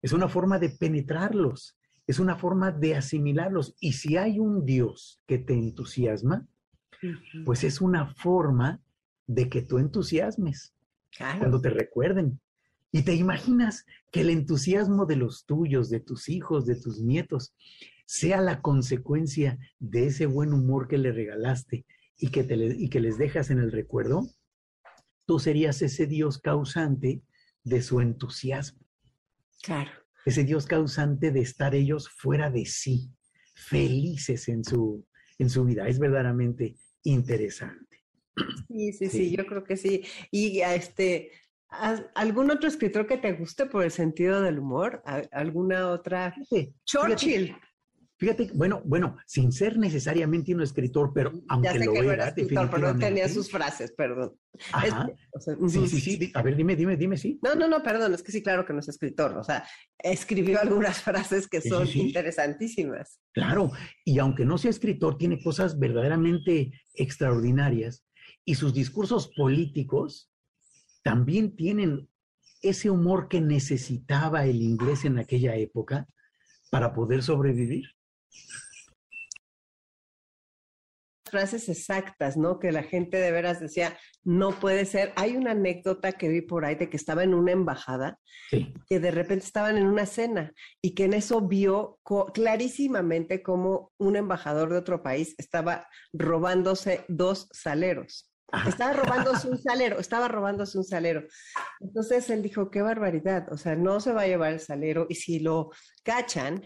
Es 0.01 0.13
una 0.13 0.29
forma 0.29 0.59
de 0.59 0.71
penetrarlos, 0.71 1.77
es 2.07 2.19
una 2.19 2.37
forma 2.37 2.73
de 2.73 2.97
asimilarlos. 2.97 3.77
Y 3.81 3.93
si 3.93 4.17
hay 4.17 4.41
un 4.41 4.65
Dios 4.65 5.21
que 5.27 5.39
te 5.39 5.53
entusiasma, 5.53 6.49
pues 7.45 7.65
es 7.65 7.83
una 7.83 8.15
forma 8.15 8.81
de 9.27 9.51
que 9.51 9.61
tú 9.61 9.79
entusiasmes 9.79 10.75
cuando 11.39 11.61
te 11.61 11.69
recuerden. 11.69 12.41
Y 12.93 13.03
te 13.03 13.15
imaginas 13.15 13.85
que 14.11 14.23
el 14.23 14.31
entusiasmo 14.31 15.05
de 15.05 15.17
los 15.17 15.45
tuyos, 15.45 15.91
de 15.91 16.01
tus 16.01 16.31
hijos, 16.31 16.65
de 16.65 16.77
tus 16.77 17.03
nietos, 17.03 17.55
sea 18.07 18.41
la 18.41 18.63
consecuencia 18.63 19.59
de 19.79 20.07
ese 20.07 20.25
buen 20.25 20.55
humor 20.55 20.89
que 20.89 20.97
le 20.97 21.13
regalaste 21.13 21.85
y 22.17 22.29
que, 22.29 22.43
te 22.43 22.55
y 22.55 22.89
que 22.89 23.01
les 23.01 23.19
dejas 23.19 23.51
en 23.51 23.59
el 23.59 23.71
recuerdo, 23.71 24.27
tú 25.27 25.39
serías 25.41 25.83
ese 25.83 26.07
Dios 26.07 26.39
causante 26.39 27.21
de 27.67 27.83
su 27.83 28.01
entusiasmo. 28.01 28.87
Claro. 29.63 29.91
Ese 30.25 30.45
Dios 30.45 30.67
causante 30.67 31.33
de 31.33 31.41
estar 31.41 31.75
ellos 31.75 32.09
fuera 32.09 32.49
de 32.49 32.65
sí, 32.65 33.11
felices 33.55 34.49
en 34.49 34.65
su, 34.65 35.05
en 35.39 35.51
su 35.51 35.65
vida. 35.65 35.87
Es 35.89 35.99
verdaderamente 35.99 36.77
interesante. 37.03 38.05
Sí, 38.69 38.93
sí, 38.93 39.09
sí, 39.09 39.37
yo 39.37 39.47
creo 39.47 39.65
que 39.65 39.77
sí. 39.77 40.05
Y 40.31 40.61
este, 40.61 41.33
¿algún 42.15 42.51
otro 42.51 42.69
escritor 42.69 43.07
que 43.07 43.19
te 43.19 43.33
guste 43.33 43.67
por 43.67 43.83
el 43.83 43.91
sentido 43.91 44.43
del 44.43 44.61
humor? 44.61 45.03
¿Alguna 45.33 45.89
otra? 45.91 46.35
Churchill. 46.85 47.57
Fíjate, 48.19 48.51
bueno, 48.55 48.81
bueno, 48.87 49.19
sin 49.27 49.53
ser 49.53 49.77
necesariamente 49.77 50.55
un 50.55 50.63
escritor, 50.63 51.13
pero 51.15 51.33
aunque 51.49 51.69
ya 51.69 51.73
sé 51.75 51.85
lo 51.85 51.93
que 51.93 51.99
era, 51.99 52.07
no 52.07 52.13
era 52.13 52.29
escritor, 52.29 52.71
pero 52.71 52.97
tenía 52.97 53.29
sus 53.29 53.51
frases, 53.51 53.93
perdón. 53.93 54.35
Ajá. 54.73 55.07
sí, 55.69 55.87
sí, 55.87 56.01
sí. 56.01 56.33
A 56.33 56.41
ver, 56.41 56.57
dime, 56.57 56.75
dime, 56.77 56.97
dime, 56.97 57.19
sí. 57.19 57.39
No, 57.43 57.55
no, 57.55 57.69
no, 57.69 57.83
perdón, 57.83 58.15
es 58.15 58.23
que 58.23 58.33
sí, 58.33 58.43
claro 58.43 58.65
que 58.65 58.73
no 58.73 58.79
es 58.79 58.89
escritor. 58.89 59.37
O 59.37 59.45
sea, 59.45 59.67
escribió 59.99 60.59
algunas 60.59 60.99
frases 61.03 61.47
que 61.47 61.61
son 61.61 61.87
interesantísimas. 61.87 63.21
Claro, 63.35 63.71
y 64.03 64.19
aunque 64.19 64.47
no 64.47 64.57
sea 64.57 64.71
escritor, 64.71 65.19
tiene 65.19 65.43
cosas 65.43 65.79
verdaderamente 65.79 66.71
extraordinarias 66.95 68.07
y 68.47 68.55
sus 68.55 68.73
discursos 68.73 69.29
políticos 69.37 70.31
también 71.03 71.55
tienen 71.55 72.09
ese 72.63 72.89
humor 72.89 73.29
que 73.29 73.43
necesitaba 73.43 74.47
el 74.47 74.63
inglés 74.63 75.05
en 75.05 75.19
aquella 75.19 75.55
época 75.57 76.09
para 76.71 76.95
poder 76.95 77.23
sobrevivir 77.23 77.85
frases 81.31 81.69
exactas, 81.69 82.37
¿no? 82.37 82.59
Que 82.59 82.73
la 82.73 82.83
gente 82.83 83.19
de 83.19 83.33
veras 83.33 83.61
decía, 83.61 83.99
no 84.25 84.59
puede 84.59 84.87
ser. 84.87 85.13
Hay 85.17 85.37
una 85.37 85.53
anécdota 85.53 86.13
que 86.13 86.29
vi 86.29 86.41
por 86.41 86.65
ahí 86.65 86.77
de 86.77 86.89
que 86.89 86.97
estaba 86.97 87.25
en 87.25 87.35
una 87.35 87.53
embajada, 87.53 88.19
que 88.89 89.01
de 89.01 89.11
repente 89.11 89.45
estaban 89.45 89.77
en 89.77 89.87
una 89.87 90.07
cena 90.07 90.53
y 90.81 90.95
que 90.95 91.05
en 91.05 91.15
eso 91.15 91.41
vio 91.43 91.99
clarísimamente 92.33 93.43
cómo 93.43 93.93
un 93.99 94.17
embajador 94.17 94.71
de 94.71 94.79
otro 94.79 95.03
país 95.03 95.35
estaba 95.39 95.87
robándose 96.13 97.05
dos 97.09 97.49
saleros. 97.53 98.33
Estaba 98.67 98.93
robándose 98.93 99.49
un 99.49 99.59
salero, 99.59 99.99
estaba 99.99 100.29
robándose 100.29 100.79
un 100.79 100.85
salero. 100.85 101.27
Entonces 101.81 102.31
él 102.31 102.43
dijo, 102.43 102.71
qué 102.71 102.81
barbaridad, 102.81 103.53
o 103.53 103.59
sea, 103.59 103.75
no 103.75 103.99
se 103.99 104.13
va 104.13 104.23
a 104.23 104.27
llevar 104.29 104.53
el 104.53 104.61
salero 104.61 105.07
y 105.09 105.17
si 105.17 105.41
lo 105.41 105.71
cachan, 106.05 106.63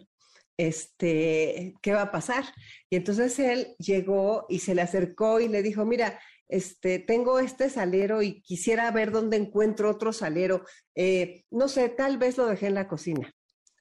este, 0.69 1.75
¿qué 1.81 1.93
va 1.93 2.03
a 2.03 2.13
pasar? 2.13 2.45
Y 2.91 2.97
entonces 2.97 3.39
él 3.39 3.75
llegó 3.79 4.47
y 4.49 4.59
se 4.59 4.75
le 4.75 4.83
acercó 4.83 5.41
y 5.41 5.49
le 5.49 5.63
dijo, 5.63 5.87
mira, 5.87 6.21
este, 6.49 6.99
tengo 6.99 7.39
este 7.39 7.71
salero 7.71 8.23
y 8.23 8.43
quisiera 8.43 8.91
ver 8.91 9.11
dónde 9.11 9.39
encuentro 9.39 9.91
otro 9.91 10.13
salero. 10.13 10.65
Eh, 10.95 11.45
no 11.51 11.69
sé, 11.69 11.89
tal 11.89 12.19
vez 12.19 12.37
lo 12.37 12.47
dejé 12.47 12.67
en 12.67 12.75
la 12.75 12.89
cocina. 12.89 13.33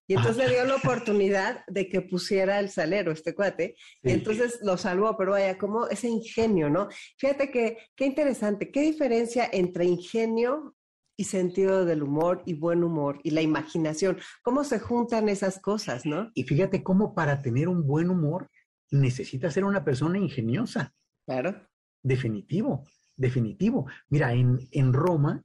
Y 0.07 0.15
entonces 0.15 0.37
le 0.37 0.53
dio 0.53 0.65
la 0.65 0.75
oportunidad 0.83 1.65
de 1.67 1.89
que 1.89 2.01
pusiera 2.01 2.59
el 2.59 2.69
salero, 2.69 3.11
este 3.11 3.35
cuate, 3.35 3.75
y 4.01 4.11
entonces 4.11 4.59
lo 4.63 4.77
salvó, 4.77 5.15
pero 5.17 5.31
vaya, 5.31 5.57
como 5.57 5.87
ese 5.87 6.07
ingenio, 6.07 6.69
¿no? 6.69 6.87
Fíjate 7.17 7.51
que, 7.51 7.77
qué 7.95 8.05
interesante, 8.05 8.71
qué 8.71 8.81
diferencia 8.81 9.49
entre 9.51 9.85
ingenio 9.85 10.75
y 11.19 11.25
sentido 11.25 11.83
del 11.83 12.01
humor 12.01 12.43
y 12.45 12.53
buen 12.53 12.81
humor 12.81 13.19
y 13.25 13.31
la 13.31 13.41
imaginación. 13.41 14.19
¿Cómo 14.41 14.63
se 14.63 14.79
juntan 14.79 15.27
esas 15.27 15.59
cosas, 15.59 16.05
no? 16.05 16.31
Y 16.33 16.43
fíjate 16.43 16.81
cómo 16.81 17.13
para 17.13 17.41
tener 17.41 17.67
un 17.67 17.85
buen 17.85 18.09
humor 18.09 18.49
necesitas 18.89 19.53
ser 19.53 19.65
una 19.65 19.83
persona 19.83 20.17
ingeniosa. 20.17 20.93
Claro. 21.25 21.67
Definitivo, 22.01 22.85
definitivo. 23.17 23.85
Mira, 24.07 24.33
en, 24.33 24.59
en 24.71 24.93
Roma, 24.93 25.43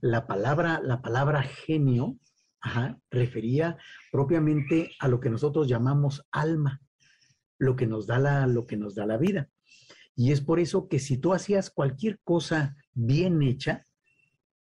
la 0.00 0.28
palabra, 0.28 0.80
la 0.80 1.02
palabra 1.02 1.42
genio 1.42 2.16
refería 3.10 3.76
propiamente 4.12 4.92
a 5.00 5.08
lo 5.08 5.18
que 5.18 5.28
nosotros 5.28 5.66
llamamos 5.66 6.24
alma, 6.30 6.80
lo 7.58 7.74
que 7.74 7.88
nos 7.88 8.06
da 8.06 8.20
la, 8.20 8.46
lo 8.46 8.64
que 8.64 8.76
nos 8.76 8.94
da 8.94 9.06
la 9.06 9.16
vida. 9.16 9.50
Y 10.14 10.30
es 10.30 10.40
por 10.40 10.60
eso 10.60 10.86
que 10.86 11.00
si 11.00 11.18
tú 11.18 11.34
hacías 11.34 11.68
cualquier 11.68 12.20
cosa 12.22 12.76
bien 12.92 13.42
hecha, 13.42 13.88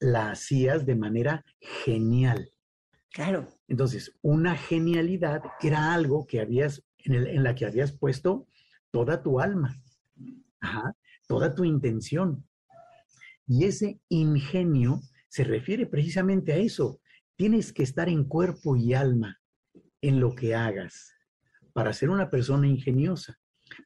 la 0.00 0.30
hacías 0.30 0.86
de 0.86 0.94
manera 0.94 1.44
genial. 1.60 2.52
Claro. 3.10 3.48
Entonces, 3.66 4.16
una 4.22 4.56
genialidad 4.56 5.42
era 5.60 5.92
algo 5.92 6.26
que 6.26 6.40
habías, 6.40 6.84
en, 6.98 7.42
la 7.42 7.54
que 7.54 7.66
habías 7.66 7.92
puesto 7.92 8.46
toda 8.90 9.22
tu 9.22 9.40
alma, 9.40 9.82
toda 11.26 11.54
tu 11.54 11.64
intención. 11.64 12.46
Y 13.46 13.64
ese 13.64 14.00
ingenio 14.08 15.00
se 15.28 15.44
refiere 15.44 15.86
precisamente 15.86 16.52
a 16.52 16.56
eso. 16.56 17.00
Tienes 17.36 17.72
que 17.72 17.82
estar 17.82 18.08
en 18.08 18.24
cuerpo 18.24 18.76
y 18.76 18.94
alma 18.94 19.40
en 20.00 20.20
lo 20.20 20.34
que 20.34 20.54
hagas 20.54 21.14
para 21.72 21.92
ser 21.92 22.10
una 22.10 22.30
persona 22.30 22.66
ingeniosa. 22.66 23.38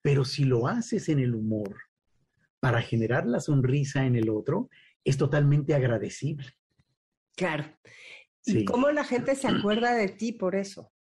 Pero 0.02 0.24
si 0.24 0.44
lo 0.44 0.68
haces 0.68 1.08
en 1.08 1.18
el 1.18 1.34
humor, 1.34 1.76
para 2.60 2.80
generar 2.80 3.26
la 3.26 3.40
sonrisa 3.40 4.06
en 4.06 4.14
el 4.14 4.30
otro, 4.30 4.70
es 5.04 5.16
totalmente 5.16 5.74
agradecible. 5.74 6.46
Claro. 7.36 7.64
¿Y 8.44 8.64
cómo 8.64 8.90
la 8.90 9.04
gente 9.04 9.34
se 9.36 9.48
acuerda 9.48 9.94
de 9.94 10.08
ti 10.08 10.32
por 10.32 10.54
eso? 10.56 10.92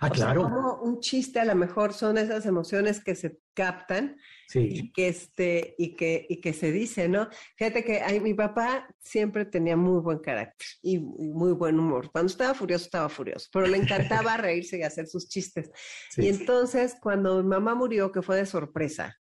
Ah, 0.00 0.10
claro. 0.10 0.42
como 0.42 0.80
un 0.82 1.00
chiste 1.00 1.40
a 1.40 1.44
lo 1.44 1.54
mejor 1.54 1.94
son 1.94 2.18
esas 2.18 2.44
emociones 2.44 3.02
que 3.02 3.14
se 3.14 3.38
captan 3.54 4.18
y 4.52 4.92
que 4.92 5.08
este 5.08 5.74
y 5.78 5.96
que 5.96 6.26
y 6.28 6.40
que 6.40 6.52
se 6.52 6.70
dice, 6.70 7.08
¿no? 7.08 7.28
Fíjate 7.56 7.82
que 7.82 8.00
ay, 8.00 8.20
mi 8.20 8.34
papá 8.34 8.86
siempre 8.98 9.46
tenía 9.46 9.76
muy 9.76 10.00
buen 10.00 10.18
carácter 10.18 10.66
y, 10.82 10.98
muy 10.98 11.52
buen 11.52 11.78
humor. 11.78 12.10
Cuando 12.12 12.30
estaba 12.30 12.54
furioso 12.54 12.84
estaba 12.84 13.08
furioso, 13.08 13.48
pero 13.52 13.66
le 13.66 13.78
encantaba 13.78 14.36
reírse 14.36 14.78
y 14.78 14.82
hacer 14.82 15.06
sus 15.06 15.28
chistes. 15.28 15.70
Y 16.16 16.28
entonces 16.28 16.96
cuando 17.00 17.42
mi 17.42 17.48
mamá 17.48 17.74
murió, 17.74 18.12
que 18.12 18.22
fue 18.22 18.36
de 18.36 18.46
sorpresa, 18.46 19.18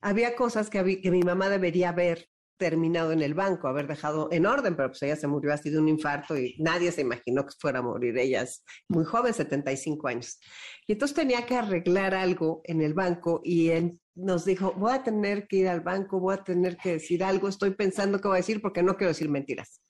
había 0.00 0.36
cosas 0.36 0.68
que, 0.68 1.00
que 1.00 1.10
mi 1.10 1.22
mamá 1.22 1.48
debería 1.48 1.92
ver 1.92 2.28
terminado 2.62 3.10
en 3.10 3.22
el 3.22 3.34
banco, 3.34 3.66
haber 3.66 3.88
dejado 3.88 4.28
en 4.30 4.46
orden, 4.46 4.76
pero 4.76 4.90
pues 4.90 5.02
ella 5.02 5.16
se 5.16 5.26
murió 5.26 5.52
así 5.52 5.68
de 5.68 5.80
un 5.80 5.88
infarto 5.88 6.38
y 6.38 6.54
nadie 6.60 6.92
se 6.92 7.00
imaginó 7.00 7.44
que 7.44 7.54
fuera 7.58 7.80
a 7.80 7.82
morir. 7.82 8.16
Ella 8.16 8.42
es 8.42 8.64
muy 8.88 9.04
joven, 9.04 9.34
75 9.34 10.06
años. 10.06 10.38
Y 10.86 10.92
entonces 10.92 11.16
tenía 11.16 11.44
que 11.44 11.56
arreglar 11.56 12.14
algo 12.14 12.60
en 12.62 12.80
el 12.80 12.94
banco 12.94 13.40
y 13.42 13.70
él 13.70 13.98
nos 14.14 14.44
dijo, 14.44 14.74
voy 14.76 14.92
a 14.92 15.02
tener 15.02 15.48
que 15.48 15.56
ir 15.56 15.68
al 15.68 15.80
banco, 15.80 16.20
voy 16.20 16.34
a 16.34 16.44
tener 16.44 16.76
que 16.76 16.92
decir 16.92 17.24
algo, 17.24 17.48
estoy 17.48 17.74
pensando 17.74 18.20
qué 18.20 18.28
voy 18.28 18.36
a 18.36 18.44
decir 18.44 18.62
porque 18.62 18.84
no 18.84 18.96
quiero 18.96 19.08
decir 19.08 19.28
mentiras. 19.28 19.82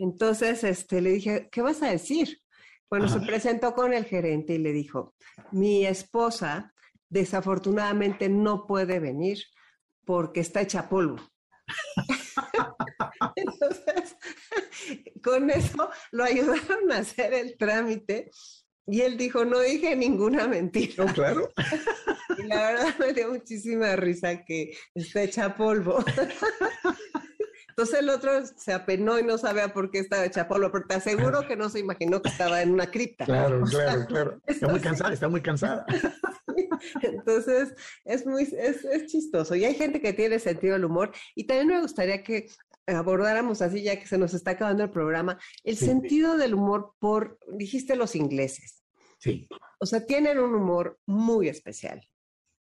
Entonces 0.00 0.64
este, 0.64 1.00
le 1.00 1.12
dije, 1.12 1.50
¿qué 1.52 1.62
vas 1.62 1.84
a 1.84 1.90
decir? 1.92 2.40
Bueno, 2.90 3.08
se 3.08 3.20
presentó 3.20 3.74
con 3.74 3.94
el 3.94 4.06
gerente 4.06 4.54
y 4.54 4.58
le 4.58 4.72
dijo, 4.72 5.14
mi 5.52 5.86
esposa 5.86 6.74
desafortunadamente 7.08 8.28
no 8.28 8.66
puede 8.66 8.98
venir 8.98 9.38
porque 10.04 10.40
está 10.40 10.62
hecha 10.62 10.88
polvo. 10.88 11.20
Entonces, 13.36 14.16
con 15.22 15.50
eso 15.50 15.90
lo 16.10 16.24
ayudaron 16.24 16.92
a 16.92 16.98
hacer 16.98 17.34
el 17.34 17.56
trámite 17.56 18.30
y 18.86 19.02
él 19.02 19.16
dijo, 19.16 19.44
no 19.44 19.60
dije 19.60 19.94
ninguna 19.94 20.48
mentira. 20.48 21.04
No, 21.04 21.12
claro. 21.12 21.48
Y 22.38 22.44
la 22.44 22.72
verdad 22.72 22.94
me 22.98 23.12
dio 23.12 23.30
muchísima 23.30 23.94
risa 23.94 24.42
que 24.42 24.74
está 24.94 25.22
hecha 25.22 25.54
polvo. 25.54 26.02
Entonces 27.68 28.00
el 28.00 28.08
otro 28.08 28.46
se 28.56 28.72
apenó 28.72 29.18
y 29.18 29.22
no 29.22 29.36
sabía 29.36 29.72
por 29.74 29.90
qué 29.90 29.98
estaba 29.98 30.24
hecha 30.24 30.48
polvo, 30.48 30.72
pero 30.72 30.86
te 30.86 30.94
aseguro 30.94 31.46
que 31.46 31.56
no 31.56 31.68
se 31.68 31.80
imaginó 31.80 32.22
que 32.22 32.30
estaba 32.30 32.62
en 32.62 32.72
una 32.72 32.90
cripta. 32.90 33.26
Claro, 33.26 33.62
claro, 33.64 34.06
claro. 34.06 34.40
Está 34.46 34.68
muy 34.68 34.80
cansada, 34.80 35.12
está 35.12 35.28
muy 35.28 35.42
cansada. 35.42 35.84
Entonces, 37.02 37.74
es 38.04 38.26
muy, 38.26 38.42
es, 38.42 38.84
es, 38.84 39.06
chistoso. 39.06 39.54
Y 39.54 39.64
hay 39.64 39.74
gente 39.74 40.00
que 40.00 40.12
tiene 40.12 40.38
sentido 40.38 40.74
del 40.74 40.84
humor. 40.84 41.12
Y 41.34 41.44
también 41.44 41.68
me 41.68 41.80
gustaría 41.80 42.22
que 42.22 42.48
abordáramos 42.86 43.62
así, 43.62 43.82
ya 43.82 43.98
que 43.98 44.06
se 44.06 44.18
nos 44.18 44.34
está 44.34 44.52
acabando 44.52 44.82
el 44.82 44.90
programa, 44.90 45.38
el 45.64 45.76
sentido 45.76 46.36
del 46.36 46.54
humor 46.54 46.94
por, 46.98 47.38
dijiste 47.56 47.96
los 47.96 48.16
ingleses. 48.16 48.82
Sí. 49.18 49.48
O 49.78 49.86
sea, 49.86 50.04
tienen 50.04 50.38
un 50.38 50.54
humor 50.54 50.98
muy 51.06 51.48
especial. 51.48 52.02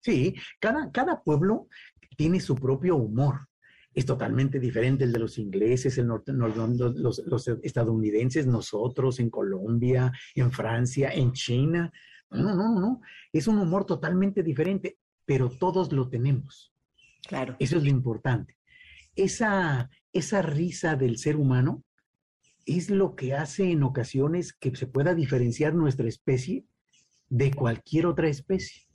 Sí, 0.00 0.34
cada, 0.60 0.92
cada 0.92 1.22
pueblo 1.22 1.68
tiene 2.16 2.40
su 2.40 2.54
propio 2.54 2.96
humor. 2.96 3.48
Es 3.92 4.06
totalmente 4.06 4.58
diferente 4.58 5.04
el 5.04 5.12
de 5.12 5.20
los 5.20 5.38
ingleses, 5.38 5.96
el 5.98 6.08
norte, 6.08 6.32
los, 6.32 6.96
los, 6.96 7.18
los 7.26 7.48
estadounidenses, 7.62 8.46
nosotros 8.46 9.20
en 9.20 9.30
Colombia, 9.30 10.12
en 10.34 10.50
Francia, 10.50 11.10
en 11.12 11.32
China. 11.32 11.92
No, 12.34 12.54
no, 12.54 12.80
no. 12.80 13.00
Es 13.32 13.48
un 13.48 13.58
humor 13.58 13.84
totalmente 13.84 14.42
diferente, 14.42 14.98
pero 15.24 15.48
todos 15.50 15.92
lo 15.92 16.08
tenemos. 16.08 16.74
Claro. 17.26 17.56
Eso 17.58 17.78
es 17.78 17.84
lo 17.84 17.90
importante. 17.90 18.56
Esa, 19.14 19.90
esa 20.12 20.42
risa 20.42 20.96
del 20.96 21.18
ser 21.18 21.36
humano 21.36 21.84
es 22.66 22.90
lo 22.90 23.14
que 23.14 23.34
hace 23.34 23.70
en 23.70 23.82
ocasiones 23.82 24.52
que 24.52 24.74
se 24.74 24.86
pueda 24.86 25.14
diferenciar 25.14 25.74
nuestra 25.74 26.08
especie 26.08 26.64
de 27.28 27.52
cualquier 27.52 28.06
otra 28.06 28.28
especie. 28.28 28.86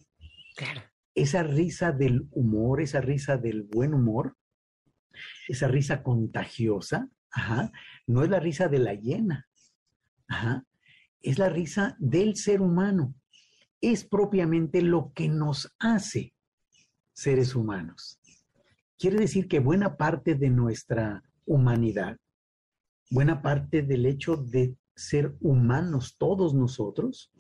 Claro. 0.56 0.82
Esa 1.16 1.44
risa 1.44 1.92
del 1.92 2.28
humor, 2.32 2.82
esa 2.82 3.02
risa 3.02 3.38
del 3.38 3.64
buen 3.64 3.94
humor, 3.94 4.38
esa 5.48 5.68
risa 5.68 6.04
contagiosa, 6.04 7.10
ajá, 7.32 7.72
no 8.08 8.24
es 8.24 8.30
la 8.30 8.40
risa 8.40 8.68
de 8.68 8.80
la 8.80 8.94
hiena, 8.94 9.48
ajá, 10.28 10.66
es 11.22 11.38
la 11.38 11.50
risa 11.50 11.96
del 12.00 12.36
ser 12.36 12.62
humano 12.62 13.16
es 13.82 14.04
propiamente 14.04 14.82
lo 14.82 15.12
que 15.14 15.30
nos 15.30 15.74
hace 15.80 16.34
seres 17.14 17.56
humanos. 17.56 18.20
Quiere 18.98 19.18
decir 19.18 19.48
que 19.48 19.60
buena 19.60 19.96
parte 19.96 20.36
de 20.36 20.50
nuestra 20.50 21.24
humanidad, 21.46 22.18
buena 23.10 23.42
parte 23.42 23.82
del 23.82 24.06
hecho 24.06 24.36
de 24.36 24.76
ser 24.96 25.36
humanos 25.40 26.16
todos 26.18 26.54
nosotros, 26.54 27.32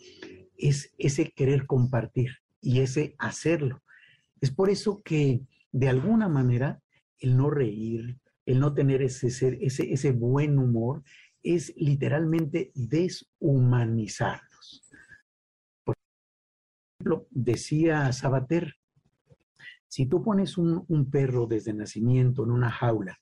es 0.58 0.94
ese 0.98 1.32
querer 1.32 1.66
compartir 1.66 2.32
y 2.62 2.80
ese 2.80 3.16
hacerlo. 3.18 3.82
Es 4.42 4.52
por 4.52 4.70
eso 4.70 5.02
que 5.04 5.42
de 5.72 5.90
alguna 5.90 6.30
manera 6.30 6.82
el 7.20 7.36
no 7.36 7.50
reír, 7.50 8.18
el 8.46 8.60
no 8.60 8.74
tener 8.74 9.02
ese, 9.02 9.28
ese, 9.28 9.94
ese 9.94 10.12
buen 10.12 10.58
humor, 10.58 11.04
es 11.44 11.74
literalmente 11.78 12.72
deshumanizar 12.74 14.49
decía 17.30 18.12
Sabater, 18.12 18.76
si 19.88 20.06
tú 20.06 20.22
pones 20.22 20.58
un, 20.58 20.86
un, 20.88 21.10
perro 21.10 21.48
desde 21.48 21.74
nacimiento 21.74 22.44
en 22.44 22.52
una 22.52 22.70
jaula 22.70 23.18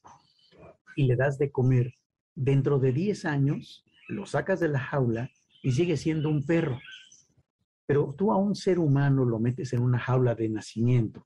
y 0.96 1.06
le 1.06 1.16
das 1.16 1.38
de 1.38 1.52
comer, 1.52 1.94
dentro 2.36 2.80
de 2.80 2.92
10 2.92 3.26
años 3.26 3.86
lo 4.10 4.26
sacas 4.26 4.60
de 4.60 4.68
la 4.68 4.80
jaula 4.80 5.30
y 5.62 5.72
sigue 5.72 5.96
siendo 5.96 6.30
un 6.30 6.46
perro. 6.46 6.80
Pero 7.86 8.14
tú 8.18 8.32
a 8.32 8.38
un 8.38 8.56
ser 8.56 8.80
humano 8.80 9.24
lo 9.24 9.40
metes 9.40 9.74
en 9.74 9.82
una 9.82 10.00
jaula 10.00 10.36
de 10.36 10.50
nacimiento, 10.50 11.26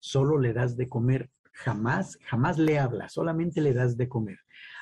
solo 0.00 0.38
le 0.38 0.52
das 0.52 0.76
de 0.76 0.88
comer, 0.88 1.30
jamás, 1.52 2.18
jamás 2.24 2.58
le 2.58 2.78
hablas, 2.78 3.12
solamente 3.12 3.60
le 3.60 3.74
das 3.74 3.96
de 3.96 4.08
comer. 4.08 4.38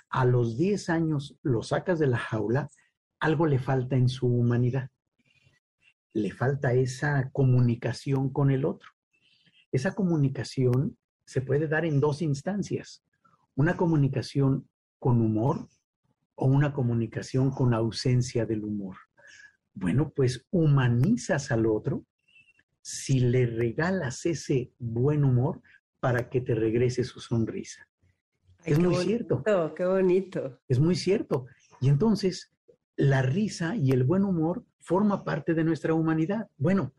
A 0.08 0.24
los 0.24 0.56
10 0.56 0.88
años 0.88 1.36
lo 1.42 1.62
sacas 1.62 1.98
de 1.98 2.06
la 2.06 2.18
jaula, 2.18 2.70
algo 3.18 3.46
le 3.46 3.58
falta 3.58 3.96
en 3.96 4.08
su 4.08 4.26
humanidad 4.26 4.88
le 6.12 6.30
falta 6.32 6.72
esa 6.72 7.30
comunicación 7.32 8.30
con 8.30 8.50
el 8.50 8.64
otro. 8.64 8.90
Esa 9.72 9.94
comunicación 9.94 10.96
se 11.24 11.40
puede 11.40 11.68
dar 11.68 11.84
en 11.84 12.00
dos 12.00 12.22
instancias. 12.22 13.04
Una 13.54 13.76
comunicación 13.76 14.68
con 14.98 15.20
humor 15.20 15.68
o 16.34 16.46
una 16.46 16.72
comunicación 16.72 17.50
con 17.50 17.74
ausencia 17.74 18.46
del 18.46 18.64
humor. 18.64 18.96
Bueno, 19.74 20.10
pues 20.10 20.46
humanizas 20.50 21.52
al 21.52 21.66
otro 21.66 22.04
si 22.82 23.20
le 23.20 23.46
regalas 23.46 24.26
ese 24.26 24.72
buen 24.78 25.24
humor 25.24 25.62
para 26.00 26.30
que 26.30 26.40
te 26.40 26.54
regrese 26.54 27.04
su 27.04 27.20
sonrisa. 27.20 27.86
es 28.64 28.78
muy 28.78 28.96
cierto. 28.96 29.42
Qué 29.76 29.84
bonito. 29.84 30.60
Es 30.66 30.78
muy 30.78 30.96
cierto. 30.96 31.46
Y 31.80 31.88
entonces, 31.88 32.50
la 33.00 33.22
risa 33.22 33.76
y 33.76 33.92
el 33.92 34.04
buen 34.04 34.24
humor 34.24 34.64
forma 34.78 35.24
parte 35.24 35.54
de 35.54 35.64
nuestra 35.64 35.94
humanidad. 35.94 36.48
Bueno, 36.58 36.92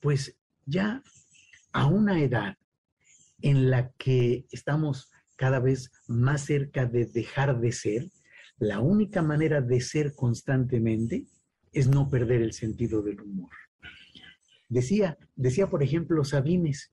pues 0.00 0.38
ya 0.66 1.02
a 1.72 1.86
una 1.86 2.20
edad 2.20 2.56
en 3.40 3.70
la 3.70 3.90
que 3.92 4.46
estamos 4.50 5.10
cada 5.36 5.58
vez 5.58 5.90
más 6.08 6.42
cerca 6.42 6.86
de 6.86 7.06
dejar 7.06 7.58
de 7.60 7.72
ser, 7.72 8.10
la 8.58 8.80
única 8.80 9.22
manera 9.22 9.60
de 9.60 9.80
ser 9.80 10.14
constantemente 10.14 11.26
es 11.72 11.88
no 11.88 12.08
perder 12.10 12.42
el 12.42 12.52
sentido 12.52 13.02
del 13.02 13.20
humor. 13.20 13.50
Decía, 14.68 15.16
decía 15.36 15.68
por 15.68 15.82
ejemplo 15.82 16.24
Sabines, 16.24 16.92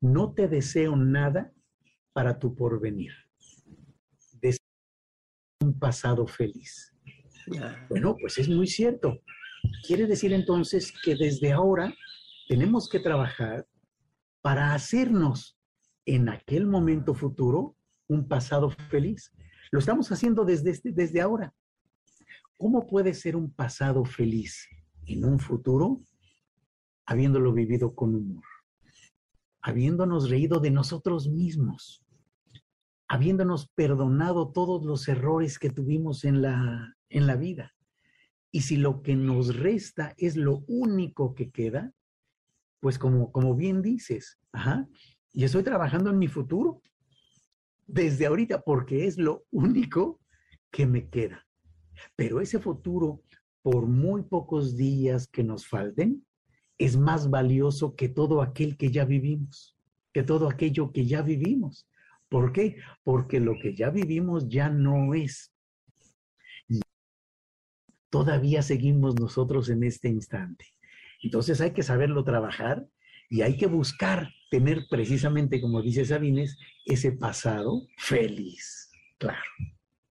no 0.00 0.32
te 0.32 0.48
deseo 0.48 0.96
nada 0.96 1.52
para 2.12 2.38
tu 2.38 2.54
porvenir. 2.54 3.12
Deseo 4.40 4.66
un 5.60 5.78
pasado 5.78 6.26
feliz. 6.26 6.91
Bueno, 7.88 8.16
pues 8.20 8.38
es 8.38 8.48
muy 8.48 8.66
cierto. 8.66 9.20
Quiere 9.86 10.06
decir 10.06 10.32
entonces 10.32 10.92
que 11.04 11.14
desde 11.16 11.52
ahora 11.52 11.94
tenemos 12.48 12.88
que 12.88 13.00
trabajar 13.00 13.66
para 14.40 14.74
hacernos 14.74 15.58
en 16.04 16.28
aquel 16.28 16.66
momento 16.66 17.14
futuro 17.14 17.76
un 18.08 18.26
pasado 18.28 18.70
feliz. 18.70 19.32
Lo 19.70 19.78
estamos 19.78 20.10
haciendo 20.10 20.44
desde, 20.44 20.70
este, 20.70 20.92
desde 20.92 21.20
ahora. 21.20 21.54
¿Cómo 22.58 22.86
puede 22.86 23.14
ser 23.14 23.36
un 23.36 23.52
pasado 23.52 24.04
feliz 24.04 24.68
en 25.06 25.24
un 25.24 25.38
futuro 25.38 26.00
habiéndolo 27.06 27.52
vivido 27.52 27.94
con 27.94 28.14
humor? 28.14 28.44
Habiéndonos 29.62 30.28
reído 30.28 30.58
de 30.58 30.70
nosotros 30.70 31.28
mismos, 31.28 32.04
habiéndonos 33.08 33.68
perdonado 33.68 34.50
todos 34.50 34.84
los 34.84 35.06
errores 35.08 35.58
que 35.58 35.70
tuvimos 35.70 36.24
en 36.24 36.42
la, 36.42 36.96
en 37.12 37.26
la 37.26 37.36
vida. 37.36 37.74
Y 38.50 38.62
si 38.62 38.76
lo 38.76 39.02
que 39.02 39.16
nos 39.16 39.56
resta 39.56 40.14
es 40.18 40.36
lo 40.36 40.64
único 40.66 41.34
que 41.34 41.50
queda, 41.50 41.92
pues 42.80 42.98
como, 42.98 43.32
como 43.32 43.54
bien 43.54 43.80
dices, 43.80 44.38
ajá, 44.52 44.88
y 45.32 45.44
estoy 45.44 45.62
trabajando 45.62 46.10
en 46.10 46.18
mi 46.18 46.28
futuro 46.28 46.82
desde 47.86 48.26
ahorita 48.26 48.62
porque 48.62 49.06
es 49.06 49.16
lo 49.18 49.44
único 49.50 50.20
que 50.70 50.86
me 50.86 51.08
queda. 51.08 51.46
Pero 52.16 52.40
ese 52.40 52.58
futuro 52.58 53.22
por 53.62 53.86
muy 53.86 54.22
pocos 54.22 54.76
días 54.76 55.28
que 55.28 55.44
nos 55.44 55.66
falten, 55.66 56.26
es 56.78 56.96
más 56.96 57.30
valioso 57.30 57.94
que 57.94 58.08
todo 58.08 58.42
aquel 58.42 58.76
que 58.76 58.90
ya 58.90 59.04
vivimos, 59.04 59.76
que 60.12 60.24
todo 60.24 60.48
aquello 60.48 60.92
que 60.92 61.06
ya 61.06 61.22
vivimos. 61.22 61.88
¿Por 62.28 62.52
qué? 62.52 62.76
Porque 63.04 63.38
lo 63.38 63.54
que 63.62 63.74
ya 63.74 63.90
vivimos 63.90 64.48
ya 64.48 64.68
no 64.68 65.14
es. 65.14 65.51
Todavía 68.12 68.60
seguimos 68.60 69.18
nosotros 69.18 69.70
en 69.70 69.84
este 69.84 70.08
instante. 70.08 70.66
Entonces 71.22 71.62
hay 71.62 71.70
que 71.70 71.82
saberlo 71.82 72.24
trabajar 72.24 72.86
y 73.30 73.40
hay 73.40 73.56
que 73.56 73.66
buscar 73.66 74.28
tener 74.50 74.84
precisamente, 74.90 75.62
como 75.62 75.80
dice 75.80 76.04
Sabines, 76.04 76.58
ese 76.84 77.12
pasado 77.12 77.86
feliz. 77.96 78.90
Claro. 79.16 79.40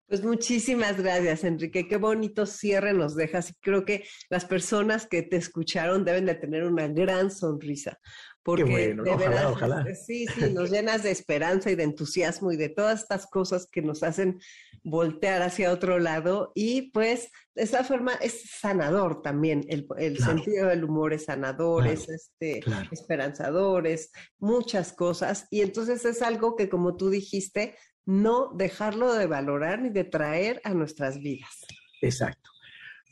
Pues 0.08 0.24
muchísimas 0.24 0.99
gracias, 0.99 1.43
Enrique. 1.43 1.88
Qué 1.88 1.97
bonito 1.97 2.47
cierre 2.47 2.91
nos 2.91 3.16
dejas. 3.16 3.54
Creo 3.62 3.86
que 3.86 4.04
las 4.32 4.45
personas 4.45 5.06
que 5.06 5.22
te 5.22 5.38
escucharon 5.38 6.04
deben 6.04 6.26
de 6.26 6.34
tener 6.34 6.64
una 6.64 6.88
gran 6.88 7.30
sonrisa. 7.30 7.99
Porque 8.44 8.66
Qué 8.66 8.72
bueno, 8.72 9.04
ojalá, 9.08 9.50
ojalá. 9.50 9.86
Este, 9.88 9.96
sí, 10.06 10.26
sí, 10.28 10.54
nos 10.54 10.72
llenas 10.72 11.04
de 11.04 11.12
esperanza 11.12 11.70
y 11.70 11.76
de 11.76 11.84
entusiasmo 11.84 12.52
y 12.52 12.58
de 12.58 12.70
todas 12.70 13.02
estas 13.02 13.28
cosas 13.28 13.68
que 13.72 13.82
nos 13.82 14.02
hacen 14.02 14.39
voltear 14.84 15.42
hacia 15.44 15.72
otro 15.72 16.00
lado. 16.00 16.52
Y 16.56 16.92
pues, 16.92 17.30
de 17.54 17.64
esa 17.64 17.84
forma 17.84 18.14
es 18.16 18.50
sanador 18.50 19.22
también. 19.22 19.64
El, 19.70 19.88
el 19.98 20.18
claro. 20.18 20.34
sentido 20.34 20.68
del 20.68 20.84
humor 20.84 21.14
es 21.14 21.26
sanador, 21.26 21.84
claro, 21.84 22.00
es 22.00 22.10
este, 22.10 22.62
claro. 22.62 22.89
esperanzador, 22.92 23.86
es 23.86 24.12
muchas 24.39 24.92
cosas. 24.94 25.48
Y 25.52 25.62
entonces 25.62 26.04
es 26.06 26.22
algo 26.24 26.56
que, 26.56 26.68
como 26.68 26.98
tú 26.98 27.10
dijiste, 27.10 27.76
no 28.06 28.52
dejarlo 28.56 29.14
de 29.14 29.28
valorar 29.28 29.82
ni 29.82 29.89
de 29.89 30.04
traer 30.04 30.62
a 30.64 30.74
nuestras 30.74 31.20
vidas. 31.20 31.66
Exacto. 32.02 32.50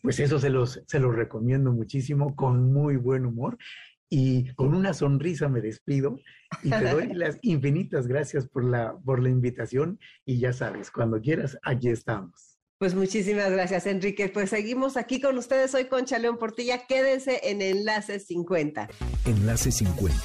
Pues 0.01 0.19
eso 0.19 0.39
se 0.39 0.49
los, 0.49 0.81
se 0.87 0.99
los 0.99 1.13
recomiendo 1.13 1.71
muchísimo, 1.71 2.35
con 2.35 2.71
muy 2.71 2.95
buen 2.95 3.25
humor 3.25 3.57
y 4.09 4.53
con 4.55 4.73
una 4.73 4.93
sonrisa 4.93 5.47
me 5.47 5.61
despido 5.61 6.17
y 6.63 6.69
te 6.69 6.89
doy 6.91 7.07
las 7.13 7.37
infinitas 7.41 8.07
gracias 8.07 8.47
por 8.47 8.65
la, 8.65 8.97
por 9.05 9.21
la 9.21 9.29
invitación 9.29 9.99
y 10.25 10.39
ya 10.39 10.51
sabes, 10.51 10.91
cuando 10.91 11.21
quieras, 11.21 11.57
aquí 11.63 11.89
estamos. 11.89 12.58
Pues 12.79 12.95
muchísimas 12.95 13.51
gracias, 13.51 13.85
Enrique. 13.87 14.29
Pues 14.29 14.51
seguimos 14.51 14.95
aquí 14.95 15.19
con 15.19 15.37
ustedes. 15.37 15.71
Soy 15.71 15.87
Concha 15.87 16.17
León 16.17 16.37
Portilla. 16.37 16.87
Quédense 16.87 17.41
en 17.43 17.61
Enlace 17.61 18.21
50. 18.21 18.87
Enlace 19.25 19.69
50. 19.69 20.15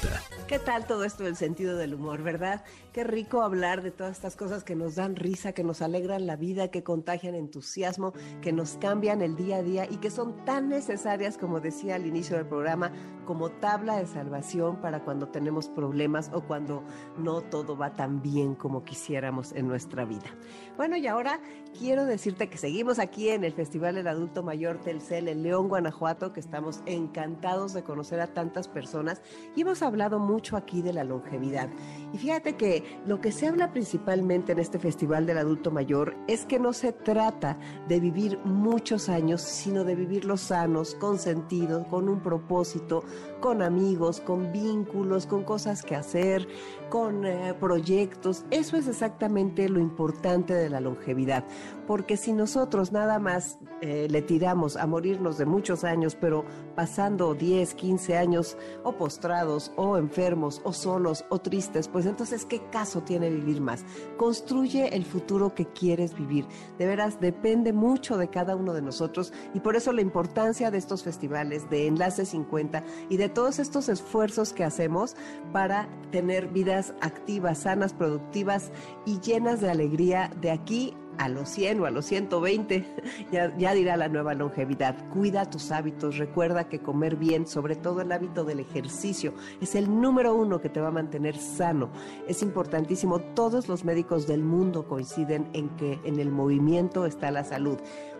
¿Qué 0.47 0.57
tal 0.59 0.87
todo 0.87 1.03
esto 1.03 1.25
del 1.25 1.35
sentido 1.35 1.75
del 1.75 1.95
humor, 1.95 2.23
verdad? 2.23 2.63
Qué 2.93 3.03
rico 3.03 3.41
hablar 3.41 3.83
de 3.83 3.91
todas 3.91 4.15
estas 4.15 4.37
cosas 4.37 4.63
que 4.63 4.73
nos 4.73 4.95
dan 4.95 5.17
risa, 5.17 5.51
que 5.51 5.65
nos 5.65 5.81
alegran 5.81 6.27
la 6.27 6.37
vida, 6.37 6.69
que 6.71 6.81
contagian 6.81 7.35
entusiasmo, 7.35 8.13
que 8.41 8.53
nos 8.53 8.77
cambian 8.77 9.21
el 9.21 9.35
día 9.35 9.57
a 9.57 9.61
día 9.61 9.85
y 9.89 9.97
que 9.97 10.09
son 10.09 10.45
tan 10.45 10.69
necesarias, 10.69 11.37
como 11.37 11.59
decía 11.59 11.95
al 11.95 12.05
inicio 12.05 12.37
del 12.37 12.47
programa, 12.47 12.93
como 13.25 13.49
tabla 13.49 13.97
de 13.97 14.05
salvación 14.05 14.79
para 14.79 15.03
cuando 15.03 15.27
tenemos 15.27 15.67
problemas 15.67 16.31
o 16.31 16.41
cuando 16.41 16.85
no 17.17 17.41
todo 17.41 17.75
va 17.75 17.93
tan 17.95 18.21
bien 18.21 18.55
como 18.55 18.85
quisiéramos 18.85 19.51
en 19.51 19.67
nuestra 19.67 20.05
vida. 20.05 20.33
Bueno, 20.77 20.95
y 20.95 21.07
ahora 21.07 21.41
quiero 21.77 22.05
decirte 22.05 22.44
que 22.49 22.57
seguimos 22.57 22.99
aquí 22.99 23.29
en 23.29 23.43
el 23.43 23.53
Festival 23.53 23.95
del 23.95 24.07
Adulto 24.07 24.43
Mayor 24.43 24.79
Telcel 24.79 25.27
en 25.27 25.43
León, 25.43 25.67
Guanajuato, 25.67 26.33
que 26.33 26.39
estamos 26.39 26.81
encantados 26.85 27.73
de 27.73 27.83
conocer 27.83 28.19
a 28.19 28.27
tantas 28.27 28.67
personas 28.67 29.21
y 29.55 29.61
hemos 29.61 29.81
hablado 29.81 30.19
mucho 30.19 30.57
aquí 30.57 30.81
de 30.81 30.93
la 30.93 31.03
longevidad. 31.03 31.69
Y 32.13 32.17
fíjate 32.17 32.55
que 32.55 32.99
lo 33.05 33.21
que 33.21 33.31
se 33.31 33.47
habla 33.47 33.71
principalmente 33.71 34.51
en 34.51 34.59
este 34.59 34.79
Festival 34.79 35.25
del 35.25 35.37
Adulto 35.37 35.71
Mayor 35.71 36.15
es 36.27 36.45
que 36.45 36.59
no 36.59 36.73
se 36.73 36.91
trata 36.91 37.57
de 37.87 37.99
vivir 37.99 38.39
muchos 38.43 39.09
años, 39.09 39.41
sino 39.41 39.83
de 39.83 39.95
vivirlos 39.95 40.41
sanos, 40.41 40.95
con 40.95 41.19
sentido, 41.19 41.87
con 41.87 42.09
un 42.09 42.21
propósito, 42.21 43.03
con 43.45 43.61
amigos, 43.61 44.21
con 44.21 44.51
vínculos, 44.51 45.27
con 45.27 45.43
cosas 45.43 45.83
que 45.83 45.95
hacer, 45.95 46.47
con 46.89 47.27
eh, 47.27 47.53
proyectos. 47.59 48.43
Eso 48.49 48.75
es 48.75 48.87
exactamente 48.87 49.69
lo 49.69 49.79
importante 49.79 50.55
de 50.55 50.67
la 50.67 50.79
longevidad, 50.79 51.45
porque 51.85 52.17
si 52.17 52.33
nosotros 52.33 52.91
nada 52.91 53.19
más 53.19 53.59
eh, 53.81 54.07
le 54.09 54.23
tiramos 54.23 54.77
a 54.77 54.87
morirnos 54.87 55.37
de 55.37 55.45
muchos 55.45 55.83
años, 55.83 56.17
pero 56.19 56.43
pasando 56.75 57.35
10, 57.35 57.75
15 57.75 58.17
años 58.17 58.57
o 58.83 58.93
postrados 58.93 59.71
o 59.75 59.97
enfermos 59.97 60.59
o 60.63 60.73
solos 60.73 61.23
o 61.29 61.37
tristes, 61.37 61.87
pues 61.87 62.07
entonces, 62.07 62.45
¿qué 62.45 62.67
caso 62.71 63.03
tiene 63.03 63.29
vivir 63.29 63.61
más? 63.61 63.85
Construye 64.17 64.95
el 64.95 65.05
futuro 65.05 65.53
que 65.53 65.67
quieres 65.67 66.15
vivir. 66.15 66.47
De 66.79 66.87
veras, 66.87 67.19
depende 67.19 67.73
mucho 67.73 68.17
de 68.17 68.27
cada 68.27 68.55
uno 68.55 68.73
de 68.73 68.81
nosotros 68.81 69.33
y 69.53 69.59
por 69.59 69.75
eso 69.75 69.93
la 69.93 70.01
importancia 70.01 70.71
de 70.71 70.79
estos 70.79 71.03
festivales, 71.03 71.69
de 71.69 71.85
Enlace 71.85 72.25
50 72.25 72.83
y 73.09 73.17
de 73.17 73.34
todos 73.35 73.59
estos 73.59 73.89
esfuerzos 73.89 74.53
que 74.53 74.63
hacemos 74.63 75.15
para 75.53 75.87
tener 76.11 76.47
vidas 76.47 76.95
activas, 77.01 77.59
sanas, 77.59 77.93
productivas 77.93 78.71
y 79.05 79.19
llenas 79.19 79.61
de 79.61 79.69
alegría 79.69 80.31
de 80.41 80.49
aquí 80.49 80.95
a 81.17 81.29
los 81.29 81.49
100 81.49 81.79
o 81.79 81.85
a 81.85 81.91
los 81.91 82.05
120, 82.05 82.85
ya, 83.31 83.55
ya, 83.57 83.73
dirá 83.73 83.97
la 83.97 84.07
nueva 84.07 84.33
longevidad. 84.33 84.95
Cuida 85.09 85.49
tus 85.49 85.71
hábitos, 85.71 86.17
recuerda 86.17 86.67
que 86.67 86.79
comer 86.79 87.15
bien, 87.15 87.47
sobre 87.47 87.75
todo 87.75 88.01
el 88.01 88.11
hábito 88.11 88.43
del 88.43 88.59
ejercicio, 88.59 89.33
es 89.61 89.75
el 89.75 90.01
número 90.01 90.35
uno 90.35 90.59
que 90.59 90.69
te 90.69 90.81
va 90.81 90.89
a 90.89 90.91
mantener 90.91 91.37
sano. 91.37 91.89
Es 92.27 92.41
importantísimo, 92.41 93.19
todos 93.19 93.67
los 93.67 93.85
médicos 93.85 94.27
del 94.27 94.43
mundo 94.43 94.87
coinciden 94.87 95.47
en 95.53 95.69
que 95.77 95.99
en 96.03 96.19
el 96.19 96.31
movimiento 96.31 97.05
está 97.05 97.31
la 97.31 97.43
salud. 97.43 97.77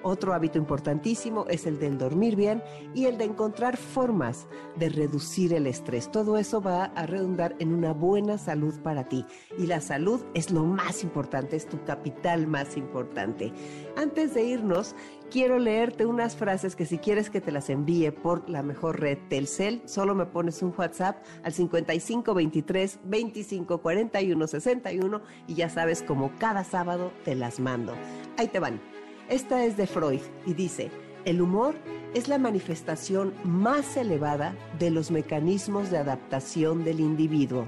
Otro 0.08 0.36
hábito 0.36 0.60
importantísimo 0.60 1.48
es 1.50 1.66
el 1.66 1.80
del 1.80 1.98
dormir 1.98 2.36
bien 2.36 2.62
y 2.94 3.06
el 3.06 3.18
de 3.18 3.24
encontrar 3.24 3.76
formas 3.76 4.46
de 4.76 4.90
reducir 4.90 5.52
el 5.52 5.66
estrés. 5.66 6.12
Todo 6.12 6.38
eso 6.38 6.62
va 6.62 6.86
a 6.86 7.08
redundar 7.08 7.56
en 7.58 7.74
una 7.74 7.92
buena 7.92 8.38
salud 8.38 8.80
para 8.84 9.10
ti. 9.10 9.26
Y 9.58 9.66
la 9.66 9.82
salud 9.82 10.24
es 10.36 10.52
lo 10.52 10.64
más 10.64 11.02
importante, 11.02 11.56
es 11.56 11.68
tu 11.68 11.84
capital 11.86 12.46
más 12.46 12.78
importante. 12.78 13.52
Antes 13.98 14.36
de 14.36 14.44
irnos, 14.44 14.96
quiero 15.32 15.58
leerte 15.58 16.06
unas 16.06 16.36
frases 16.36 16.76
que 16.76 16.86
si 16.86 17.00
quieres 17.00 17.32
que 17.32 17.42
te 17.42 17.52
las 17.52 17.72
envíe 17.72 18.12
por 18.12 18.48
la 18.48 18.62
mejor 18.62 19.00
red 19.00 19.18
Telcel, 19.28 19.82
solo 19.86 20.14
me 20.14 20.28
pones 20.28 20.62
un 20.62 20.72
WhatsApp 20.78 21.18
al 21.42 21.52
5523 21.52 23.00
25 23.06 23.82
41 23.82 24.48
61 24.48 25.22
y 25.48 25.56
ya 25.56 25.70
sabes 25.70 26.04
como 26.04 26.32
cada 26.38 26.64
sábado 26.64 27.12
te 27.24 27.34
las 27.34 27.60
mando. 27.60 27.96
Ahí 28.38 28.50
te 28.50 28.60
van. 28.60 28.95
Esta 29.30 29.66
es 29.66 29.76
de 29.76 29.88
Freud 29.88 30.22
y 30.46 30.54
dice, 30.54 30.92
el 31.26 31.42
humor 31.42 31.74
es 32.14 32.28
la 32.28 32.38
manifestación 32.38 33.34
más 33.44 33.98
elevada 33.98 34.56
de 34.78 34.92
los 34.92 35.10
mecanismos 35.10 35.90
de 35.90 35.98
adaptación 35.98 36.84
del 36.84 37.00
individuo. 37.00 37.68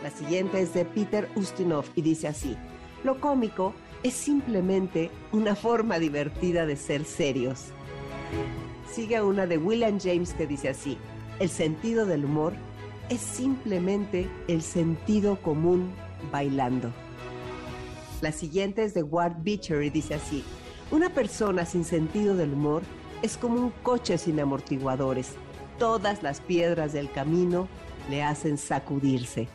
La 0.00 0.10
siguiente 0.10 0.60
es 0.60 0.72
de 0.72 0.84
Peter 0.84 1.28
Ustinov 1.34 1.84
y 1.96 2.02
dice 2.02 2.28
así, 2.28 2.56
lo 3.02 3.20
cómico 3.20 3.74
es 4.04 4.14
simplemente 4.14 5.10
una 5.32 5.56
forma 5.56 5.98
divertida 5.98 6.64
de 6.64 6.76
ser 6.76 7.04
serios. 7.04 7.72
Sigue 8.88 9.20
una 9.20 9.48
de 9.48 9.58
William 9.58 9.98
James 9.98 10.32
que 10.32 10.46
dice 10.46 10.68
así, 10.68 10.96
el 11.40 11.48
sentido 11.48 12.06
del 12.06 12.24
humor 12.24 12.52
es 13.08 13.20
simplemente 13.20 14.30
el 14.46 14.62
sentido 14.62 15.42
común 15.42 15.90
bailando. 16.30 16.92
La 18.20 18.32
siguiente 18.32 18.82
es 18.82 18.94
de 18.94 19.02
Ward 19.02 19.36
Beecher 19.42 19.82
y 19.82 19.90
dice 19.90 20.14
así, 20.14 20.42
una 20.90 21.10
persona 21.10 21.64
sin 21.64 21.84
sentido 21.84 22.34
del 22.34 22.54
humor 22.54 22.82
es 23.22 23.36
como 23.36 23.60
un 23.60 23.70
coche 23.82 24.18
sin 24.18 24.40
amortiguadores. 24.40 25.32
Todas 25.78 26.22
las 26.22 26.40
piedras 26.40 26.92
del 26.92 27.10
camino 27.12 27.68
le 28.10 28.22
hacen 28.22 28.58
sacudirse. 28.58 29.48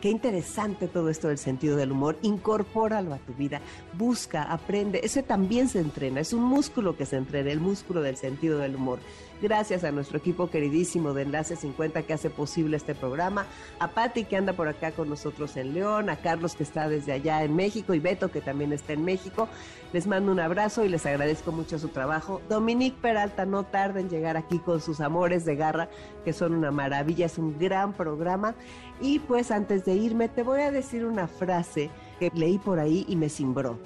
Qué 0.00 0.10
interesante 0.10 0.86
todo 0.86 1.08
esto 1.08 1.28
del 1.28 1.38
sentido 1.38 1.76
del 1.76 1.90
humor. 1.90 2.18
Incorpóralo 2.22 3.14
a 3.14 3.18
tu 3.18 3.34
vida. 3.34 3.60
Busca, 3.94 4.44
aprende. 4.44 5.00
Ese 5.02 5.24
también 5.24 5.68
se 5.68 5.80
entrena. 5.80 6.20
Es 6.20 6.32
un 6.32 6.44
músculo 6.44 6.96
que 6.96 7.06
se 7.06 7.16
entrena, 7.16 7.50
el 7.50 7.60
músculo 7.60 8.00
del 8.00 8.16
sentido 8.16 8.58
del 8.58 8.76
humor. 8.76 9.00
Gracias 9.40 9.84
a 9.84 9.92
nuestro 9.92 10.18
equipo 10.18 10.50
queridísimo 10.50 11.14
de 11.14 11.22
Enlace 11.22 11.54
50 11.54 12.02
que 12.02 12.12
hace 12.12 12.28
posible 12.28 12.76
este 12.76 12.96
programa, 12.96 13.46
a 13.78 13.86
Patti 13.86 14.24
que 14.24 14.36
anda 14.36 14.52
por 14.52 14.66
acá 14.66 14.90
con 14.90 15.08
nosotros 15.08 15.56
en 15.56 15.74
León, 15.74 16.10
a 16.10 16.16
Carlos 16.16 16.56
que 16.56 16.64
está 16.64 16.88
desde 16.88 17.12
allá 17.12 17.44
en 17.44 17.54
México 17.54 17.94
y 17.94 18.00
Beto 18.00 18.32
que 18.32 18.40
también 18.40 18.72
está 18.72 18.94
en 18.94 19.04
México. 19.04 19.48
Les 19.92 20.08
mando 20.08 20.32
un 20.32 20.40
abrazo 20.40 20.84
y 20.84 20.88
les 20.88 21.06
agradezco 21.06 21.52
mucho 21.52 21.78
su 21.78 21.88
trabajo. 21.88 22.42
Dominique 22.48 22.98
Peralta, 23.00 23.46
no 23.46 23.62
tarda 23.62 24.00
en 24.00 24.10
llegar 24.10 24.36
aquí 24.36 24.58
con 24.58 24.80
sus 24.80 25.00
amores 25.00 25.44
de 25.44 25.54
garra, 25.54 25.88
que 26.24 26.32
son 26.32 26.52
una 26.52 26.72
maravilla, 26.72 27.26
es 27.26 27.38
un 27.38 27.56
gran 27.60 27.92
programa. 27.92 28.56
Y 29.00 29.20
pues 29.20 29.52
antes 29.52 29.84
de 29.84 29.94
irme, 29.94 30.28
te 30.28 30.42
voy 30.42 30.62
a 30.62 30.72
decir 30.72 31.04
una 31.04 31.28
frase 31.28 31.90
que 32.18 32.32
leí 32.34 32.58
por 32.58 32.80
ahí 32.80 33.06
y 33.08 33.14
me 33.14 33.28
cimbró. 33.28 33.78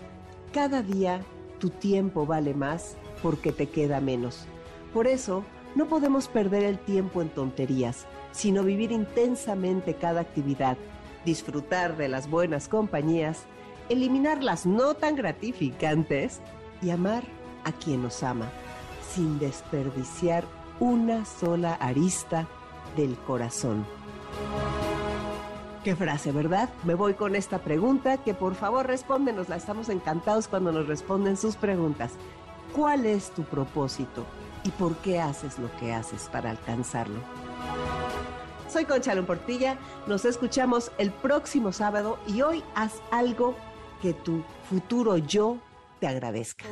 Cada 0.55 0.83
día 0.83 1.21
tu 1.59 1.69
tiempo 1.69 2.25
vale 2.25 2.55
más 2.55 2.97
porque 3.23 3.53
te 3.53 3.69
queda 3.69 4.01
menos. 4.01 4.47
Por 4.93 5.07
eso, 5.07 5.45
no 5.75 5.87
podemos 5.87 6.29
perder 6.29 6.65
el 6.65 6.79
tiempo 6.79 7.23
en 7.23 7.31
tonterías, 7.31 8.07
sino 8.31 8.63
vivir 8.63 8.93
intensamente 8.93 9.95
cada 9.95 10.21
actividad, 10.21 10.77
disfrutar 11.25 11.97
de 11.97 12.09
las 12.09 12.29
buenas 12.29 12.69
compañías, 12.69 13.45
eliminar 13.89 14.43
las 14.43 14.67
no 14.67 14.95
tan 14.95 15.17
gratificantes 15.17 16.41
y 16.83 16.91
amar 16.91 17.25
a 17.65 17.73
quien 17.73 18.03
nos 18.03 18.23
ama, 18.23 18.51
sin 19.15 19.39
desperdiciar 19.39 20.45
una 20.79 21.25
sola 21.25 21.75
arista 21.75 22.47
del 22.95 23.17
corazón. 23.17 23.87
Qué 25.85 25.97
frase, 25.97 26.33
¿verdad? 26.33 26.69
Me 26.85 26.95
voy 26.95 27.15
con 27.15 27.35
esta 27.35 27.59
pregunta 27.59 28.19
que 28.19 28.35
por 28.35 28.55
favor 28.55 28.87
respóndenosla. 28.87 29.57
Estamos 29.57 29.89
encantados 29.89 30.49
cuando 30.49 30.71
nos 30.71 30.87
responden 30.87 31.37
sus 31.37 31.57
preguntas. 31.57 32.13
¿Cuál 32.73 33.05
es 33.05 33.31
tu 33.31 33.43
propósito 33.43 34.25
y 34.65 34.71
por 34.71 34.97
qué 34.97 35.21
haces 35.21 35.59
lo 35.59 35.75
que 35.79 35.93
haces 35.93 36.29
para 36.33 36.51
alcanzarlo? 36.51 37.21
Soy 38.69 38.87
Concha 38.87 39.15
Portilla, 39.23 39.79
nos 40.07 40.25
escuchamos 40.25 40.93
el 40.99 41.11
próximo 41.11 41.73
sábado 41.73 42.19
y 42.27 42.41
hoy 42.41 42.63
haz 42.75 42.95
algo 43.11 43.55
que 44.01 44.15
tu 44.15 44.43
futuro 44.69 45.19
yo 45.19 45.59
te 46.01 46.07
agradezca. 46.07 46.65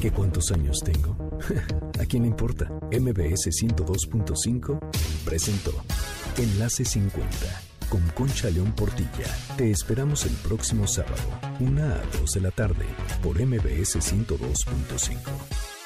¿Qué 0.00 0.12
cuántos 0.12 0.52
años 0.52 0.78
tengo? 0.84 1.16
¿A 2.00 2.04
quién 2.04 2.22
le 2.22 2.28
importa? 2.28 2.66
MBS 2.92 3.50
102.5 3.50 4.78
presentó 5.24 5.72
Enlace 6.36 6.84
50 6.84 7.28
con 7.88 8.00
Concha 8.10 8.48
León 8.50 8.72
Portilla. 8.72 9.26
Te 9.56 9.70
esperamos 9.70 10.24
el 10.26 10.32
próximo 10.34 10.86
sábado, 10.86 11.16
una 11.58 11.96
a 11.96 12.18
2 12.20 12.32
de 12.34 12.40
la 12.40 12.50
tarde, 12.50 12.86
por 13.22 13.40
MBS 13.40 13.96
102.5. 13.96 15.77